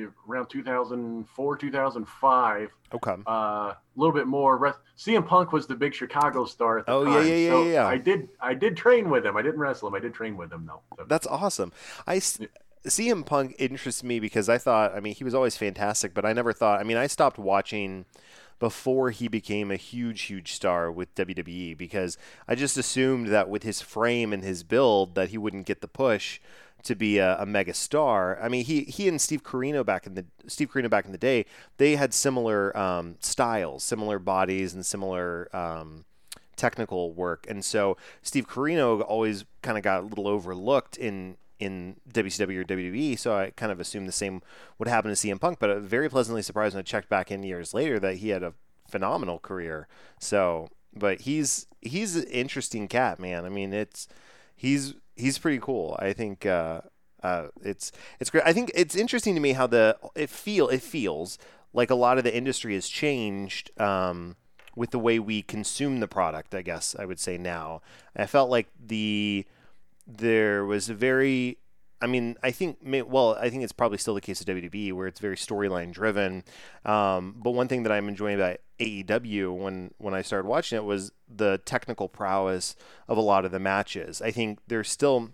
uh, 0.07 0.31
around 0.31 0.47
2004, 0.49 1.57
2005. 1.57 2.69
Okay. 2.93 3.11
Uh, 3.27 3.31
a 3.31 3.77
little 3.95 4.13
bit 4.13 4.27
more. 4.27 4.75
CM 4.97 5.27
Punk 5.27 5.51
was 5.51 5.67
the 5.67 5.75
big 5.75 5.93
Chicago 5.93 6.45
star 6.45 6.79
at 6.79 6.85
the 6.85 6.91
Oh, 6.93 7.03
yeah, 7.03 7.13
time. 7.17 7.27
yeah, 7.27 7.33
yeah, 7.35 7.49
so 7.49 7.63
yeah, 7.65 7.71
yeah. 7.73 7.87
I 7.87 7.97
did, 7.97 8.29
I 8.39 8.53
did 8.53 8.77
train 8.77 9.09
with 9.09 9.25
him. 9.25 9.35
I 9.35 9.41
didn't 9.41 9.59
wrestle 9.59 9.89
him. 9.89 9.95
I 9.95 9.99
did 9.99 10.13
train 10.13 10.37
with 10.37 10.51
him 10.53 10.65
though. 10.65 10.81
So- 10.97 11.05
That's 11.07 11.27
awesome. 11.27 11.73
I 12.07 12.15
s- 12.17 12.39
CM 12.87 13.25
Punk 13.25 13.55
interests 13.59 14.03
me 14.03 14.19
because 14.19 14.47
I 14.47 14.57
thought, 14.57 14.95
I 14.95 14.99
mean, 15.01 15.15
he 15.15 15.23
was 15.25 15.33
always 15.35 15.57
fantastic, 15.57 16.13
but 16.13 16.25
I 16.25 16.31
never 16.33 16.53
thought. 16.53 16.79
I 16.79 16.83
mean, 16.83 16.97
I 16.97 17.07
stopped 17.07 17.37
watching 17.37 18.05
before 18.59 19.09
he 19.11 19.27
became 19.27 19.69
a 19.69 19.75
huge, 19.75 20.21
huge 20.23 20.53
star 20.53 20.89
with 20.89 21.13
WWE 21.15 21.77
because 21.77 22.17
I 22.47 22.55
just 22.55 22.77
assumed 22.77 23.27
that 23.27 23.49
with 23.49 23.63
his 23.63 23.81
frame 23.81 24.31
and 24.31 24.43
his 24.43 24.63
build 24.63 25.15
that 25.15 25.29
he 25.29 25.37
wouldn't 25.37 25.65
get 25.65 25.81
the 25.81 25.89
push 25.89 26.39
to 26.83 26.95
be 26.95 27.17
a, 27.17 27.37
a 27.39 27.45
mega 27.45 27.73
star. 27.73 28.39
I 28.41 28.49
mean, 28.49 28.65
he 28.65 28.81
he 28.83 29.07
and 29.07 29.19
Steve 29.19 29.43
Corino 29.43 29.85
back 29.85 30.05
in 30.05 30.15
the 30.15 30.25
Steve 30.47 30.71
Corino 30.71 30.89
back 30.89 31.05
in 31.05 31.11
the 31.11 31.17
day, 31.17 31.45
they 31.77 31.95
had 31.95 32.13
similar 32.13 32.75
um, 32.77 33.15
styles, 33.19 33.83
similar 33.83 34.19
bodies, 34.19 34.73
and 34.73 34.85
similar. 34.85 35.53
Um, 35.55 36.05
technical 36.55 37.11
work. 37.11 37.45
And 37.49 37.65
so 37.65 37.97
Steve 38.21 38.47
Corino 38.47 39.03
always 39.05 39.43
kind 39.61 39.77
of 39.77 39.83
got 39.83 40.03
a 40.03 40.05
little 40.05 40.25
overlooked 40.25 40.97
in 40.97 41.35
in 41.59 41.95
WCW 42.11 42.57
or 42.57 42.63
WWE, 42.65 43.17
so 43.17 43.35
I 43.35 43.51
kind 43.51 43.71
of 43.71 43.79
assumed 43.79 44.07
the 44.07 44.13
same 44.13 44.41
would 44.77 44.89
happen 44.89 45.09
to 45.09 45.15
CM 45.15 45.39
Punk. 45.39 45.59
But 45.59 45.71
I'm 45.71 45.83
very 45.83 46.09
pleasantly 46.09 46.41
surprised 46.41 46.75
when 46.75 46.79
I 46.79 46.83
checked 46.83 47.09
back 47.09 47.31
in 47.31 47.43
years 47.43 47.73
later 47.73 47.99
that 47.99 48.17
he 48.17 48.29
had 48.29 48.43
a 48.43 48.53
phenomenal 48.89 49.39
career. 49.39 49.87
So, 50.19 50.69
but 50.93 51.21
he's 51.21 51.67
he's 51.81 52.15
an 52.15 52.25
interesting 52.25 52.87
cat, 52.87 53.19
man. 53.19 53.45
I 53.45 53.49
mean, 53.49 53.73
it's 53.73 54.07
he's 54.55 54.95
he's 55.15 55.37
pretty 55.37 55.59
cool. 55.59 55.95
I 55.99 56.13
think 56.13 56.45
uh, 56.45 56.81
uh, 57.23 57.47
it's 57.63 57.91
it's 58.19 58.29
great. 58.29 58.43
I 58.45 58.53
think 58.53 58.71
it's 58.75 58.95
interesting 58.95 59.35
to 59.35 59.41
me 59.41 59.53
how 59.53 59.67
the 59.67 59.97
it 60.15 60.29
feel 60.29 60.69
it 60.69 60.81
feels 60.81 61.37
like 61.73 61.89
a 61.89 61.95
lot 61.95 62.17
of 62.17 62.23
the 62.23 62.35
industry 62.35 62.73
has 62.75 62.87
changed. 62.87 63.71
Um, 63.79 64.35
with 64.75 64.91
the 64.91 64.99
way 64.99 65.19
we 65.19 65.41
consume 65.41 66.01
the 66.01 66.07
product, 66.07 66.53
I 66.53 66.61
guess 66.61 66.97
I 66.99 67.05
would 67.05 67.17
say 67.17 67.37
now. 67.37 67.81
I 68.13 68.25
felt 68.25 68.49
like 68.49 68.67
the 68.77 69.45
there 70.05 70.65
was 70.65 70.89
a 70.89 70.93
very 70.93 71.59
I 72.01 72.07
mean, 72.07 72.35
I 72.43 72.51
think, 72.51 72.77
well, 72.83 73.35
I 73.39 73.49
think 73.49 73.63
it's 73.63 73.71
probably 73.71 73.97
still 73.97 74.13
the 74.13 74.21
case 74.21 74.41
of 74.41 74.47
WWE 74.47 74.93
where 74.93 75.07
it's 75.07 75.19
very 75.19 75.37
storyline 75.37 75.91
driven. 75.91 76.43
Um, 76.83 77.35
but 77.37 77.51
one 77.51 77.67
thing 77.67 77.83
that 77.83 77.91
I'm 77.91 78.09
enjoying 78.09 78.35
about 78.35 78.57
AEW 78.79 79.57
when, 79.57 79.93
when 79.97 80.13
I 80.13 80.21
started 80.21 80.47
watching 80.47 80.77
it 80.77 80.83
was 80.83 81.11
the 81.33 81.59
technical 81.65 82.09
prowess 82.09 82.75
of 83.07 83.17
a 83.17 83.21
lot 83.21 83.45
of 83.45 83.51
the 83.51 83.59
matches. 83.59 84.21
I 84.21 84.31
think 84.31 84.59
there's 84.67 84.89
still 84.89 85.31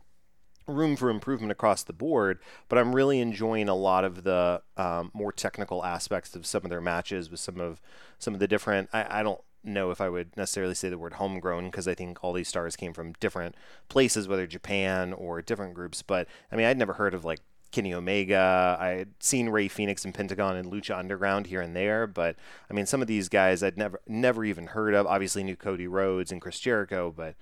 room 0.67 0.95
for 0.95 1.09
improvement 1.09 1.51
across 1.51 1.83
the 1.83 1.93
board, 1.93 2.39
but 2.69 2.77
I'm 2.77 2.95
really 2.95 3.19
enjoying 3.19 3.69
a 3.69 3.75
lot 3.75 4.03
of 4.03 4.23
the 4.23 4.61
um, 4.77 5.11
more 5.13 5.31
technical 5.31 5.83
aspects 5.83 6.35
of 6.35 6.45
some 6.45 6.63
of 6.63 6.69
their 6.69 6.81
matches 6.81 7.29
with 7.29 7.39
some 7.39 7.59
of 7.59 7.81
some 8.19 8.33
of 8.33 8.39
the 8.39 8.47
different. 8.47 8.89
I, 8.93 9.19
I 9.19 9.23
don't 9.23 9.41
know 9.63 9.91
if 9.91 10.01
I 10.01 10.09
would 10.09 10.35
necessarily 10.35 10.73
say 10.73 10.89
the 10.89 10.97
word 10.97 11.13
homegrown 11.13 11.65
because 11.65 11.87
I 11.87 11.93
think 11.93 12.23
all 12.23 12.33
these 12.33 12.47
stars 12.47 12.75
came 12.75 12.93
from 12.93 13.13
different 13.13 13.55
places, 13.89 14.27
whether 14.27 14.47
Japan 14.47 15.13
or 15.13 15.41
different 15.41 15.73
groups. 15.73 16.01
But 16.01 16.27
I 16.51 16.55
mean, 16.55 16.65
I'd 16.65 16.77
never 16.77 16.93
heard 16.93 17.13
of 17.13 17.25
like 17.25 17.41
Kenny 17.71 17.93
Omega. 17.93 18.77
I 18.79 18.89
had 18.89 19.09
seen 19.19 19.49
Rey 19.49 19.67
Fénix 19.69 20.05
and 20.05 20.13
Pentagon 20.13 20.55
and 20.55 20.71
Lucha 20.71 20.97
Underground 20.97 21.47
here 21.47 21.61
and 21.61 21.75
there, 21.75 22.07
but 22.07 22.35
I 22.69 22.73
mean, 22.73 22.85
some 22.85 23.01
of 23.01 23.07
these 23.07 23.29
guys 23.29 23.63
I'd 23.63 23.77
never 23.77 23.99
never 24.07 24.43
even 24.45 24.67
heard 24.67 24.93
of. 24.93 25.07
Obviously, 25.07 25.43
knew 25.43 25.55
Cody 25.55 25.87
Rhodes 25.87 26.31
and 26.31 26.41
Chris 26.41 26.59
Jericho, 26.59 27.13
but 27.15 27.35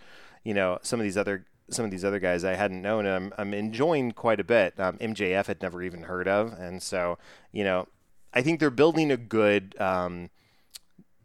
you 0.43 0.53
know, 0.53 0.80
some 0.82 0.99
of 0.99 1.03
these 1.03 1.17
other 1.17 1.45
some 1.69 1.86
of 1.86 1.91
these 1.91 2.05
other 2.05 2.19
guys 2.19 2.43
I 2.43 2.55
hadn't 2.55 2.82
known, 2.82 3.05
and 3.05 3.15
I'm 3.15 3.34
I'm 3.38 3.53
enjoying 3.53 4.11
quite 4.11 4.39
a 4.39 4.43
bit. 4.43 4.80
Um, 4.80 4.97
MJF 4.97 5.47
had 5.47 5.61
never 5.61 5.82
even 5.82 6.03
heard 6.03 6.27
of, 6.27 6.53
and 6.53 6.82
so 6.82 7.17
you 7.51 7.63
know, 7.63 7.88
I 8.34 8.41
think 8.41 8.59
they're 8.59 8.69
building 8.69 9.11
a 9.11 9.17
good. 9.17 9.75
Um, 9.80 10.30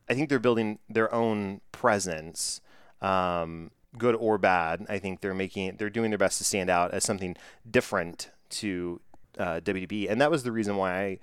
I 0.09 0.14
think 0.14 0.28
they're 0.28 0.38
building 0.38 0.80
their 0.88 1.12
own 1.14 1.62
presence, 1.72 2.61
um, 3.00 3.70
good 3.96 4.14
or 4.14 4.36
bad. 4.36 4.84
I 4.88 4.98
think 4.98 5.20
they're 5.20 5.32
making 5.32 5.66
it, 5.66 5.78
they're 5.78 5.88
doing 5.88 6.11
their 6.11 6.18
best 6.18 6.36
to 6.38 6.44
stand 6.44 6.68
out 6.68 6.92
as 6.92 7.05
something 7.05 7.36
different 7.70 8.30
to 8.61 9.00
uh, 9.38 9.61
WDB, 9.61 10.11
and 10.11 10.20
that 10.20 10.30
was 10.30 10.42
the 10.42 10.52
reason 10.52 10.76
why 10.76 11.00
I 11.00 11.18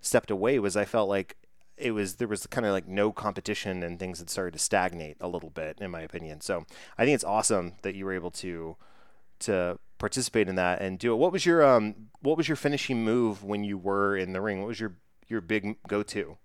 stepped 0.00 0.30
away. 0.30 0.58
Was 0.58 0.76
I 0.76 0.84
felt 0.84 1.08
like 1.08 1.36
it 1.76 1.92
was 1.92 2.16
there 2.16 2.28
was 2.28 2.46
kind 2.46 2.66
of 2.66 2.72
like 2.72 2.88
no 2.88 3.12
competition 3.12 3.82
and 3.82 3.98
things 3.98 4.18
had 4.18 4.30
started 4.30 4.52
to 4.52 4.58
stagnate 4.58 5.16
a 5.20 5.28
little 5.28 5.50
bit, 5.50 5.78
in 5.80 5.90
my 5.90 6.00
opinion. 6.00 6.40
So 6.40 6.64
I 6.96 7.04
think 7.04 7.14
it's 7.14 7.24
awesome 7.24 7.74
that 7.82 7.94
you 7.94 8.04
were 8.04 8.12
able 8.12 8.30
to 8.32 8.76
to 9.40 9.78
participate 9.98 10.48
in 10.48 10.56
that 10.56 10.80
and 10.80 10.98
do 10.98 11.12
it. 11.12 11.16
What 11.16 11.32
was 11.32 11.44
your 11.44 11.64
um 11.64 11.94
what 12.20 12.36
was 12.36 12.48
your 12.48 12.56
finishing 12.56 13.04
move 13.04 13.44
when 13.44 13.64
you 13.64 13.78
were 13.78 14.16
in 14.16 14.32
the 14.32 14.40
ring? 14.40 14.60
What 14.60 14.68
was 14.68 14.80
your 14.80 14.96
your 15.28 15.40
big 15.40 15.76
go 15.88 16.02
to? 16.02 16.36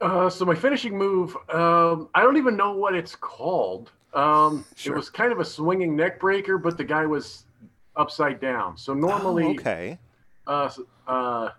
Uh, 0.00 0.30
so 0.30 0.46
my 0.46 0.54
finishing 0.54 0.96
move, 0.96 1.36
um, 1.50 2.08
I 2.14 2.22
don't 2.22 2.38
even 2.38 2.56
know 2.56 2.72
what 2.72 2.94
it's 2.94 3.14
called. 3.14 3.90
Um, 4.14 4.64
sure. 4.74 4.94
It 4.94 4.96
was 4.96 5.10
kind 5.10 5.30
of 5.30 5.40
a 5.40 5.44
swinging 5.44 5.94
neck 5.94 6.18
breaker, 6.18 6.56
but 6.56 6.78
the 6.78 6.84
guy 6.84 7.04
was 7.04 7.44
upside 7.96 8.40
down. 8.40 8.76
So 8.76 8.94
normally, 8.94 9.44
oh, 9.44 9.50
okay. 9.50 9.98
Uh, 10.46 10.70
uh, 11.06 11.50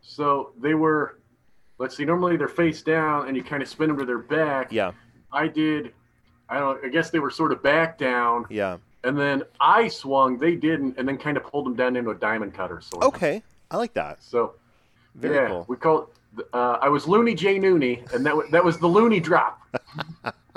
so 0.00 0.52
they 0.60 0.74
were, 0.74 1.18
let's 1.78 1.96
see, 1.96 2.04
normally 2.04 2.36
they're 2.36 2.48
face 2.48 2.82
down, 2.82 3.28
and 3.28 3.36
you 3.36 3.42
kind 3.42 3.62
of 3.62 3.68
spin 3.68 3.88
them 3.88 3.98
to 3.98 4.04
their 4.04 4.18
back. 4.18 4.72
Yeah. 4.72 4.92
I 5.32 5.48
did. 5.48 5.92
I 6.48 6.58
don't. 6.58 6.82
I 6.84 6.88
guess 6.88 7.10
they 7.10 7.18
were 7.18 7.30
sort 7.30 7.52
of 7.52 7.62
back 7.62 7.98
down. 7.98 8.46
Yeah. 8.48 8.78
And 9.04 9.18
then 9.18 9.42
I 9.60 9.88
swung, 9.88 10.38
they 10.38 10.54
didn't, 10.54 10.96
and 10.98 11.06
then 11.06 11.18
kind 11.18 11.36
of 11.36 11.44
pulled 11.44 11.66
them 11.66 11.76
down 11.76 11.96
into 11.96 12.10
a 12.10 12.14
diamond 12.14 12.54
cutter. 12.54 12.80
Sort 12.80 13.04
of. 13.04 13.08
Okay, 13.08 13.42
I 13.70 13.76
like 13.76 13.92
that. 13.94 14.22
So, 14.22 14.54
very 15.14 15.36
yeah, 15.36 15.48
cool. 15.48 15.66
We 15.68 15.76
call 15.76 16.02
it 16.02 16.08
uh, 16.52 16.78
I 16.80 16.88
was 16.88 17.06
Looney 17.06 17.34
J 17.34 17.58
Nooney, 17.58 18.10
and 18.12 18.24
that 18.24 18.30
w- 18.30 18.50
that 18.50 18.64
was 18.64 18.78
the 18.78 18.86
Looney 18.86 19.20
drop. 19.20 19.62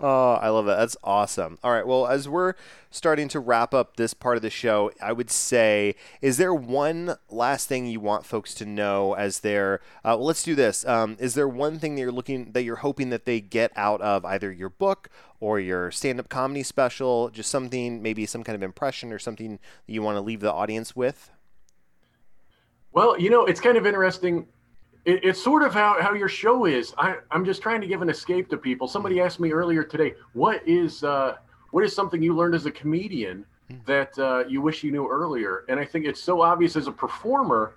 oh, 0.00 0.34
I 0.34 0.48
love 0.48 0.66
that. 0.66 0.76
That's 0.76 0.96
awesome. 1.02 1.58
All 1.62 1.72
right. 1.72 1.86
Well, 1.86 2.06
as 2.06 2.28
we're 2.28 2.54
starting 2.90 3.28
to 3.28 3.40
wrap 3.40 3.74
up 3.74 3.96
this 3.96 4.14
part 4.14 4.36
of 4.36 4.42
the 4.42 4.50
show, 4.50 4.90
I 5.02 5.12
would 5.12 5.30
say, 5.30 5.94
is 6.22 6.36
there 6.36 6.54
one 6.54 7.16
last 7.28 7.68
thing 7.68 7.86
you 7.86 8.00
want 8.00 8.24
folks 8.24 8.54
to 8.54 8.66
know 8.66 9.14
as 9.14 9.40
they're? 9.40 9.80
Uh, 10.04 10.16
well, 10.16 10.24
let's 10.24 10.42
do 10.42 10.54
this. 10.54 10.86
Um, 10.86 11.16
is 11.18 11.34
there 11.34 11.48
one 11.48 11.78
thing 11.78 11.94
that 11.94 12.00
you're 12.00 12.12
looking 12.12 12.52
that 12.52 12.62
you're 12.62 12.76
hoping 12.76 13.10
that 13.10 13.24
they 13.24 13.40
get 13.40 13.72
out 13.76 14.00
of 14.00 14.24
either 14.24 14.52
your 14.52 14.70
book 14.70 15.10
or 15.40 15.60
your 15.60 15.90
stand-up 15.90 16.28
comedy 16.28 16.62
special? 16.62 17.30
Just 17.30 17.50
something, 17.50 18.02
maybe 18.02 18.26
some 18.26 18.44
kind 18.44 18.56
of 18.56 18.62
impression 18.62 19.12
or 19.12 19.18
something 19.18 19.58
that 19.86 19.92
you 19.92 20.02
want 20.02 20.16
to 20.16 20.20
leave 20.20 20.40
the 20.40 20.52
audience 20.52 20.94
with. 20.94 21.30
Well, 22.92 23.20
you 23.20 23.30
know, 23.30 23.44
it's 23.44 23.60
kind 23.60 23.76
of 23.76 23.86
interesting. 23.86 24.46
It, 25.04 25.24
it's 25.24 25.42
sort 25.42 25.62
of 25.62 25.72
how, 25.72 26.00
how 26.00 26.14
your 26.14 26.28
show 26.28 26.66
is. 26.66 26.94
I, 26.98 27.16
I'm 27.30 27.44
just 27.44 27.62
trying 27.62 27.80
to 27.80 27.86
give 27.86 28.02
an 28.02 28.10
escape 28.10 28.48
to 28.50 28.56
people. 28.56 28.88
Somebody 28.88 29.16
mm. 29.16 29.24
asked 29.24 29.40
me 29.40 29.52
earlier 29.52 29.82
today, 29.82 30.14
what 30.32 30.66
is 30.66 31.04
uh, 31.04 31.36
what 31.70 31.84
is 31.84 31.94
something 31.94 32.22
you 32.22 32.34
learned 32.34 32.54
as 32.54 32.66
a 32.66 32.70
comedian 32.70 33.44
mm. 33.70 33.84
that 33.86 34.18
uh, 34.18 34.44
you 34.48 34.60
wish 34.60 34.82
you 34.82 34.90
knew 34.90 35.08
earlier? 35.08 35.64
And 35.68 35.78
I 35.78 35.84
think 35.84 36.06
it's 36.06 36.22
so 36.22 36.42
obvious 36.42 36.76
as 36.76 36.86
a 36.86 36.92
performer, 36.92 37.74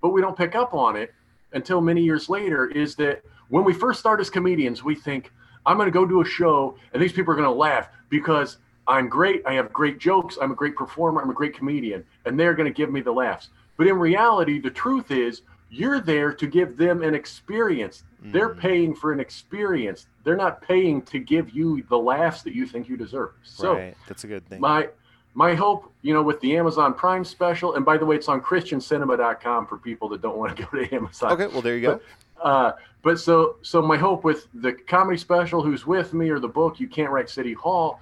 but 0.00 0.10
we 0.10 0.20
don't 0.20 0.36
pick 0.36 0.54
up 0.54 0.74
on 0.74 0.96
it 0.96 1.14
until 1.52 1.80
many 1.80 2.02
years 2.02 2.28
later. 2.28 2.68
Is 2.68 2.94
that 2.96 3.22
when 3.48 3.64
we 3.64 3.72
first 3.72 4.00
start 4.00 4.20
as 4.20 4.30
comedians, 4.30 4.84
we 4.84 4.94
think 4.94 5.32
I'm 5.66 5.76
going 5.76 5.88
to 5.88 5.92
go 5.92 6.06
do 6.06 6.20
a 6.20 6.24
show 6.24 6.76
and 6.92 7.02
these 7.02 7.12
people 7.12 7.32
are 7.32 7.36
going 7.36 7.48
to 7.48 7.54
laugh 7.54 7.88
because 8.08 8.58
I'm 8.90 9.08
great. 9.08 9.42
I 9.46 9.54
have 9.54 9.72
great 9.72 9.98
jokes. 9.98 10.36
I'm 10.40 10.50
a 10.50 10.54
great 10.54 10.74
performer. 10.74 11.22
I'm 11.22 11.30
a 11.30 11.34
great 11.34 11.54
comedian, 11.54 12.04
and 12.24 12.38
they're 12.38 12.54
going 12.54 12.66
to 12.66 12.76
give 12.76 12.90
me 12.90 13.00
the 13.00 13.12
laughs. 13.12 13.50
But 13.76 13.86
in 13.86 13.96
reality, 13.96 14.58
the 14.58 14.70
truth 14.70 15.10
is 15.10 15.42
you're 15.70 16.00
there 16.00 16.32
to 16.32 16.46
give 16.46 16.76
them 16.76 17.02
an 17.02 17.14
experience. 17.14 18.02
Mm. 18.24 18.32
They're 18.32 18.54
paying 18.54 18.94
for 18.94 19.12
an 19.12 19.20
experience. 19.20 20.06
They're 20.24 20.36
not 20.36 20.60
paying 20.60 21.02
to 21.02 21.18
give 21.18 21.50
you 21.50 21.82
the 21.88 21.98
laughs 21.98 22.42
that 22.42 22.54
you 22.54 22.66
think 22.66 22.88
you 22.88 22.96
deserve. 22.96 23.30
So 23.42 23.74
right. 23.76 23.96
that's 24.08 24.24
a 24.24 24.26
good 24.26 24.46
thing. 24.46 24.60
My 24.60 24.88
my 25.32 25.54
hope, 25.54 25.92
you 26.02 26.12
know, 26.12 26.22
with 26.22 26.40
the 26.40 26.56
Amazon 26.56 26.92
Prime 26.92 27.24
special, 27.24 27.76
and 27.76 27.84
by 27.84 27.96
the 27.96 28.04
way, 28.04 28.16
it's 28.16 28.28
on 28.28 28.40
christiancinema.com 28.40 29.68
for 29.68 29.78
people 29.78 30.08
that 30.08 30.20
don't 30.20 30.36
want 30.36 30.56
to 30.56 30.62
go 30.70 30.78
to 30.78 30.94
Amazon. 30.94 31.32
Okay, 31.32 31.46
well 31.46 31.62
there 31.62 31.76
you 31.76 31.82
go. 31.82 32.00
But, 32.36 32.44
uh, 32.44 32.72
but 33.02 33.20
so 33.20 33.56
so 33.62 33.80
my 33.80 33.96
hope 33.96 34.24
with 34.24 34.48
the 34.54 34.72
comedy 34.72 35.18
special, 35.18 35.62
who's 35.62 35.86
with 35.86 36.12
me, 36.12 36.30
or 36.30 36.40
the 36.40 36.48
book, 36.48 36.80
you 36.80 36.88
can't 36.88 37.10
write 37.10 37.30
City 37.30 37.52
Hall, 37.52 38.00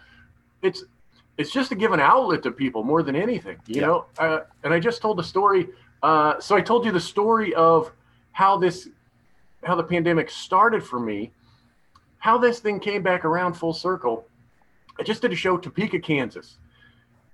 it's 0.63 0.85
it's 1.37 1.53
just 1.53 1.69
to 1.69 1.77
give 1.77 1.93
an 1.93 2.01
outlet 2.01 2.43
to 2.43 2.51
people 2.51 2.83
more 2.83 3.03
than 3.03 3.15
anything, 3.15 3.59
you 3.67 3.81
yeah. 3.81 3.87
know. 3.87 4.07
Uh, 4.19 4.41
and 4.65 4.73
I 4.75 4.81
just 4.81 5.03
told 5.03 5.19
the 5.19 5.25
story. 5.25 5.69
Uh, 6.03 6.39
so 6.41 6.57
I 6.57 6.61
told 6.61 6.85
you 6.85 6.93
the 6.93 7.01
story 7.01 7.55
of 7.55 7.93
how 8.33 8.57
this, 8.57 8.89
how 9.65 9.75
the 9.75 9.83
pandemic 9.83 10.31
started 10.31 10.83
for 10.83 11.01
me, 11.01 11.33
how 12.19 12.39
this 12.39 12.61
thing 12.61 12.81
came 12.81 13.03
back 13.03 13.25
around 13.25 13.55
full 13.55 13.73
circle. 13.73 14.27
I 14.99 15.03
just 15.03 15.23
did 15.23 15.33
a 15.33 15.37
show 15.37 15.57
Topeka, 15.57 16.01
Kansas, 16.01 16.59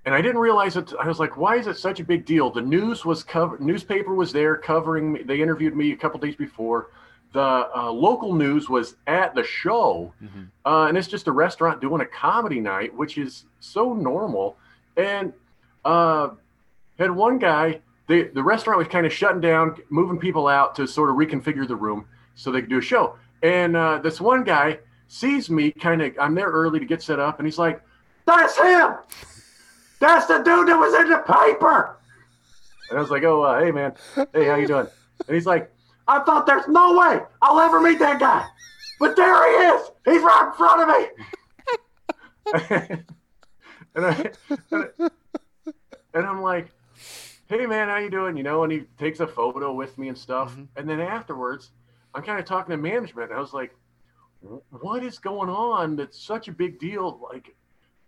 and 0.05 0.13
I 0.13 0.21
didn't 0.21 0.39
realize 0.39 0.77
it. 0.77 0.93
I 0.99 1.07
was 1.07 1.19
like, 1.19 1.37
why 1.37 1.55
is 1.57 1.67
it 1.67 1.77
such 1.77 1.99
a 1.99 2.03
big 2.03 2.25
deal? 2.25 2.51
The 2.51 2.61
news 2.61 3.05
was 3.05 3.23
covered. 3.23 3.61
Newspaper 3.61 4.13
was 4.13 4.31
there 4.31 4.55
covering 4.55 5.13
me. 5.13 5.23
They 5.23 5.41
interviewed 5.41 5.75
me 5.75 5.91
a 5.91 5.95
couple 5.95 6.19
days 6.19 6.35
before 6.35 6.89
the 7.35 7.69
uh, 7.75 7.91
local 7.91 8.33
news 8.33 8.69
was 8.69 8.95
at 9.07 9.35
the 9.35 9.43
show, 9.43 10.13
mm-hmm. 10.23 10.43
uh, 10.65 10.87
and 10.87 10.97
it's 10.97 11.09
just 11.09 11.27
a 11.27 11.31
restaurant 11.33 11.81
doing 11.81 11.99
a 11.99 12.05
comedy 12.05 12.61
night, 12.61 12.95
which 12.95 13.17
is 13.17 13.43
so 13.59 13.93
normal. 13.93 14.55
And 14.95 15.33
uh, 15.83 16.29
had 16.97 17.11
one 17.11 17.37
guy, 17.37 17.81
the 18.07 18.29
the 18.33 18.43
restaurant 18.43 18.77
was 18.77 18.87
kind 18.87 19.05
of 19.05 19.13
shutting 19.13 19.41
down, 19.41 19.77
moving 19.89 20.17
people 20.17 20.47
out 20.47 20.75
to 20.75 20.87
sort 20.87 21.09
of 21.09 21.15
reconfigure 21.15 21.67
the 21.67 21.75
room 21.75 22.05
so 22.35 22.51
they 22.51 22.61
could 22.61 22.69
do 22.69 22.79
a 22.79 22.81
show. 22.81 23.17
And 23.43 23.75
uh, 23.75 23.99
this 23.99 24.19
one 24.21 24.43
guy 24.43 24.79
sees 25.07 25.49
me, 25.49 25.71
kind 25.71 26.01
of, 26.01 26.13
I'm 26.19 26.35
there 26.35 26.49
early 26.49 26.79
to 26.79 26.85
get 26.85 27.01
set 27.01 27.19
up, 27.19 27.39
and 27.39 27.47
he's 27.47 27.57
like, 27.57 27.81
"That's 28.25 28.57
him! 28.57 28.95
That's 29.99 30.25
the 30.27 30.37
dude 30.39 30.67
that 30.67 30.77
was 30.77 30.93
in 30.93 31.09
the 31.09 31.17
paper." 31.19 31.97
And 32.89 32.97
I 32.97 33.01
was 33.01 33.11
like, 33.11 33.23
"Oh, 33.23 33.43
uh, 33.43 33.63
hey 33.63 33.71
man, 33.71 33.93
hey, 34.33 34.45
how 34.45 34.55
you 34.55 34.67
doing?" 34.67 34.87
And 35.27 35.35
he's 35.35 35.45
like 35.45 35.71
I 36.07 36.19
thought 36.19 36.45
there's 36.45 36.67
no 36.67 36.97
way 36.97 37.19
I'll 37.41 37.59
ever 37.59 37.81
meet 37.81 37.99
that 37.99 38.19
guy. 38.19 38.45
But 38.99 39.15
there 39.15 39.33
he 39.47 39.75
is. 39.75 39.91
He's 40.05 40.21
right 40.21 40.47
in 40.47 40.53
front 40.53 40.81
of 40.81 40.87
me. 40.89 41.05
and, 43.95 44.05
I, 44.05 44.31
and 46.13 46.25
I'm 46.25 46.41
like, 46.41 46.71
hey 47.47 47.65
man, 47.65 47.87
how 47.87 47.97
you 47.97 48.09
doing? 48.09 48.37
You 48.37 48.43
know, 48.43 48.63
and 48.63 48.71
he 48.71 48.81
takes 48.97 49.19
a 49.19 49.27
photo 49.27 49.73
with 49.73 49.97
me 49.97 50.09
and 50.09 50.17
stuff. 50.17 50.51
Mm-hmm. 50.51 50.63
And 50.77 50.89
then 50.89 50.99
afterwards, 50.99 51.71
I'm 52.13 52.23
kind 52.23 52.39
of 52.39 52.45
talking 52.45 52.71
to 52.71 52.77
management. 52.77 53.31
I 53.31 53.39
was 53.39 53.53
like, 53.53 53.75
what 54.69 55.03
is 55.03 55.17
going 55.19 55.49
on 55.49 55.95
that's 55.95 56.19
such 56.19 56.47
a 56.47 56.51
big 56.51 56.79
deal? 56.79 57.19
Like, 57.31 57.55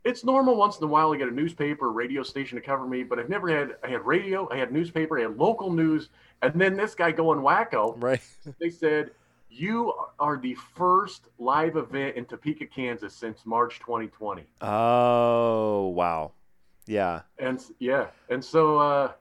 it's 0.03 0.23
normal 0.23 0.55
once 0.55 0.77
in 0.77 0.83
a 0.83 0.87
while 0.87 1.11
to 1.11 1.17
get 1.17 1.27
a 1.27 1.33
newspaper, 1.33 1.91
radio 1.91 2.23
station 2.23 2.55
to 2.55 2.61
cover 2.61 2.87
me, 2.87 3.03
but 3.03 3.19
I've 3.19 3.29
never 3.29 3.49
had. 3.49 3.75
I 3.83 3.89
had 3.89 4.05
radio, 4.05 4.47
I 4.51 4.57
had 4.57 4.71
newspaper, 4.71 5.19
I 5.19 5.23
had 5.23 5.37
local 5.37 5.71
news, 5.71 6.09
and 6.41 6.59
then 6.59 6.77
this 6.77 6.95
guy 6.95 7.11
going 7.11 7.39
wacko. 7.39 8.01
Right. 8.01 8.21
They 8.59 8.69
said 8.69 9.11
you 9.49 9.93
are 10.19 10.37
the 10.37 10.55
first 10.75 11.27
live 11.39 11.75
event 11.77 12.15
in 12.15 12.25
Topeka, 12.25 12.65
Kansas 12.67 13.13
since 13.13 13.45
March 13.45 13.79
2020. 13.79 14.43
Oh 14.61 15.87
wow, 15.87 16.31
yeah. 16.85 17.21
And 17.39 17.61
yeah, 17.79 18.07
and 18.29 18.43
so 18.43 18.77
uh, 18.77 19.11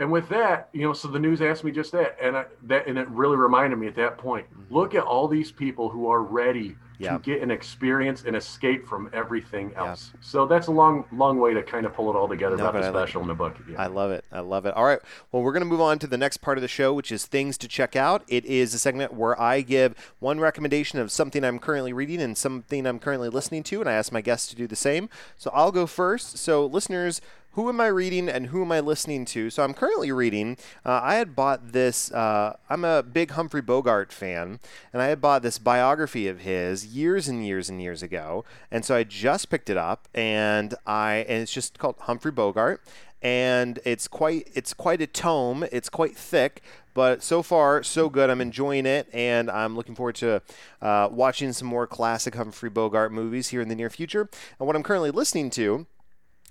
and 0.00 0.10
with 0.10 0.30
that, 0.30 0.70
you 0.72 0.80
know, 0.80 0.94
so 0.94 1.08
the 1.08 1.18
news 1.18 1.42
asked 1.42 1.62
me 1.62 1.70
just 1.70 1.92
that, 1.92 2.16
and 2.20 2.34
I, 2.34 2.46
that 2.64 2.86
and 2.86 2.98
it 2.98 3.06
really 3.10 3.36
reminded 3.36 3.78
me 3.78 3.86
at 3.86 3.94
that 3.96 4.16
point. 4.16 4.46
Mm-hmm. 4.50 4.74
Look 4.74 4.94
at 4.94 5.04
all 5.04 5.28
these 5.28 5.52
people 5.52 5.90
who 5.90 6.08
are 6.08 6.22
ready 6.22 6.74
to 7.08 7.18
get 7.22 7.42
an 7.42 7.50
experience 7.50 8.24
and 8.26 8.36
escape 8.36 8.86
from 8.86 9.10
everything 9.12 9.72
else. 9.76 10.12
So 10.20 10.46
that's 10.46 10.66
a 10.66 10.70
long, 10.70 11.04
long 11.12 11.38
way 11.38 11.54
to 11.54 11.62
kind 11.62 11.86
of 11.86 11.94
pull 11.94 12.10
it 12.10 12.16
all 12.16 12.28
together 12.28 12.56
no, 12.56 12.66
about 12.66 12.80
the 12.80 12.88
special 12.90 13.22
in 13.22 13.28
the 13.28 13.34
book. 13.34 13.56
Yeah. 13.68 13.82
I 13.82 13.86
love 13.86 14.10
it. 14.10 14.24
I 14.30 14.40
love 14.40 14.66
it. 14.66 14.74
All 14.74 14.84
right. 14.84 15.00
Well, 15.32 15.42
we're 15.42 15.52
going 15.52 15.62
to 15.62 15.68
move 15.68 15.80
on 15.80 15.98
to 16.00 16.06
the 16.06 16.18
next 16.18 16.38
part 16.38 16.58
of 16.58 16.62
the 16.62 16.68
show, 16.68 16.92
which 16.92 17.10
is 17.10 17.26
things 17.26 17.56
to 17.58 17.68
check 17.68 17.96
out. 17.96 18.22
It 18.28 18.44
is 18.44 18.74
a 18.74 18.78
segment 18.78 19.14
where 19.14 19.40
I 19.40 19.62
give 19.62 19.94
one 20.18 20.40
recommendation 20.40 20.98
of 20.98 21.10
something 21.10 21.44
I'm 21.44 21.58
currently 21.58 21.92
reading 21.92 22.20
and 22.20 22.36
something 22.36 22.86
I'm 22.86 22.98
currently 22.98 23.28
listening 23.28 23.62
to, 23.64 23.80
and 23.80 23.88
I 23.88 23.94
ask 23.94 24.12
my 24.12 24.20
guests 24.20 24.48
to 24.48 24.56
do 24.56 24.66
the 24.66 24.76
same. 24.76 25.08
So 25.36 25.50
I'll 25.54 25.72
go 25.72 25.86
first. 25.86 26.36
So 26.38 26.66
listeners 26.66 27.20
who 27.52 27.68
am 27.68 27.80
I 27.80 27.88
reading 27.88 28.28
and 28.28 28.46
who 28.46 28.62
am 28.62 28.72
I 28.72 28.80
listening 28.80 29.24
to? 29.26 29.50
So 29.50 29.64
I'm 29.64 29.74
currently 29.74 30.12
reading. 30.12 30.56
Uh, 30.84 31.00
I 31.02 31.16
had 31.16 31.34
bought 31.34 31.72
this. 31.72 32.12
Uh, 32.12 32.56
I'm 32.68 32.84
a 32.84 33.02
big 33.02 33.32
Humphrey 33.32 33.60
Bogart 33.60 34.12
fan, 34.12 34.60
and 34.92 35.02
I 35.02 35.06
had 35.06 35.20
bought 35.20 35.42
this 35.42 35.58
biography 35.58 36.28
of 36.28 36.40
his 36.40 36.86
years 36.86 37.28
and 37.28 37.44
years 37.44 37.68
and 37.68 37.82
years 37.82 38.02
ago. 38.02 38.44
And 38.70 38.84
so 38.84 38.94
I 38.94 39.04
just 39.04 39.50
picked 39.50 39.68
it 39.68 39.76
up, 39.76 40.08
and 40.14 40.74
I 40.86 41.26
and 41.28 41.42
it's 41.42 41.52
just 41.52 41.78
called 41.78 41.96
Humphrey 42.00 42.32
Bogart, 42.32 42.82
and 43.20 43.80
it's 43.84 44.06
quite 44.06 44.48
it's 44.54 44.72
quite 44.72 45.00
a 45.00 45.06
tome. 45.08 45.64
It's 45.72 45.88
quite 45.88 46.16
thick, 46.16 46.62
but 46.94 47.22
so 47.22 47.42
far 47.42 47.82
so 47.82 48.08
good. 48.08 48.30
I'm 48.30 48.40
enjoying 48.40 48.86
it, 48.86 49.08
and 49.12 49.50
I'm 49.50 49.74
looking 49.74 49.96
forward 49.96 50.14
to 50.16 50.40
uh, 50.80 51.08
watching 51.10 51.52
some 51.52 51.66
more 51.66 51.88
classic 51.88 52.36
Humphrey 52.36 52.70
Bogart 52.70 53.10
movies 53.10 53.48
here 53.48 53.60
in 53.60 53.68
the 53.68 53.74
near 53.74 53.90
future. 53.90 54.28
And 54.60 54.66
what 54.68 54.76
I'm 54.76 54.84
currently 54.84 55.10
listening 55.10 55.50
to 55.50 55.86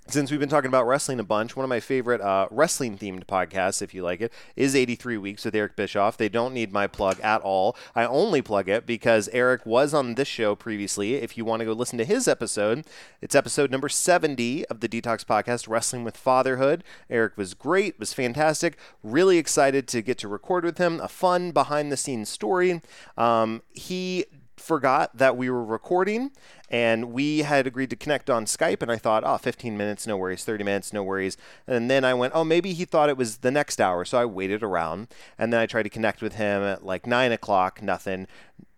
since 0.08 0.30
we've 0.30 0.40
been 0.40 0.48
talking 0.48 0.68
about 0.68 0.86
wrestling 0.86 1.20
a 1.20 1.24
bunch, 1.24 1.54
one 1.54 1.64
of 1.64 1.68
my 1.68 1.78
favorite 1.78 2.20
uh, 2.20 2.48
wrestling 2.50 2.98
themed 2.98 3.26
podcasts, 3.26 3.80
if 3.80 3.94
you 3.94 4.02
like 4.02 4.20
it, 4.20 4.32
is 4.56 4.74
83 4.74 5.16
Weeks 5.18 5.44
with 5.44 5.54
Eric 5.54 5.76
Bischoff. 5.76 6.16
They 6.16 6.28
don't 6.28 6.52
need 6.52 6.72
my 6.72 6.86
plug 6.86 7.20
at 7.20 7.40
all. 7.42 7.76
I 7.94 8.04
only 8.04 8.42
plug 8.42 8.68
it 8.68 8.86
because 8.86 9.28
Eric 9.32 9.64
was 9.64 9.94
on 9.94 10.14
this 10.14 10.26
show 10.26 10.56
previously. 10.56 11.14
If 11.14 11.38
you 11.38 11.44
want 11.44 11.60
to 11.60 11.66
go 11.66 11.72
listen 11.72 11.98
to 11.98 12.04
his 12.04 12.26
episode, 12.26 12.84
it's 13.20 13.36
episode 13.36 13.70
number 13.70 13.88
70 13.88 14.66
of 14.66 14.80
the 14.80 14.88
DTALKS 14.88 15.24
Podcast, 15.24 15.68
Wrestling 15.68 16.02
with 16.02 16.16
Fatherhood. 16.16 16.82
Eric 17.08 17.36
was 17.36 17.54
great, 17.54 17.98
was 17.98 18.12
fantastic. 18.12 18.76
Really 19.04 19.38
excited 19.38 19.86
to 19.88 20.02
get 20.02 20.18
to 20.18 20.28
record 20.28 20.64
with 20.64 20.78
him. 20.78 20.98
A 21.00 21.08
fun 21.08 21.52
behind 21.52 21.92
the 21.92 21.96
scenes 21.96 22.28
story. 22.28 22.82
Um, 23.16 23.62
he 23.72 24.24
forgot 24.56 25.16
that 25.16 25.36
we 25.36 25.50
were 25.50 25.64
recording 25.64 26.30
and 26.70 27.12
we 27.12 27.40
had 27.40 27.66
agreed 27.66 27.90
to 27.90 27.96
connect 27.96 28.30
on 28.30 28.44
Skype. 28.44 28.80
And 28.80 28.92
I 28.92 28.96
thought, 28.96 29.24
oh, 29.26 29.38
15 29.38 29.76
minutes, 29.76 30.06
no 30.06 30.16
worries. 30.16 30.44
30 30.44 30.64
minutes, 30.64 30.92
no 30.92 31.02
worries. 31.02 31.36
And 31.66 31.90
then 31.90 32.04
I 32.04 32.14
went, 32.14 32.32
oh, 32.34 32.44
maybe 32.44 32.72
he 32.72 32.84
thought 32.84 33.08
it 33.08 33.16
was 33.16 33.38
the 33.38 33.50
next 33.50 33.80
hour. 33.80 34.04
So 34.04 34.18
I 34.18 34.24
waited 34.24 34.62
around. 34.62 35.08
And 35.36 35.52
then 35.52 35.60
I 35.60 35.66
tried 35.66 35.82
to 35.84 35.90
connect 35.90 36.22
with 36.22 36.34
him 36.34 36.62
at 36.62 36.84
like 36.84 37.06
9 37.06 37.32
o'clock, 37.32 37.82
nothing. 37.82 38.28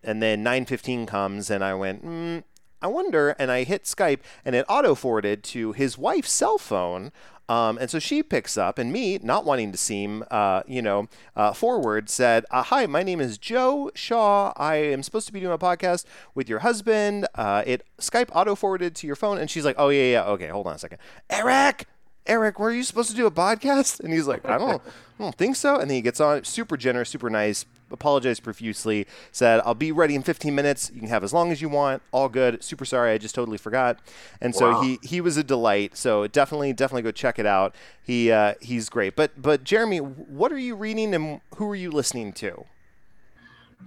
And 0.03 0.23
then 0.23 0.43
9.15 0.43 1.07
comes, 1.07 1.49
and 1.49 1.63
I 1.63 1.75
went, 1.75 2.05
mm, 2.05 2.43
I 2.81 2.87
wonder. 2.89 3.37
And 3.39 3.51
I 3.51 3.65
hit 3.65 3.85
Skype, 3.85 4.21
and 4.45 4.57
it 4.57 4.65
auto 4.69 4.95
forwarded 4.95 5.45
to 5.45 5.73
his 5.73 5.99
wife's 5.99 6.33
cell 6.33 6.59
phone 6.59 7.13
um, 7.49 7.79
and 7.79 7.91
so 7.91 7.99
she 7.99 8.23
picks 8.23 8.57
up, 8.57 8.79
and 8.79 8.93
me, 8.93 9.19
not 9.23 9.45
wanting 9.45 9.73
to 9.73 9.79
seem, 9.79 10.25
uh, 10.31 10.63
you 10.67 10.83
know, 10.83 11.09
uh, 11.37 11.53
forward, 11.53 12.09
said, 12.09 12.45
uh, 12.51 12.63
"Hi, 12.65 12.87
my 12.87 13.03
name 13.03 13.21
is 13.21 13.39
Joe 13.39 13.91
Shaw. 13.95 14.53
I 14.57 14.77
am 14.77 15.03
supposed 15.03 15.27
to 15.27 15.33
be 15.33 15.41
doing 15.41 15.53
a 15.53 15.59
podcast 15.59 16.05
with 16.35 16.49
your 16.49 16.61
husband. 16.61 17.27
Uh, 17.35 17.63
it 17.67 17.87
Skype 17.99 18.31
auto 18.33 18.55
forwarded 18.55 18.95
to 18.97 19.07
your 19.07 19.17
phone." 19.17 19.39
And 19.39 19.51
she's 19.51 19.65
like, 19.65 19.77
"Oh 19.79 19.89
yeah, 19.89 20.13
yeah, 20.13 20.25
okay, 20.25 20.49
hold 20.49 20.67
on 20.67 20.75
a 20.75 20.79
second, 20.79 20.99
Eric." 21.29 21.87
Eric, 22.25 22.61
were 22.61 22.71
you 22.71 22.85
supposed 22.85 23.11
to 23.11 23.17
do 23.17 23.27
a 23.27 23.33
podcast? 23.33 23.99
And 23.99 24.13
he's 24.13 24.29
like, 24.29 24.47
I 24.47 24.57
don't, 24.57 24.81
I 25.19 25.23
don't 25.23 25.35
think 25.35 25.57
so. 25.57 25.81
And 25.81 25.91
then 25.91 25.97
he 25.97 26.03
gets 26.03 26.21
on, 26.21 26.45
super 26.45 26.77
generous, 26.77 27.09
super 27.09 27.29
nice, 27.29 27.67
apologized 27.93 28.43
profusely, 28.43 29.07
said, 29.31 29.61
I'll 29.65 29.75
be 29.75 29.93
ready 29.93 30.15
in 30.15 30.23
15 30.23 30.55
minutes. 30.55 30.91
You 30.93 31.01
can 31.01 31.09
have 31.09 31.23
as 31.23 31.33
long 31.33 31.53
as 31.53 31.61
you 31.61 31.69
want. 31.69 32.03
All 32.13 32.29
good. 32.29 32.63
Super 32.63 32.85
sorry. 32.85 33.13
I 33.13 33.19
just 33.19 33.35
totally 33.35 33.59
forgot. 33.59 33.99
And 34.41 34.55
so 34.55 34.81
he, 34.81 34.99
he 35.03 35.21
was 35.21 35.37
a 35.37 35.45
delight. 35.45 35.97
So 35.97 36.27
definitely, 36.27 36.73
definitely 36.73 37.03
go 37.03 37.11
check 37.11 37.39
it 37.39 37.47
out. 37.47 37.75
He, 38.03 38.31
uh, 38.33 38.55
he's 38.61 38.89
great. 38.89 39.17
But, 39.17 39.41
but 39.41 39.65
Jeremy, 39.65 39.99
what 39.99 40.53
are 40.53 40.59
you 40.59 40.75
reading 40.75 41.15
and 41.15 41.41
who 41.57 41.71
are 41.71 41.77
you 41.77 41.91
listening 41.91 42.33
to? 42.35 42.65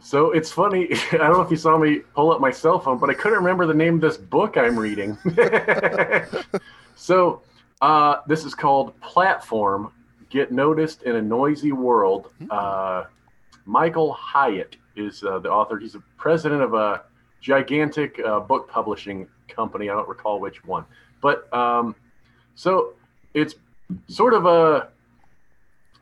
So 0.01 0.31
it's 0.31 0.51
funny. 0.51 0.89
I 1.11 1.17
don't 1.17 1.33
know 1.33 1.41
if 1.41 1.51
you 1.51 1.57
saw 1.57 1.77
me 1.77 1.99
pull 2.15 2.31
up 2.31 2.41
my 2.41 2.51
cell 2.51 2.79
phone, 2.79 2.97
but 2.97 3.09
I 3.09 3.13
couldn't 3.13 3.37
remember 3.37 3.65
the 3.65 3.73
name 3.73 3.95
of 3.95 4.01
this 4.01 4.17
book 4.17 4.57
I'm 4.57 4.77
reading. 4.77 5.17
so 6.95 7.41
uh, 7.81 8.17
this 8.27 8.45
is 8.45 8.55
called 8.55 8.99
Platform 9.01 9.91
Get 10.29 10.51
Noticed 10.51 11.03
in 11.03 11.15
a 11.15 11.21
Noisy 11.21 11.71
World. 11.71 12.31
Hmm. 12.39 12.47
Uh, 12.49 13.03
Michael 13.65 14.13
Hyatt 14.13 14.75
is 14.95 15.23
uh, 15.23 15.39
the 15.39 15.49
author. 15.49 15.77
He's 15.77 15.93
the 15.93 16.03
president 16.17 16.61
of 16.61 16.73
a 16.73 17.03
gigantic 17.41 18.19
uh, 18.25 18.39
book 18.39 18.69
publishing 18.69 19.27
company. 19.47 19.89
I 19.89 19.93
don't 19.93 20.07
recall 20.07 20.39
which 20.39 20.63
one. 20.63 20.85
But 21.21 21.51
um, 21.53 21.95
so 22.55 22.93
it's 23.33 23.55
sort 24.07 24.33
of 24.33 24.45
a 24.45 24.89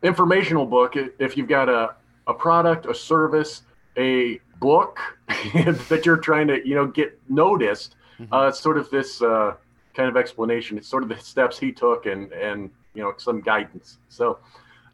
informational 0.04 0.66
book 0.66 0.96
if 0.96 1.38
you've 1.38 1.48
got 1.48 1.70
a, 1.70 1.96
a 2.28 2.34
product, 2.34 2.86
a 2.86 2.94
service, 2.94 3.64
a 3.98 4.40
book 4.60 5.00
that 5.54 6.04
you're 6.06 6.18
trying 6.18 6.48
to, 6.48 6.66
you 6.68 6.76
know, 6.76 6.88
get 6.88 7.20
noticed. 7.30 7.96
Mm-hmm. 8.20 8.34
Uh, 8.34 8.48
it's 8.48 8.60
sort 8.60 8.78
of 8.78 8.90
this 8.90 9.22
uh, 9.22 9.56
kind 9.94 10.10
of 10.10 10.18
explanation. 10.18 10.78
It's 10.78 10.88
sort 10.88 11.04
of 11.04 11.10
the 11.10 11.18
steps 11.18 11.58
he 11.58 11.72
took 11.72 12.06
and 12.06 12.32
and 12.34 12.70
you 12.94 13.02
know 13.02 13.14
some 13.18 13.42
guidance. 13.42 13.98
So 14.10 14.40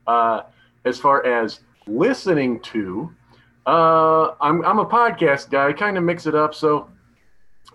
uh, 0.08 0.44
as 0.86 1.00
far 1.00 1.26
as 1.26 1.62
listening 1.90 2.60
to, 2.62 3.14
uh, 3.66 4.36
I'm 4.42 4.64
I'm 4.66 4.80
a 4.80 4.86
podcast 4.86 5.50
guy. 5.50 5.68
I 5.68 5.74
kind 5.74 5.98
of 5.98 6.04
mix 6.04 6.26
it 6.26 6.36
up. 6.36 6.56
So 6.56 6.90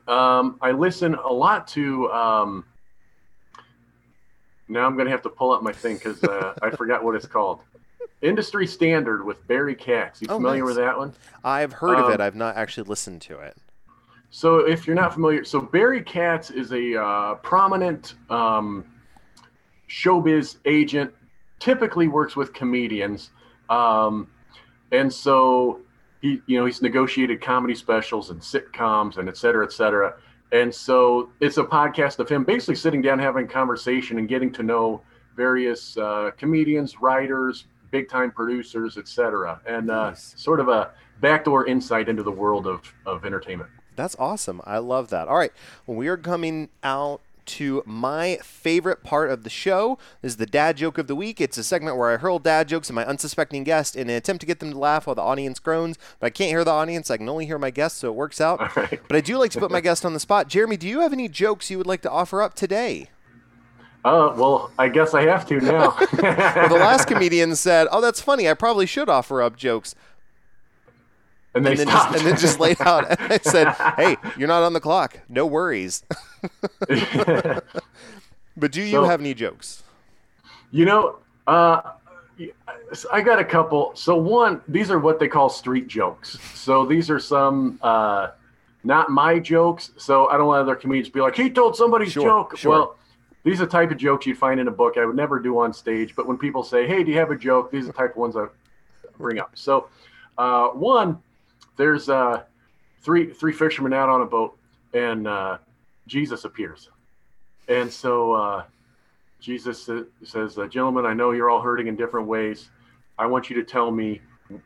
um, 0.09 0.59
I 0.61 0.73
listen 0.73 1.15
a 1.15 1.33
lot 1.33 1.67
to. 1.69 2.11
Um, 2.11 2.65
now 4.69 4.87
I'm 4.87 4.95
going 4.95 5.07
to 5.07 5.11
have 5.11 5.23
to 5.23 5.29
pull 5.29 5.53
up 5.53 5.63
my 5.63 5.73
thing 5.73 5.97
because 5.97 6.23
uh, 6.25 6.55
I 6.63 6.71
forgot 6.71 7.05
what 7.05 7.15
it's 7.15 7.27
called. 7.27 7.61
Industry 8.23 8.67
Standard 8.67 9.25
with 9.25 9.47
Barry 9.47 9.75
Katz. 9.75 10.23
You 10.23 10.29
oh, 10.31 10.37
familiar 10.37 10.61
nice. 10.61 10.69
with 10.69 10.77
that 10.77 10.97
one? 10.97 11.13
I've 11.45 11.75
heard 11.75 11.99
um, 11.99 12.05
of 12.05 12.11
it. 12.11 12.21
I've 12.21 12.35
not 12.35 12.57
actually 12.57 12.89
listened 12.89 13.21
to 13.23 13.39
it. 13.41 13.57
So 14.31 14.61
if 14.61 14.87
you're 14.87 14.97
not 14.97 15.13
familiar, 15.15 15.45
so 15.45 15.61
Barry 15.61 16.03
Katz 16.03 16.51
is 16.51 16.73
a 16.73 17.01
uh, 17.01 17.35
prominent 17.37 18.15
um, 18.31 18.85
showbiz 19.89 20.57
agent. 20.65 21.13
Typically 21.61 22.09
works 22.09 22.35
with 22.35 22.53
comedians, 22.53 23.31
um, 23.71 24.29
and 24.93 25.13
so 25.13 25.81
he, 26.21 26.41
you 26.47 26.59
know, 26.59 26.67
he's 26.67 26.83
negotiated 26.83 27.41
comedy 27.41 27.75
specials 27.75 28.31
and 28.31 28.41
sitcoms 28.41 29.19
and 29.19 29.29
et 29.29 29.37
cetera, 29.37 29.65
et 29.65 29.73
cetera. 29.73 30.15
And 30.53 30.73
so 30.73 31.31
it's 31.41 31.57
a 31.57 31.65
podcast 31.65 32.19
of 32.19 32.29
him 32.29 32.45
basically 32.45 32.77
sitting 32.77 33.03
down, 33.03 33.19
having 33.19 33.45
a 33.45 33.49
conversation, 33.49 34.19
and 34.19 34.29
getting 34.29 34.53
to 34.53 34.63
know 34.63 35.03
various 35.37 35.97
uh, 35.97 36.31
comedians, 36.37 37.01
writers, 37.01 37.67
big 37.91 38.09
time 38.09 38.31
producers, 38.31 38.97
et 38.97 39.09
cetera, 39.09 39.61
and 39.67 39.91
uh, 39.91 40.11
nice. 40.11 40.35
sort 40.37 40.61
of 40.61 40.69
a 40.69 40.93
backdoor 41.21 41.67
insight 41.67 42.09
into 42.09 42.23
the 42.23 42.31
world 42.31 42.67
of, 42.67 42.81
of 43.05 43.25
entertainment. 43.25 43.71
That's 43.97 44.17
awesome. 44.19 44.61
I 44.65 44.79
love 44.79 45.11
that. 45.11 45.29
All 45.29 45.37
right. 45.37 45.53
Well, 45.87 45.97
we 45.97 46.09
are 46.09 46.17
coming 46.17 46.69
out 46.83 47.21
to 47.47 47.83
my 47.87 48.39
favorite 48.43 49.03
part 49.03 49.31
of 49.31 49.45
the 49.45 49.51
show. 49.51 49.99
This 50.23 50.33
is 50.33 50.37
the 50.37 50.47
dad 50.47 50.77
joke 50.77 50.99
of 50.99 51.07
the 51.07 51.15
week. 51.15 51.41
It's 51.41 51.59
a 51.59 51.65
segment 51.65 51.97
where 51.97 52.13
I 52.13 52.17
hurl 52.17 52.39
dad 52.39 52.69
jokes 52.69 52.91
at 52.91 52.95
my 52.95 53.05
unsuspecting 53.05 53.65
guest 53.65 53.97
in 53.97 54.09
an 54.11 54.17
attempt 54.17 54.41
to 54.41 54.47
get 54.47 54.61
them 54.61 54.71
to 54.71 54.79
laugh 54.79 55.07
while 55.07 55.15
the 55.15 55.23
audience 55.23 55.59
groans. 55.59 55.99
But 56.21 56.27
I 56.27 56.31
can't 56.31 56.51
hear 56.51 56.65
the 56.65 56.71
audience. 56.71 57.11
I 57.11 57.17
can 57.17 57.29
only 57.29 57.47
hear 57.47 57.59
my 57.59 57.71
guest, 57.71 57.99
so 57.99 58.09
it 58.09 58.15
works 58.15 58.41
out. 58.41 58.77
Right. 58.77 59.01
But 59.07 59.17
I 59.17 59.21
do 59.21 59.39
like 59.39 59.51
to 59.53 59.61
put 59.61 59.71
my 59.71 59.81
guest 59.81 60.05
on 60.05 60.15
the 60.15 60.21
spot. 60.21 60.49
Jeremy, 60.49 60.77
do 60.77 60.89
you 60.89 61.01
have 61.01 61.13
any 61.13 61.29
jokes 61.29 61.71
you 61.71 61.79
would 61.79 61.87
like 61.87 62.03
to 62.03 62.11
offer 62.11 62.43
up 62.43 62.55
today? 62.55 63.11
Uh, 64.05 64.35
well, 64.37 64.71
I 64.79 64.89
guess 64.89 65.15
I 65.15 65.23
have 65.23 65.47
to 65.49 65.61
now. 65.61 65.97
well, 66.19 66.69
the 66.69 66.77
last 66.79 67.07
comedian 67.09 67.57
said, 67.57 67.89
"Oh, 67.91 68.03
that's 68.03 68.21
funny. 68.21 68.49
I 68.49 68.55
probably 68.55 68.85
should 68.85 69.09
offer 69.09 69.41
up 69.41 69.57
jokes." 69.57 69.95
And, 71.55 71.67
and 71.67 71.79
then 71.79 71.87
just, 71.87 72.09
and 72.17 72.27
then 72.27 72.37
just 72.37 72.61
laid 72.61 72.81
out. 72.81 73.09
And 73.09 73.33
I 73.33 73.39
said, 73.39 73.69
"Hey, 73.97 74.17
you're 74.37 74.49
not 74.49 74.63
on 74.63 74.73
the 74.73 74.81
clock. 74.81 75.21
No 75.29 75.47
worries." 75.47 76.03
but 78.57 78.73
do 78.73 78.83
you 78.83 78.91
so, 78.91 79.05
have 79.05 79.21
any 79.21 79.35
jokes? 79.35 79.83
You 80.71 80.85
know, 80.85 81.19
uh, 81.47 81.93
I 83.13 83.21
got 83.21 83.39
a 83.39 83.45
couple. 83.45 83.93
So 83.95 84.17
one, 84.17 84.61
these 84.69 84.91
are 84.91 84.99
what 84.99 85.21
they 85.21 85.29
call 85.29 85.49
street 85.49 85.89
jokes. 85.89 86.39
So 86.55 86.85
these 86.85 87.11
are 87.11 87.21
some 87.21 87.79
uh, 87.83 88.29
not 88.85 89.11
my 89.11 89.39
jokes. 89.39 89.91
So 89.97 90.29
I 90.29 90.37
don't 90.37 90.47
want 90.47 90.61
other 90.61 90.77
comedians 90.77 91.09
to 91.09 91.15
be 91.15 91.21
like, 91.21 91.35
he 91.35 91.51
told 91.51 91.77
somebody's 91.77 92.13
Sure, 92.13 92.25
joke. 92.25 92.57
sure. 92.57 92.71
Well, 92.71 92.97
these 93.43 93.61
are 93.61 93.67
the 93.67 93.71
type 93.71 93.91
of 93.91 93.99
jokes 93.99 94.27
you'd 94.27 94.39
find 94.39 94.61
in 94.61 94.69
a 94.69 94.73
book. 94.73 94.97
I 94.97 95.05
would 95.05 95.17
never 95.17 95.39
do 95.39 95.59
on 95.59 95.73
stage. 95.73 96.15
But 96.15 96.27
when 96.27 96.39
people 96.39 96.63
say, 96.63 96.87
hey, 96.87 97.03
do 97.03 97.11
you 97.11 97.19
have 97.19 97.31
a 97.31 97.37
joke? 97.37 97.71
These 97.71 97.85
are 97.85 97.89
the 97.89 97.93
type 97.93 98.13
of 98.13 98.17
ones 98.17 98.37
I 98.37 98.47
bring 99.19 99.39
up. 99.39 99.53
So, 99.55 99.89
uh, 100.39 100.69
one, 100.69 101.21
there's 101.77 102.09
uh, 102.09 102.43
three 103.03 103.33
three 103.33 103.53
fishermen 103.53 103.93
out 103.93 104.09
on 104.09 104.23
a 104.23 104.27
boat, 104.27 104.57
and 104.93 105.27
uh, 105.27 105.59
Jesus 106.07 106.45
appears, 106.45 106.91
and 107.69 107.93
so 107.93 108.33
uh, 108.33 108.65
Jesus 109.41 109.89
says, 110.25 110.59
uh, 110.59 110.67
"Gentlemen, 110.67 111.07
I 111.07 111.15
know 111.15 111.33
you're 111.33 111.51
all 111.51 111.61
hurting 111.61 111.87
in 111.87 111.97
different 111.97 112.27
ways. 112.27 112.71
I 113.19 113.27
want 113.27 113.51
you 113.51 113.57
to 113.57 113.65
tell 113.65 113.91
me 113.91 114.21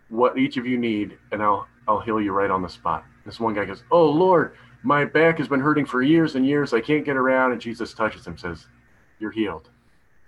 what 0.09 0.39
each 0.39 0.57
of 0.57 0.67
you 0.67 0.79
need, 0.79 1.19
and 1.33 1.43
I'll 1.43 1.67
I'll 1.87 2.01
heal 2.01 2.21
you 2.21 2.33
right 2.33 2.51
on 2.51 2.63
the 2.63 2.69
spot." 2.69 3.05
This 3.25 3.41
one 3.41 3.55
guy 3.55 3.65
goes, 3.65 3.83
"Oh 3.91 4.09
Lord, 4.09 4.55
my 4.83 5.05
back 5.05 5.39
has 5.39 5.49
been 5.49 5.61
hurting 5.61 5.87
for 5.87 6.03
years 6.03 6.35
and 6.35 6.47
years. 6.47 6.73
I 6.73 6.81
can't 6.81 7.05
get 7.05 7.17
around." 7.17 7.53
And 7.53 7.61
Jesus 7.61 7.95
touches 7.95 8.27
him, 8.27 8.39
says, 8.39 8.67
"You're 9.19 9.33
healed." 9.33 9.71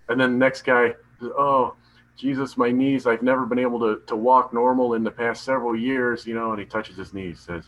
And 0.09 0.21
then 0.21 0.33
the 0.33 0.39
next 0.39 0.63
guy, 0.63 0.95
says, 1.21 1.31
"Oh." 1.37 1.75
Jesus, 2.17 2.57
my 2.57 2.71
knees, 2.71 3.07
I've 3.07 3.23
never 3.23 3.47
been 3.47 3.59
able 3.59 3.81
to, 3.81 4.03
to 4.07 4.17
walk 4.17 4.53
normal 4.53 4.95
in 4.95 5.03
the 5.03 5.11
past 5.11 5.45
several 5.45 5.75
years, 5.75 6.27
you 6.27 6.35
know, 6.35 6.51
and 6.51 6.61
he 6.61 6.67
touches 6.67 6.97
his 6.97 7.15
knees, 7.15 7.41
says, 7.41 7.65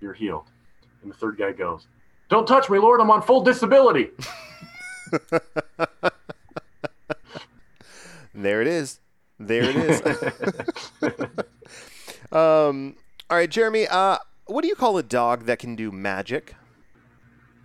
You're 0.00 0.12
healed. 0.12 0.50
And 1.02 1.10
the 1.10 1.16
third 1.16 1.38
guy 1.38 1.52
goes, 1.52 1.86
Don't 2.28 2.46
touch 2.46 2.68
me, 2.68 2.78
Lord, 2.78 3.00
I'm 3.00 3.10
on 3.10 3.22
full 3.22 3.42
disability. 3.42 4.10
There 8.36 8.60
it 8.60 8.68
is. 8.68 9.00
There 9.40 9.62
it 9.64 9.76
is. 9.76 10.02
um, 12.32 12.96
all 13.30 13.38
right, 13.38 13.50
Jeremy. 13.50 13.86
Uh, 13.88 14.18
what 14.44 14.60
do 14.60 14.68
you 14.68 14.74
call 14.74 14.98
a 14.98 15.02
dog 15.02 15.46
that 15.46 15.58
can 15.58 15.74
do 15.74 15.90
magic? 15.90 16.54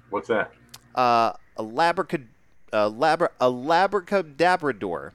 What's 0.10 0.30
that? 0.30 0.54
Uh, 0.96 1.34
a 1.58 1.64
labracad, 1.64 2.28
a 2.72 2.90
labra, 2.90 3.30
a 3.42 3.52
labracadabrador. 3.52 5.12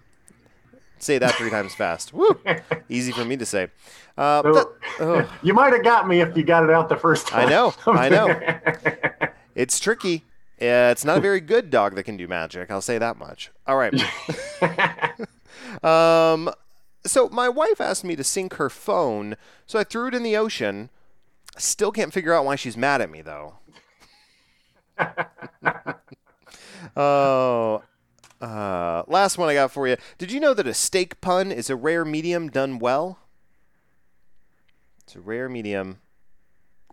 Say 0.99 1.19
that 1.19 1.35
three 1.35 1.51
times 1.51 1.75
fast. 1.75 2.13
Woo! 2.13 2.39
Easy 2.89 3.13
for 3.13 3.25
me 3.25 3.37
to 3.37 3.45
say. 3.47 3.69
Uh, 4.17 4.43
So, 4.43 4.53
that- 4.53 4.69
ugh, 5.01 5.29
you 5.43 5.53
might 5.55 5.73
have 5.73 5.85
got 5.85 6.09
me 6.09 6.21
if 6.21 6.37
you 6.37 6.43
got 6.43 6.65
it 6.65 6.71
out 6.71 6.89
the 6.89 6.97
first 6.97 7.27
time. 7.29 7.47
I 7.47 7.51
know, 7.51 7.75
I 7.87 8.09
know. 8.09 9.29
it's 9.55 9.79
tricky. 9.79 10.25
Uh, 10.61 10.89
it's 10.91 11.05
not 11.05 11.19
a 11.19 11.21
very 11.21 11.41
good 11.41 11.69
dog 11.71 11.95
that 11.97 12.05
can 12.05 12.17
do 12.17 12.27
magic. 12.27 12.71
I'll 12.71 12.81
say 12.81 12.97
that 12.97 13.19
much. 13.19 13.51
All 13.67 13.77
right. 13.77 13.93
um, 15.85 16.51
so 17.05 17.29
my 17.29 17.49
wife 17.51 17.79
asked 17.81 18.05
me 18.05 18.17
to 18.17 18.25
sync 18.25 18.55
her 18.55 18.71
phone, 18.71 19.37
so 19.67 19.79
I 19.79 19.85
threw 19.85 20.09
it 20.09 20.15
in 20.15 20.23
the 20.23 20.35
ocean. 20.37 20.89
Still 21.59 21.93
can't 21.93 22.13
figure 22.13 22.33
out 22.33 22.47
why 22.47 22.57
she's 22.57 22.77
mad 22.77 23.03
at 23.03 23.11
me 23.11 23.21
though. 23.21 23.55
oh. 26.97 27.83
Uh, 28.47 29.03
last 29.09 29.39
one 29.39 29.49
I 29.49 29.55
got 29.55 29.73
for 29.73 29.89
you. 29.89 29.97
Did 30.19 30.31
you 30.31 30.39
know 30.39 30.55
that 30.55 30.69
a 30.69 30.75
steak 30.75 31.21
pun 31.21 31.51
is 31.51 31.69
a 31.69 31.75
rare 31.75 32.05
medium 32.05 32.49
done 32.49 32.79
well? 32.79 33.19
It's 35.03 35.17
a 35.17 35.21
rare 35.21 35.49
medium 35.49 35.99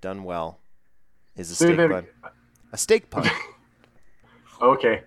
done 0.02 0.24
well. 0.24 0.58
Is 1.38 1.52
a 1.52 1.56
steak 1.56 1.78
pun. 1.78 2.08
A 2.72 2.78
steak 2.78 3.10
pun. 3.12 3.30
okay, 4.64 5.02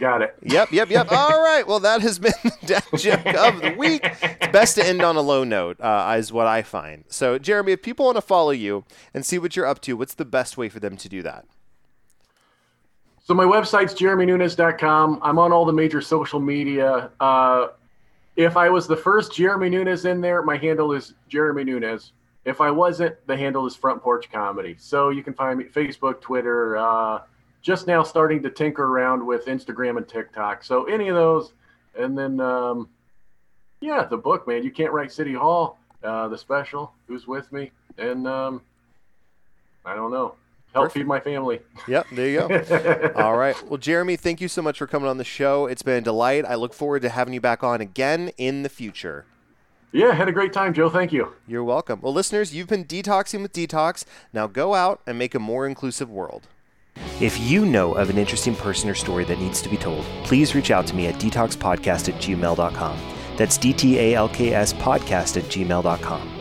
got 0.00 0.22
it. 0.22 0.34
Yep, 0.42 0.72
yep, 0.72 0.90
yep. 0.90 1.06
All 1.12 1.40
right. 1.40 1.64
Well, 1.64 1.80
that 1.80 2.00
has 2.00 2.18
been 2.18 2.32
the 2.42 2.52
dad 2.66 2.84
joke 2.98 3.26
of 3.26 3.60
the 3.60 3.76
week. 3.78 4.02
It's 4.20 4.52
best 4.52 4.74
to 4.74 4.84
end 4.84 5.00
on 5.02 5.14
a 5.14 5.20
low 5.20 5.44
note, 5.44 5.80
uh, 5.80 6.16
is 6.18 6.32
what 6.32 6.48
I 6.48 6.62
find. 6.62 7.04
So, 7.08 7.38
Jeremy, 7.38 7.70
if 7.70 7.82
people 7.82 8.06
want 8.06 8.16
to 8.16 8.22
follow 8.22 8.50
you 8.50 8.84
and 9.12 9.24
see 9.24 9.38
what 9.38 9.54
you're 9.54 9.66
up 9.66 9.80
to, 9.82 9.96
what's 9.96 10.14
the 10.14 10.24
best 10.24 10.56
way 10.56 10.68
for 10.68 10.80
them 10.80 10.96
to 10.96 11.08
do 11.08 11.22
that? 11.22 11.46
So 13.24 13.32
my 13.32 13.44
website's 13.44 13.94
jeremynunes.com. 13.94 15.20
I'm 15.22 15.38
on 15.38 15.50
all 15.50 15.64
the 15.64 15.72
major 15.72 16.02
social 16.02 16.38
media. 16.38 17.10
Uh, 17.18 17.68
if 18.36 18.58
I 18.58 18.68
was 18.68 18.86
the 18.86 18.96
first 18.96 19.34
Jeremy 19.34 19.70
Nunes 19.70 20.04
in 20.04 20.20
there, 20.20 20.42
my 20.42 20.58
handle 20.58 20.92
is 20.92 21.14
Jeremy 21.28 21.64
Nunes. 21.64 22.12
If 22.44 22.60
I 22.60 22.70
wasn't, 22.70 23.16
the 23.26 23.34
handle 23.34 23.64
is 23.64 23.74
Front 23.74 24.02
Porch 24.02 24.30
Comedy. 24.30 24.76
So 24.78 25.08
you 25.08 25.22
can 25.22 25.32
find 25.32 25.58
me 25.58 25.64
Facebook, 25.64 26.20
Twitter. 26.20 26.76
Uh, 26.76 27.22
just 27.62 27.86
now 27.86 28.02
starting 28.02 28.42
to 28.42 28.50
tinker 28.50 28.84
around 28.84 29.26
with 29.26 29.46
Instagram 29.46 29.96
and 29.96 30.06
TikTok. 30.06 30.62
So 30.62 30.84
any 30.84 31.08
of 31.08 31.14
those, 31.14 31.54
and 31.98 32.18
then 32.18 32.38
um, 32.40 32.90
yeah, 33.80 34.04
the 34.04 34.18
book, 34.18 34.46
man. 34.46 34.62
You 34.64 34.70
can't 34.70 34.92
write 34.92 35.10
City 35.10 35.32
Hall. 35.32 35.78
Uh, 36.02 36.28
the 36.28 36.36
special. 36.36 36.92
Who's 37.08 37.26
with 37.26 37.50
me? 37.50 37.70
And 37.96 38.28
um, 38.28 38.60
I 39.86 39.94
don't 39.94 40.10
know. 40.10 40.34
Help 40.74 40.86
Perfect. 40.86 40.94
feed 40.94 41.06
my 41.06 41.20
family. 41.20 41.60
Yep, 41.86 42.06
there 42.12 42.28
you 42.28 42.48
go. 42.48 43.12
All 43.16 43.36
right. 43.36 43.56
Well, 43.70 43.78
Jeremy, 43.78 44.16
thank 44.16 44.40
you 44.40 44.48
so 44.48 44.60
much 44.60 44.78
for 44.78 44.86
coming 44.88 45.08
on 45.08 45.18
the 45.18 45.24
show. 45.24 45.66
It's 45.66 45.82
been 45.82 45.98
a 45.98 46.00
delight. 46.00 46.44
I 46.44 46.56
look 46.56 46.74
forward 46.74 47.02
to 47.02 47.08
having 47.08 47.32
you 47.32 47.40
back 47.40 47.62
on 47.62 47.80
again 47.80 48.32
in 48.38 48.64
the 48.64 48.68
future. 48.68 49.24
Yeah, 49.92 50.12
had 50.12 50.26
a 50.28 50.32
great 50.32 50.52
time, 50.52 50.74
Joe. 50.74 50.90
Thank 50.90 51.12
you. 51.12 51.32
You're 51.46 51.62
welcome. 51.62 52.00
Well, 52.02 52.12
listeners, 52.12 52.52
you've 52.52 52.66
been 52.66 52.84
detoxing 52.84 53.42
with 53.42 53.52
DTALKS. 53.52 54.04
Now 54.32 54.48
go 54.48 54.74
out 54.74 55.00
and 55.06 55.16
make 55.16 55.36
a 55.36 55.38
more 55.38 55.64
inclusive 55.68 56.10
world. 56.10 56.48
If 57.20 57.38
you 57.38 57.64
know 57.64 57.94
of 57.94 58.10
an 58.10 58.18
interesting 58.18 58.56
person 58.56 58.90
or 58.90 58.94
story 58.94 59.24
that 59.26 59.38
needs 59.38 59.62
to 59.62 59.68
be 59.68 59.76
told, 59.76 60.04
please 60.24 60.56
reach 60.56 60.72
out 60.72 60.88
to 60.88 60.96
me 60.96 61.06
at 61.06 61.14
dtalkspodcast 61.20 62.08
at 62.08 62.20
gmail.com. 62.20 62.98
That's 63.36 63.56
D 63.56 63.72
T 63.72 63.98
A 63.98 64.14
L 64.14 64.28
K 64.28 64.52
S 64.52 64.72
podcast 64.72 65.36
at 65.36 65.44
gmail.com. 65.44 66.33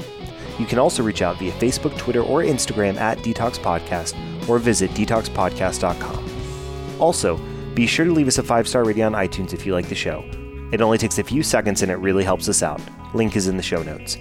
You 0.59 0.65
can 0.65 0.79
also 0.79 1.03
reach 1.03 1.21
out 1.21 1.39
via 1.39 1.51
Facebook, 1.53 1.97
Twitter, 1.97 2.21
or 2.21 2.43
Instagram 2.43 2.97
at 2.97 3.17
DTALKS 3.19 3.59
Podcast 3.59 4.49
or 4.49 4.59
visit 4.59 4.91
dtalkspodcast.com. 4.91 6.99
Also, 6.99 7.39
be 7.73 7.87
sure 7.87 8.05
to 8.05 8.11
leave 8.11 8.27
us 8.27 8.37
a 8.37 8.43
five 8.43 8.67
star 8.67 8.83
rating 8.83 9.03
on 9.03 9.13
iTunes 9.13 9.53
if 9.53 9.65
you 9.65 9.73
like 9.73 9.89
the 9.89 9.95
show. 9.95 10.23
It 10.71 10.81
only 10.81 10.97
takes 10.97 11.19
a 11.19 11.23
few 11.23 11.43
seconds 11.43 11.81
and 11.81 11.91
it 11.91 11.95
really 11.95 12.23
helps 12.23 12.49
us 12.49 12.63
out. 12.63 12.81
Link 13.13 13.35
is 13.35 13.47
in 13.47 13.57
the 13.57 13.63
show 13.63 13.83
notes. 13.83 14.17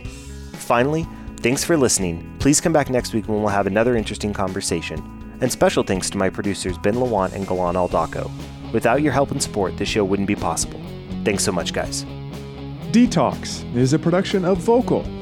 Finally, 0.53 1.07
thanks 1.39 1.65
for 1.65 1.77
listening. 1.77 2.37
Please 2.39 2.61
come 2.61 2.73
back 2.73 2.91
next 2.91 3.15
week 3.15 3.29
when 3.29 3.41
we'll 3.41 3.49
have 3.49 3.67
another 3.67 3.97
interesting 3.97 4.33
conversation. 4.33 5.01
And 5.41 5.51
special 5.51 5.83
thanks 5.83 6.09
to 6.11 6.19
my 6.19 6.31
producers 6.31 6.79
Ben 6.79 6.95
Lawant 6.95 7.33
and 7.33 7.47
Galan 7.47 7.75
Aldaco. 7.75 8.31
Without 8.73 9.03
your 9.03 9.13
help 9.13 9.33
and 9.33 9.43
support, 9.43 9.77
this 9.77 9.89
show 9.89 10.05
wouldn't 10.05 10.29
be 10.29 10.37
possible. 10.37 10.81
Thanks 11.25 11.45
so 11.45 11.53
much, 11.53 11.73
guys. 11.73 12.05
DTALKS 12.93 13.75
is 13.75 13.93
a 13.93 13.99
production 13.99 14.45
of 14.45 14.59
Vokal. 14.59 15.22